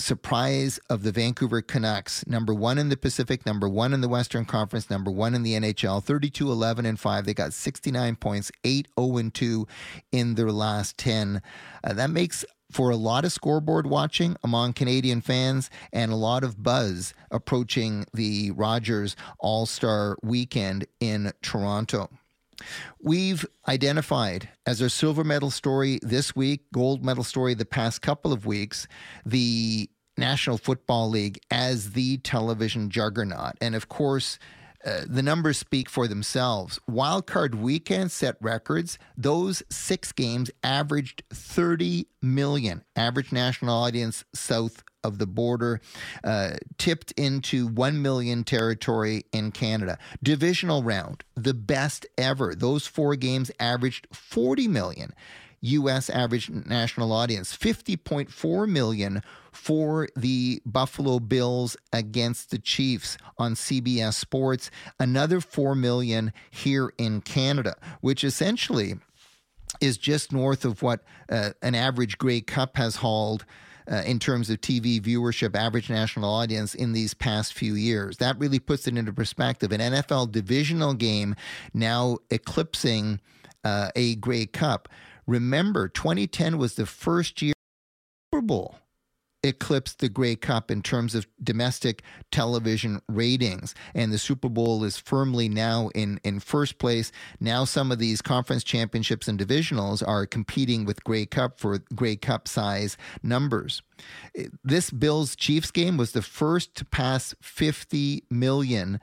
surprise 0.00 0.78
of 0.88 1.02
the 1.02 1.12
Vancouver 1.12 1.62
Canucks, 1.62 2.26
number 2.26 2.54
one 2.54 2.78
in 2.78 2.88
the 2.88 2.96
Pacific, 2.96 3.46
number 3.46 3.68
one 3.68 3.92
in 3.92 4.00
the 4.00 4.08
Western 4.08 4.44
Conference, 4.44 4.90
number 4.90 5.10
one 5.10 5.34
in 5.34 5.42
the 5.42 5.52
NHL, 5.54 6.02
32 6.02 6.50
11 6.50 6.86
and 6.86 6.98
5. 6.98 7.26
They 7.26 7.34
got 7.34 7.52
69 7.52 8.16
points, 8.16 8.50
8 8.64 8.88
0 8.98 9.16
and 9.18 9.32
2 9.32 9.66
in 10.12 10.34
their 10.34 10.50
last 10.50 10.98
10. 10.98 11.42
Uh, 11.84 11.92
that 11.92 12.10
makes 12.10 12.44
for 12.70 12.90
a 12.90 12.96
lot 12.96 13.24
of 13.24 13.32
scoreboard 13.32 13.86
watching 13.86 14.36
among 14.44 14.72
Canadian 14.72 15.20
fans 15.20 15.70
and 15.92 16.12
a 16.12 16.16
lot 16.16 16.44
of 16.44 16.62
buzz 16.62 17.14
approaching 17.30 18.06
the 18.14 18.52
Rogers 18.52 19.16
All 19.38 19.66
Star 19.66 20.16
weekend 20.22 20.86
in 21.00 21.32
Toronto. 21.42 22.08
We've 23.00 23.44
identified 23.68 24.48
as 24.66 24.80
our 24.82 24.88
silver 24.88 25.24
medal 25.24 25.50
story 25.50 25.98
this 26.02 26.34
week, 26.36 26.62
gold 26.72 27.04
medal 27.04 27.24
story 27.24 27.54
the 27.54 27.64
past 27.64 28.02
couple 28.02 28.32
of 28.32 28.46
weeks, 28.46 28.86
the 29.24 29.88
National 30.16 30.58
Football 30.58 31.08
League 31.08 31.40
as 31.50 31.92
the 31.92 32.18
television 32.18 32.90
juggernaut. 32.90 33.54
And 33.60 33.74
of 33.74 33.88
course, 33.88 34.38
uh, 34.84 35.02
the 35.06 35.22
numbers 35.22 35.58
speak 35.58 35.90
for 35.90 36.08
themselves. 36.08 36.78
Wildcard 36.90 37.54
weekend 37.54 38.10
set 38.12 38.36
records. 38.40 38.98
Those 39.16 39.62
six 39.70 40.10
games 40.12 40.50
averaged 40.62 41.22
30 41.30 42.06
million 42.22 42.84
average 42.96 43.30
national 43.30 43.76
audience 43.76 44.24
south 44.34 44.82
of 45.04 45.18
the 45.18 45.26
border, 45.26 45.80
uh, 46.24 46.52
tipped 46.78 47.12
into 47.12 47.66
1 47.68 48.00
million 48.02 48.44
territory 48.44 49.24
in 49.32 49.52
Canada. 49.52 49.98
Divisional 50.22 50.82
round, 50.82 51.24
the 51.34 51.54
best 51.54 52.06
ever. 52.18 52.54
Those 52.54 52.86
four 52.86 53.16
games 53.16 53.50
averaged 53.58 54.06
40 54.12 54.68
million. 54.68 55.14
U.S. 55.62 56.08
average 56.08 56.48
national 56.48 57.12
audience, 57.12 57.54
50.4 57.56 58.68
million 58.68 59.22
for 59.52 60.08
the 60.16 60.62
Buffalo 60.64 61.18
Bills 61.18 61.76
against 61.92 62.50
the 62.50 62.58
Chiefs 62.58 63.18
on 63.36 63.54
CBS 63.54 64.14
Sports, 64.14 64.70
another 64.98 65.40
4 65.40 65.74
million 65.74 66.32
here 66.50 66.92
in 66.96 67.20
Canada, 67.20 67.76
which 68.00 68.24
essentially 68.24 68.94
is 69.80 69.98
just 69.98 70.32
north 70.32 70.64
of 70.64 70.82
what 70.82 71.04
uh, 71.28 71.50
an 71.62 71.74
average 71.74 72.18
Grey 72.18 72.40
Cup 72.40 72.76
has 72.76 72.96
hauled 72.96 73.44
uh, 73.90 74.02
in 74.06 74.18
terms 74.18 74.50
of 74.50 74.60
TV 74.60 75.00
viewership, 75.00 75.56
average 75.56 75.90
national 75.90 76.32
audience 76.32 76.74
in 76.74 76.92
these 76.92 77.14
past 77.14 77.54
few 77.54 77.74
years. 77.74 78.18
That 78.18 78.38
really 78.38 78.58
puts 78.58 78.86
it 78.86 78.96
into 78.96 79.12
perspective. 79.12 79.72
An 79.72 79.80
NFL 79.80 80.32
divisional 80.32 80.94
game 80.94 81.34
now 81.74 82.18
eclipsing 82.30 83.20
uh, 83.64 83.90
a 83.96 84.14
Grey 84.16 84.46
Cup. 84.46 84.88
Remember, 85.26 85.88
2010 85.88 86.58
was 86.58 86.74
the 86.74 86.86
first 86.86 87.42
year 87.42 87.54
Super 88.32 88.42
Bowl 88.42 88.76
eclipsed 89.42 90.00
the 90.00 90.08
Grey 90.08 90.36
Cup 90.36 90.70
in 90.70 90.82
terms 90.82 91.14
of 91.14 91.26
domestic 91.42 92.02
television 92.30 93.00
ratings. 93.08 93.74
And 93.94 94.12
the 94.12 94.18
Super 94.18 94.48
Bowl 94.48 94.84
is 94.84 94.98
firmly 94.98 95.48
now 95.48 95.88
in, 95.94 96.20
in 96.24 96.40
first 96.40 96.78
place. 96.78 97.10
Now, 97.40 97.64
some 97.64 97.90
of 97.90 97.98
these 97.98 98.20
conference 98.20 98.64
championships 98.64 99.28
and 99.28 99.38
divisionals 99.38 100.06
are 100.06 100.26
competing 100.26 100.84
with 100.84 101.04
Grey 101.04 101.26
Cup 101.26 101.58
for 101.58 101.78
Grey 101.94 102.16
Cup 102.16 102.48
size 102.48 102.96
numbers. 103.22 103.82
This 104.62 104.90
Bills 104.90 105.36
Chiefs 105.36 105.70
game 105.70 105.96
was 105.96 106.12
the 106.12 106.22
first 106.22 106.74
to 106.76 106.84
pass 106.84 107.34
50 107.40 108.24
million 108.30 109.00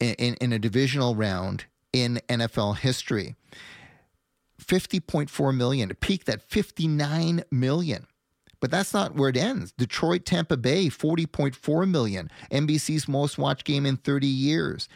in, 0.00 0.14
in, 0.14 0.34
in 0.34 0.52
a 0.52 0.58
divisional 0.58 1.14
round 1.14 1.64
in 1.92 2.20
NFL 2.28 2.78
history. 2.78 3.34
50.4 4.60 5.56
million, 5.56 5.88
to 5.88 5.94
peak 5.94 6.28
at 6.28 6.42
59 6.42 7.44
million. 7.50 8.06
But 8.60 8.70
that's 8.70 8.94
not 8.94 9.14
where 9.14 9.28
it 9.28 9.36
ends. 9.36 9.72
Detroit, 9.72 10.24
Tampa 10.24 10.56
Bay, 10.56 10.86
40.4 10.86 11.88
million. 11.88 12.30
NBC's 12.50 13.06
most 13.06 13.38
watched 13.38 13.64
game 13.64 13.84
in 13.84 13.96
30 13.96 14.26
years. 14.26 14.88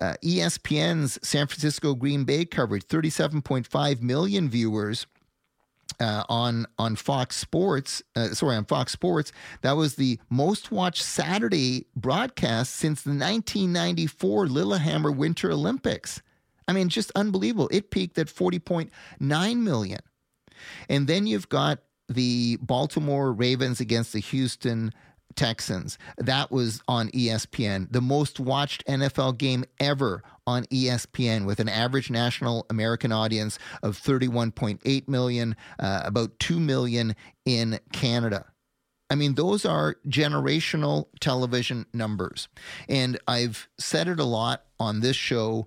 Uh, 0.00 0.14
ESPN's 0.22 1.18
San 1.26 1.46
Francisco 1.48 1.94
Green 1.94 2.24
Bay 2.24 2.44
coverage, 2.44 2.86
37.5 2.86 4.00
million 4.00 4.48
viewers 4.48 5.06
uh, 6.00 6.24
on 6.28 6.66
on 6.78 6.96
Fox 6.96 7.36
Sports. 7.36 8.02
Uh, 8.14 8.28
sorry, 8.28 8.56
on 8.56 8.64
Fox 8.64 8.92
Sports, 8.92 9.32
that 9.62 9.72
was 9.72 9.96
the 9.96 10.18
most 10.30 10.70
watched 10.70 11.02
Saturday 11.02 11.86
broadcast 11.96 12.76
since 12.76 13.02
the 13.02 13.10
1994 13.10 14.46
Lillehammer 14.46 15.10
Winter 15.10 15.50
Olympics. 15.50 16.22
I 16.66 16.72
mean, 16.72 16.88
just 16.88 17.10
unbelievable. 17.14 17.68
It 17.72 17.90
peaked 17.90 18.18
at 18.18 18.26
40.9 18.26 19.56
million, 19.58 20.00
and 20.88 21.06
then 21.06 21.26
you've 21.26 21.48
got 21.48 21.80
the 22.08 22.58
Baltimore 22.60 23.32
Ravens 23.32 23.80
against 23.80 24.12
the 24.12 24.20
Houston 24.20 24.92
Texans. 25.34 25.98
That 26.16 26.50
was 26.50 26.82
on 26.88 27.10
ESPN. 27.10 27.92
The 27.92 28.00
most 28.00 28.40
watched 28.40 28.84
NFL 28.86 29.38
game 29.38 29.64
ever 29.78 30.22
on 30.46 30.64
ESPN 30.64 31.46
with 31.46 31.60
an 31.60 31.68
average 31.68 32.10
national 32.10 32.66
American 32.70 33.12
audience 33.12 33.58
of 33.82 33.96
31.8 33.96 35.08
million, 35.08 35.54
uh, 35.78 36.02
about 36.04 36.38
2 36.40 36.58
million 36.58 37.14
in 37.44 37.78
Canada. 37.92 38.46
I 39.10 39.14
mean, 39.14 39.34
those 39.36 39.64
are 39.64 39.96
generational 40.06 41.06
television 41.20 41.86
numbers. 41.94 42.48
And 42.88 43.18
I've 43.26 43.68
said 43.78 44.08
it 44.08 44.20
a 44.20 44.24
lot 44.24 44.64
on 44.78 45.00
this 45.00 45.16
show. 45.16 45.66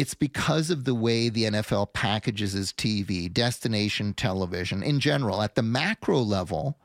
It's 0.00 0.14
because 0.14 0.70
of 0.70 0.84
the 0.84 0.94
way 0.94 1.28
the 1.28 1.44
NFL 1.44 1.92
packages 1.92 2.54
its 2.54 2.72
TV, 2.72 3.30
destination 3.30 4.14
television 4.14 4.82
in 4.82 4.98
general. 4.98 5.42
At 5.42 5.56
the 5.56 5.62
macro 5.62 6.20
level, 6.20 6.78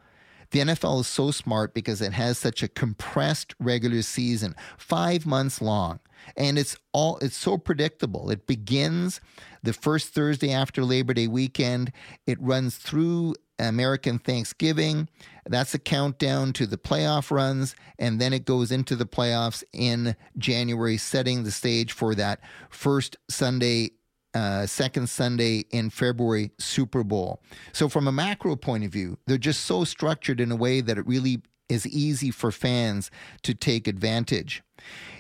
the 0.52 0.60
NFL 0.60 1.00
is 1.00 1.08
so 1.08 1.32
smart 1.32 1.74
because 1.74 2.02
it 2.02 2.12
has 2.12 2.38
such 2.38 2.62
a 2.62 2.68
compressed 2.68 3.56
regular 3.58 4.02
season, 4.02 4.54
five 4.78 5.26
months 5.26 5.62
long. 5.62 6.02
And 6.36 6.60
it's 6.60 6.76
all 6.92 7.18
it's 7.20 7.38
so 7.38 7.58
predictable. 7.58 8.30
It 8.30 8.48
begins 8.48 9.22
the 9.64 9.72
first 9.72 10.10
Thursday 10.10 10.52
after 10.52 10.84
Labor 10.84 11.14
Day 11.14 11.28
weekend. 11.28 11.94
It 12.28 12.38
runs 12.42 12.76
through 12.76 13.36
American 13.60 14.20
Thanksgiving. 14.20 15.10
That's 15.46 15.74
a 15.74 15.80
countdown 15.80 16.54
to 16.54 16.66
the 16.66 16.78
playoff 16.78 17.32
runs, 17.32 17.76
and 18.00 18.20
then 18.20 18.34
it 18.34 18.46
goes 18.46 18.72
into 18.72 18.96
the 18.96 19.06
playoffs 19.06 19.64
in 19.74 20.16
January, 20.38 20.98
setting 20.98 21.44
the 21.44 21.52
stage 21.52 21.92
for 21.92 22.16
that 22.16 22.40
first 22.70 23.18
Sunday 23.30 23.92
uh, 24.34 24.66
second 24.66 25.08
Sunday 25.08 25.60
in 25.72 25.90
February 25.90 26.52
Super 26.60 27.06
Bowl. 27.06 27.42
So, 27.72 27.88
from 27.88 28.06
a 28.06 28.12
macro 28.12 28.58
point 28.58 28.84
of 28.84 28.92
view, 28.92 29.18
they're 29.26 29.38
just 29.38 29.62
so 29.62 29.86
structured 29.86 30.42
in 30.42 30.52
a 30.52 30.58
way 30.58 30.82
that 30.82 30.98
it 30.98 31.08
really 31.08 31.42
is 31.70 31.88
easy 31.88 32.32
for 32.32 32.52
fans 32.52 33.10
to 33.44 33.54
take 33.54 33.88
advantage. 33.88 34.62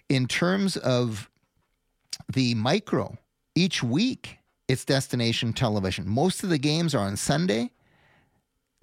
In 0.09 0.27
terms 0.27 0.75
of 0.75 1.29
the 2.31 2.55
micro, 2.55 3.17
each 3.55 3.81
week 3.81 4.39
it's 4.67 4.85
destination 4.85 5.53
television. 5.53 6.07
Most 6.07 6.43
of 6.43 6.49
the 6.49 6.57
games 6.57 6.93
are 6.95 7.05
on 7.05 7.17
Sunday. 7.17 7.71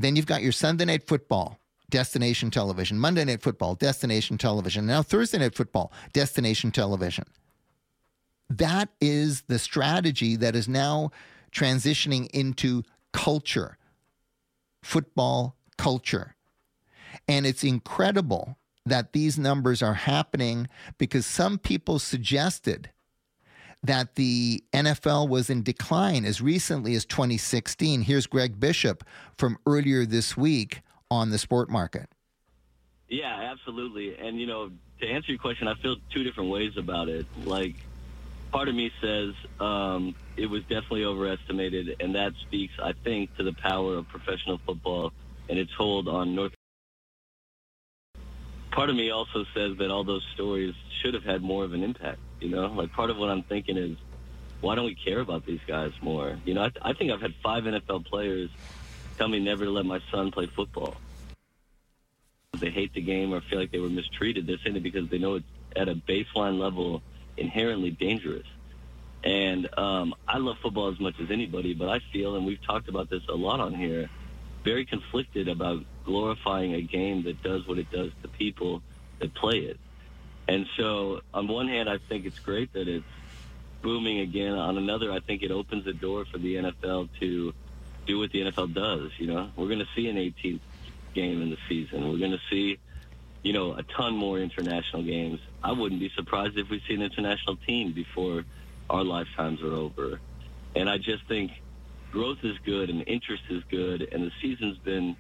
Then 0.03 0.17
you've 0.17 0.27
got 0.27 0.43
your 0.43 0.53
Sunday 0.53 0.85
night 0.85 1.07
football, 1.07 1.61
destination 1.89 2.51
television, 2.51 2.99
Monday 2.99 3.25
night 3.25 3.41
football, 3.41 3.77
destination 3.77 4.37
television, 4.37 4.85
now 4.85 5.01
Thursday 5.01 5.39
night 5.39 5.55
football, 5.55 5.93
destination 6.13 6.73
television. 6.73 7.25
That 8.51 8.89
is 9.01 9.43
the 9.43 9.61
strategy 9.61 10.35
that 10.37 10.57
is 10.57 10.69
now 10.69 11.13
transitioning 11.53 12.29
into 12.33 12.83
culture, 13.13 13.79
football 14.83 15.55
culture. 15.79 16.35
And 17.29 17.47
it's 17.47 17.63
incredible 17.63 18.59
that 18.85 19.13
these 19.13 19.39
numbers 19.39 19.83
are 19.83 19.95
happening 19.95 20.67
because 20.99 21.27
some 21.27 21.59
people 21.59 22.01
suggested 22.01 22.91
that 23.83 24.15
the 24.15 24.63
NFL 24.73 25.29
was 25.29 25.51
in 25.51 25.63
decline 25.63 26.25
as 26.25 26.41
recently 26.41 26.95
as 26.95 27.05
2016. 27.05 28.03
Here's 28.03 28.27
Greg 28.27 28.61
Bishop 28.61 29.05
from 29.37 29.59
earlier 29.67 30.07
this 30.07 30.37
week 30.37 30.83
on 31.11 31.31
the 31.31 31.39
sport 31.39 31.69
market. 31.69 32.09
Yeah, 33.09 33.51
absolutely. 33.51 34.17
And, 34.17 34.41
you 34.41 34.47
know, 34.47 34.71
to 35.01 35.07
answer 35.07 35.33
your 35.33 35.39
question, 35.39 35.69
I 35.69 35.75
feel 35.75 35.97
two 36.11 36.23
different 36.23 36.51
ways 36.51 36.77
about 36.77 37.09
it. 37.09 37.27
Like, 37.45 37.75
part 38.53 38.69
of 38.69 38.75
me 38.75 38.93
says 39.01 39.35
um, 39.61 40.15
it 40.37 40.47
was 40.47 40.63
definitely 40.63 41.05
overestimated, 41.05 41.97
and 42.01 42.15
that 42.15 42.33
speaks, 42.43 42.73
I 42.81 42.93
think, 42.93 43.37
to 43.37 43.43
the 43.43 43.53
power 43.53 43.97
of 43.97 44.09
professional 44.09 44.61
football 44.65 45.13
and 45.49 45.59
its 45.59 45.73
hold 45.73 46.09
on 46.09 46.35
North. 46.35 46.53
Part 48.71 48.89
of 48.89 48.97
me 48.97 49.11
also 49.11 49.45
says 49.55 49.77
that 49.79 49.91
all 49.91 50.05
those 50.05 50.27
stories 50.35 50.75
should 51.03 51.15
have 51.15 51.25
had 51.25 51.43
more 51.43 51.65
of 51.65 51.73
an 51.75 51.83
impact. 51.83 52.21
You 52.43 52.49
know, 52.49 52.67
like 52.67 52.93
part 52.93 53.11
of 53.11 53.19
what 53.19 53.31
I'm 53.31 53.45
thinking 53.45 53.77
is, 53.77 53.97
why 54.61 54.75
don't 54.75 54.85
we 54.85 54.97
care 54.97 55.21
about 55.21 55.47
these 55.47 55.61
guys 55.67 55.93
more? 56.03 56.37
You 56.45 56.55
know, 56.55 56.63
I, 56.63 56.91
I 56.91 56.93
think 56.93 57.13
I've 57.13 57.21
had 57.21 57.35
five 57.43 57.65
NFL 57.65 58.07
players 58.07 58.51
tell 59.17 59.29
me 59.29 59.39
never 59.39 59.65
to 59.65 59.71
let 59.71 59.87
my 59.87 60.01
son 60.11 60.33
play 60.33 60.47
football. 60.47 60.97
They 62.59 62.71
hate 62.71 62.93
the 62.95 63.01
game 63.01 63.33
or 63.33 63.41
feel 63.43 63.61
like 63.61 63.71
they 63.71 63.79
were 63.79 63.89
mistreated. 63.89 64.47
They're 64.47 64.59
saying 64.65 64.77
it 64.77 64.83
because 64.83 65.09
they 65.09 65.19
know 65.19 65.37
it's 65.37 65.47
at 65.77 65.89
a 65.89 65.95
baseline 65.95 66.59
level 66.59 67.03
inherently 67.37 67.91
dangerous. 67.91 68.47
And 69.25 69.69
um, 69.79 70.15
I 70.27 70.39
love 70.39 70.57
football 70.63 70.91
as 70.91 70.99
much 70.99 71.15
as 71.21 71.31
anybody, 71.31 71.75
but 71.75 71.89
I 71.89 72.01
feel, 72.13 72.35
and 72.35 72.45
we've 72.45 72.65
talked 72.67 72.89
about 72.89 73.09
this 73.09 73.23
a 73.29 73.35
lot 73.35 73.61
on 73.61 73.73
here, 73.73 74.11
very 74.65 74.85
conflicted 74.85 75.49
about 75.49 75.85
glorifying 76.05 76.75
a 76.75 76.83
game 76.83 77.23
that 77.25 77.43
does 77.43 77.67
what 77.67 77.79
it 77.79 77.91
does 77.91 78.11
to 78.23 78.29
people 78.29 78.83
that 79.21 79.33
play 79.35 79.59
it. 79.59 79.79
And 80.49 80.67
so, 80.77 81.21
on 81.33 81.49
one 81.49 81.69
hand, 81.69 81.89
I 81.89 81.99
think 81.99 82.27
it's 82.27 82.39
great 82.39 82.73
that 82.73 82.89
it's 82.89 83.05
booming 83.81 84.21
again. 84.21 84.55
On 84.55 84.77
another, 84.77 85.13
I 85.13 85.21
think 85.21 85.43
it 85.43 85.51
opens 85.51 85.85
the 85.85 85.93
door 85.93 86.25
for 86.25 86.39
the 86.39 86.57
NFL 86.57 87.09
to 87.21 87.55
do 88.07 88.19
what 88.19 88.33
the 88.33 88.51
NFL 88.51 88.75
does. 88.75 89.13
You 89.19 89.29
know, 89.29 89.51
we're 89.57 89.69
going 89.69 89.79
to 89.79 89.89
see 89.95 90.09
an 90.09 90.17
18th 90.17 90.61
game 91.15 91.43
in 91.43 91.51
the 91.51 91.59
season. 91.69 92.11
We're 92.11 92.19
going 92.19 92.33
to 92.33 92.41
see 92.51 92.79
you 93.43 93.53
know, 93.53 93.75
a 93.75 93.83
ton 93.83 94.17
more 94.17 94.39
international 94.39 95.03
games. 95.03 95.41
I 95.63 95.73
wouldn't 95.73 96.01
be 96.01 96.11
surprised 96.15 96.57
if 96.57 96.71
we 96.71 96.83
see 96.87 96.95
an 96.95 97.03
international 97.03 97.57
team 97.57 97.93
before 97.93 98.45
our 98.89 99.05
lifetimes 99.05 99.61
are 99.63 99.73
over. 99.73 100.21
And 100.77 100.89
I 100.89 100.99
just 100.99 101.27
think 101.27 101.51
growth 102.13 102.39
is 102.45 102.57
good 102.65 102.89
and 102.89 103.03
interest 103.07 103.43
is 103.51 103.63
good, 103.69 104.09
and 104.13 104.23
the 104.23 104.33
season's 104.41 104.79
been, 104.79 105.17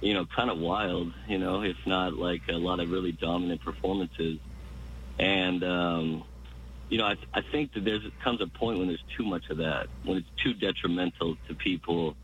you 0.00 0.14
know, 0.14 0.26
kind 0.26 0.50
of 0.50 0.58
wild, 0.58 1.12
you 1.28 1.38
know, 1.38 1.62
if 1.62 1.76
not 1.86 2.14
like 2.14 2.42
a 2.48 2.56
lot 2.56 2.80
of 2.80 2.90
really 2.90 3.12
dominant 3.12 3.62
performances. 3.62 4.38
And, 5.18 5.64
um, 5.64 6.24
you 6.88 6.98
know, 6.98 7.06
I, 7.06 7.16
I 7.34 7.40
think 7.40 7.72
that 7.74 7.84
there 7.84 7.98
comes 8.22 8.40
a 8.40 8.46
point 8.46 8.78
when 8.78 8.88
there's 8.88 9.04
too 9.16 9.24
much 9.24 9.48
of 9.50 9.58
that, 9.58 9.86
when 10.04 10.18
it's 10.18 10.28
too 10.42 10.54
detrimental 10.54 11.36
to 11.48 11.54
people, 11.54 12.14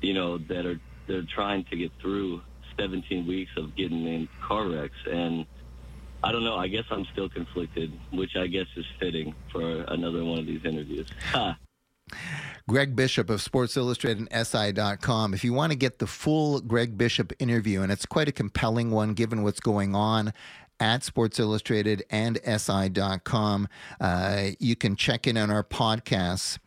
you 0.00 0.14
know, 0.14 0.38
that 0.38 0.66
are 0.66 0.78
they're 1.06 1.22
trying 1.22 1.64
to 1.64 1.76
get 1.76 1.92
through 2.00 2.42
17 2.78 3.26
weeks 3.26 3.52
of 3.56 3.74
getting 3.76 4.06
in 4.06 4.28
car 4.42 4.68
wrecks. 4.68 4.96
And 5.10 5.46
I 6.22 6.32
don't 6.32 6.44
know. 6.44 6.56
I 6.56 6.68
guess 6.68 6.84
I'm 6.90 7.04
still 7.12 7.28
conflicted, 7.28 7.98
which 8.10 8.36
I 8.36 8.46
guess 8.46 8.66
is 8.76 8.86
fitting 8.98 9.34
for 9.52 9.84
another 9.88 10.24
one 10.24 10.38
of 10.38 10.46
these 10.46 10.64
interviews. 10.64 11.08
Greg 12.68 12.96
Bishop 12.96 13.30
of 13.30 13.40
Sports 13.40 13.76
Illustrated 13.76 14.28
and 14.30 14.46
SI.com. 14.46 15.34
If 15.34 15.44
you 15.44 15.52
want 15.52 15.72
to 15.72 15.78
get 15.78 15.98
the 15.98 16.06
full 16.06 16.60
Greg 16.60 16.98
Bishop 16.98 17.32
interview, 17.38 17.82
and 17.82 17.92
it's 17.92 18.06
quite 18.06 18.28
a 18.28 18.32
compelling 18.32 18.90
one 18.90 19.14
given 19.14 19.42
what's 19.42 19.60
going 19.60 19.94
on 19.94 20.32
at 20.80 21.04
Sports 21.04 21.38
Illustrated 21.38 22.04
and 22.10 22.38
SI.com, 22.44 23.68
uh, 24.00 24.46
you 24.58 24.74
can 24.74 24.96
check 24.96 25.26
in 25.26 25.36
on 25.36 25.50
our 25.50 25.62
podcasts 25.62 26.58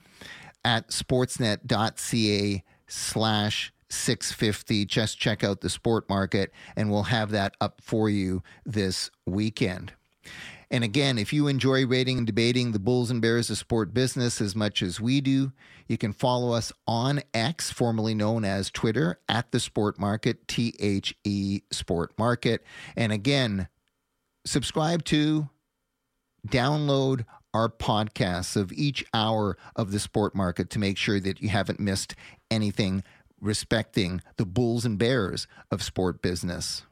at 0.63 0.89
sportsnet.ca 0.89 2.63
slash 2.87 3.73
650 3.91 4.85
just 4.85 5.17
check 5.17 5.43
out 5.43 5.61
the 5.61 5.69
sport 5.69 6.07
market 6.09 6.51
and 6.75 6.91
we'll 6.91 7.03
have 7.03 7.31
that 7.31 7.55
up 7.59 7.81
for 7.81 8.07
you 8.07 8.43
this 8.65 9.09
weekend 9.25 9.93
and 10.71 10.83
again 10.83 11.17
if 11.17 11.33
you 11.33 11.47
enjoy 11.47 11.85
rating 11.85 12.17
and 12.17 12.27
debating 12.27 12.71
the 12.71 12.79
bulls 12.79 13.11
and 13.11 13.21
bears 13.21 13.49
of 13.49 13.57
sport 13.57 13.93
business 13.93 14.41
as 14.41 14.55
much 14.55 14.81
as 14.81 14.99
we 14.99 15.21
do 15.21 15.51
you 15.87 15.97
can 15.97 16.13
follow 16.13 16.51
us 16.51 16.71
on 16.87 17.21
x 17.33 17.71
formerly 17.71 18.13
known 18.13 18.45
as 18.45 18.69
twitter 18.69 19.19
at 19.27 19.51
the 19.51 19.59
sport 19.59 19.99
market 19.99 20.47
t-h-e 20.47 21.61
sport 21.71 22.11
market 22.17 22.63
and 22.95 23.11
again 23.11 23.67
subscribe 24.45 25.03
to 25.03 25.49
download 26.47 27.25
our 27.53 27.69
podcasts 27.69 28.55
of 28.55 28.71
each 28.71 29.03
hour 29.13 29.57
of 29.75 29.91
the 29.91 29.99
sport 29.99 30.35
market 30.35 30.69
to 30.69 30.79
make 30.79 30.97
sure 30.97 31.19
that 31.19 31.41
you 31.41 31.49
haven't 31.49 31.79
missed 31.79 32.15
anything 32.51 33.03
respecting 33.41 34.21
the 34.37 34.45
bulls 34.45 34.85
and 34.85 34.97
bears 34.97 35.47
of 35.71 35.81
sport 35.81 36.21
business. 36.21 36.83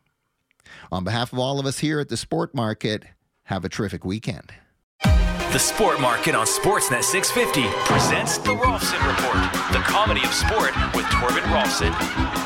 On 0.92 1.04
behalf 1.04 1.32
of 1.32 1.40
all 1.40 1.60
of 1.60 1.66
us 1.66 1.80
here 1.80 2.00
at 2.00 2.10
the 2.10 2.18
Sport 2.18 2.54
Market, 2.54 3.06
have 3.48 3.66
a 3.66 3.70
terrific 3.70 4.06
weekend. 4.06 4.54
The 5.04 5.58
Sport 5.58 6.02
Market 6.02 6.36
on 6.36 6.46
Sportsnet 6.46 7.04
650 7.04 7.64
presents 7.86 8.38
the 8.38 8.52
Rolfson 8.52 9.00
Report, 9.08 9.72
the 9.72 9.80
comedy 9.80 10.22
of 10.24 10.34
sport 10.34 10.76
with 10.94 11.06
Torben 11.06 11.44
Rolfson. 11.44 12.37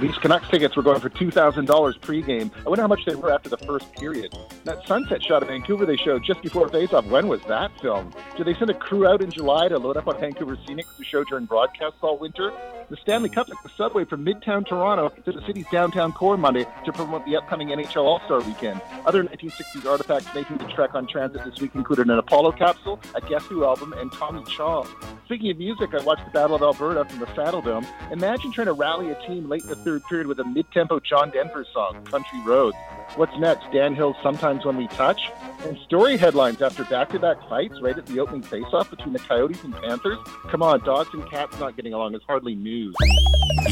These 0.00 0.16
Canucks 0.18 0.48
tickets 0.48 0.74
were 0.74 0.82
going 0.82 1.00
for 1.00 1.08
$2,000 1.08 1.66
pregame. 2.00 2.50
I 2.66 2.68
wonder 2.68 2.82
how 2.82 2.88
much 2.88 3.04
they 3.04 3.14
were 3.14 3.30
after 3.30 3.48
the 3.48 3.58
first 3.58 3.92
period. 3.94 4.36
That 4.64 4.84
sunset 4.88 5.24
shot 5.24 5.42
of 5.42 5.48
Vancouver 5.48 5.86
they 5.86 5.96
showed 5.96 6.24
just 6.24 6.42
before 6.42 6.68
faceoff, 6.68 7.08
when 7.08 7.28
was 7.28 7.40
that 7.42 7.70
filmed? 7.80 8.12
Do 8.36 8.42
they 8.42 8.54
send 8.54 8.70
a 8.70 8.74
crew 8.74 9.06
out 9.06 9.22
in 9.22 9.30
July 9.30 9.68
to 9.68 9.78
load 9.78 9.96
up 9.96 10.08
on 10.08 10.18
Vancouver 10.18 10.56
Scenics 10.56 10.96
to 10.96 11.04
show 11.04 11.22
during 11.22 11.44
broadcasts 11.44 11.98
all 12.02 12.18
winter? 12.18 12.52
The 12.90 12.96
Stanley 12.96 13.28
Cup 13.28 13.46
took 13.46 13.62
the 13.62 13.70
subway 13.76 14.04
from 14.04 14.26
Midtown 14.26 14.66
Toronto 14.66 15.10
to 15.24 15.32
the 15.32 15.40
city's 15.46 15.66
downtown 15.70 16.12
core 16.12 16.36
Monday 16.36 16.66
to 16.84 16.92
promote 16.92 17.24
the 17.24 17.36
upcoming 17.36 17.68
NHL 17.68 18.04
All-Star 18.04 18.40
Weekend. 18.42 18.80
Other 19.06 19.22
1960s 19.22 19.86
artifacts 19.86 20.26
making 20.34 20.58
the 20.58 20.66
trek 20.72 20.94
on 20.94 21.06
transit 21.06 21.44
this 21.44 21.60
week 21.60 21.74
included 21.74 22.10
an 22.10 22.18
Apollo 22.18 22.52
capsule, 22.52 23.00
a 23.14 23.20
Guess 23.20 23.44
Who 23.46 23.64
album, 23.64 23.92
and 23.94 24.12
Tommy 24.12 24.42
Chong. 24.44 24.88
Speaking 25.24 25.50
of 25.50 25.56
music, 25.56 25.94
I 25.94 26.02
watched 26.02 26.24
the 26.26 26.30
Battle 26.32 26.56
of 26.56 26.62
Alberta 26.62 27.08
from 27.08 27.20
the 27.20 27.26
Saddledome. 27.26 27.86
Imagine 28.12 28.52
trying 28.52 28.66
to 28.66 28.74
rally 28.74 29.10
a 29.10 29.26
team 29.26 29.48
late 29.48 29.62
in 29.62 29.68
the 29.68 29.76
third 29.84 30.04
period 30.04 30.26
with 30.26 30.40
a 30.40 30.44
mid-tempo 30.44 30.98
John 31.00 31.30
Denver 31.30 31.64
song, 31.72 31.94
mm-hmm. 31.94 32.04
Country 32.04 32.40
Roads. 32.44 32.76
What's 33.16 33.36
next? 33.38 33.70
Dan 33.70 33.94
Hill's 33.94 34.16
Sometimes 34.22 34.64
When 34.64 34.76
We 34.76 34.88
Touch? 34.88 35.20
And 35.64 35.78
story 35.78 36.16
headlines 36.16 36.62
after 36.62 36.84
back-to-back 36.84 37.48
fights 37.48 37.80
right 37.80 37.96
at 37.96 38.06
the 38.06 38.18
opening 38.18 38.42
face-off 38.42 38.90
between 38.90 39.12
the 39.12 39.18
Coyotes 39.20 39.62
and 39.62 39.74
Panthers? 39.74 40.18
Come 40.48 40.62
on, 40.62 40.80
dogs 40.80 41.10
and 41.12 41.28
cats 41.30 41.58
not 41.60 41.76
getting 41.76 41.92
along 41.92 42.14
is 42.14 42.22
hardly 42.26 42.54
news. 42.54 42.94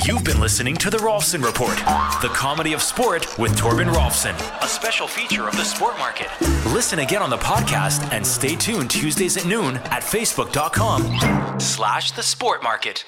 You've 0.05 0.25
been 0.25 0.41
listening 0.41 0.77
to 0.77 0.91
The 0.91 0.99
Rolfson 0.99 1.45
Report, 1.45 1.77
the 2.23 2.31
comedy 2.35 2.73
of 2.73 2.83
sport 2.83 3.39
with 3.39 3.57
Torben 3.59 3.93
Rolfson, 3.93 4.35
a 4.63 4.69
special 4.69 5.07
feature 5.07 5.49
of 5.49 5.57
the 5.57 5.65
Sport 5.65 5.99
Market. 5.99 6.29
Listen 6.73 7.01
again 7.01 7.23
on 7.23 7.31
the 7.31 7.39
podcast 7.39 8.11
and 8.13 8.27
stay 8.27 8.55
tuned 8.55 8.91
Tuesdays 8.91 9.37
at 9.37 9.47
noon 9.47 9.77
at 9.77 10.03
facebook.com 10.03 11.59
slash 11.59 12.13
the 12.13 12.23
Sport 12.23 12.63
Market. 12.63 13.05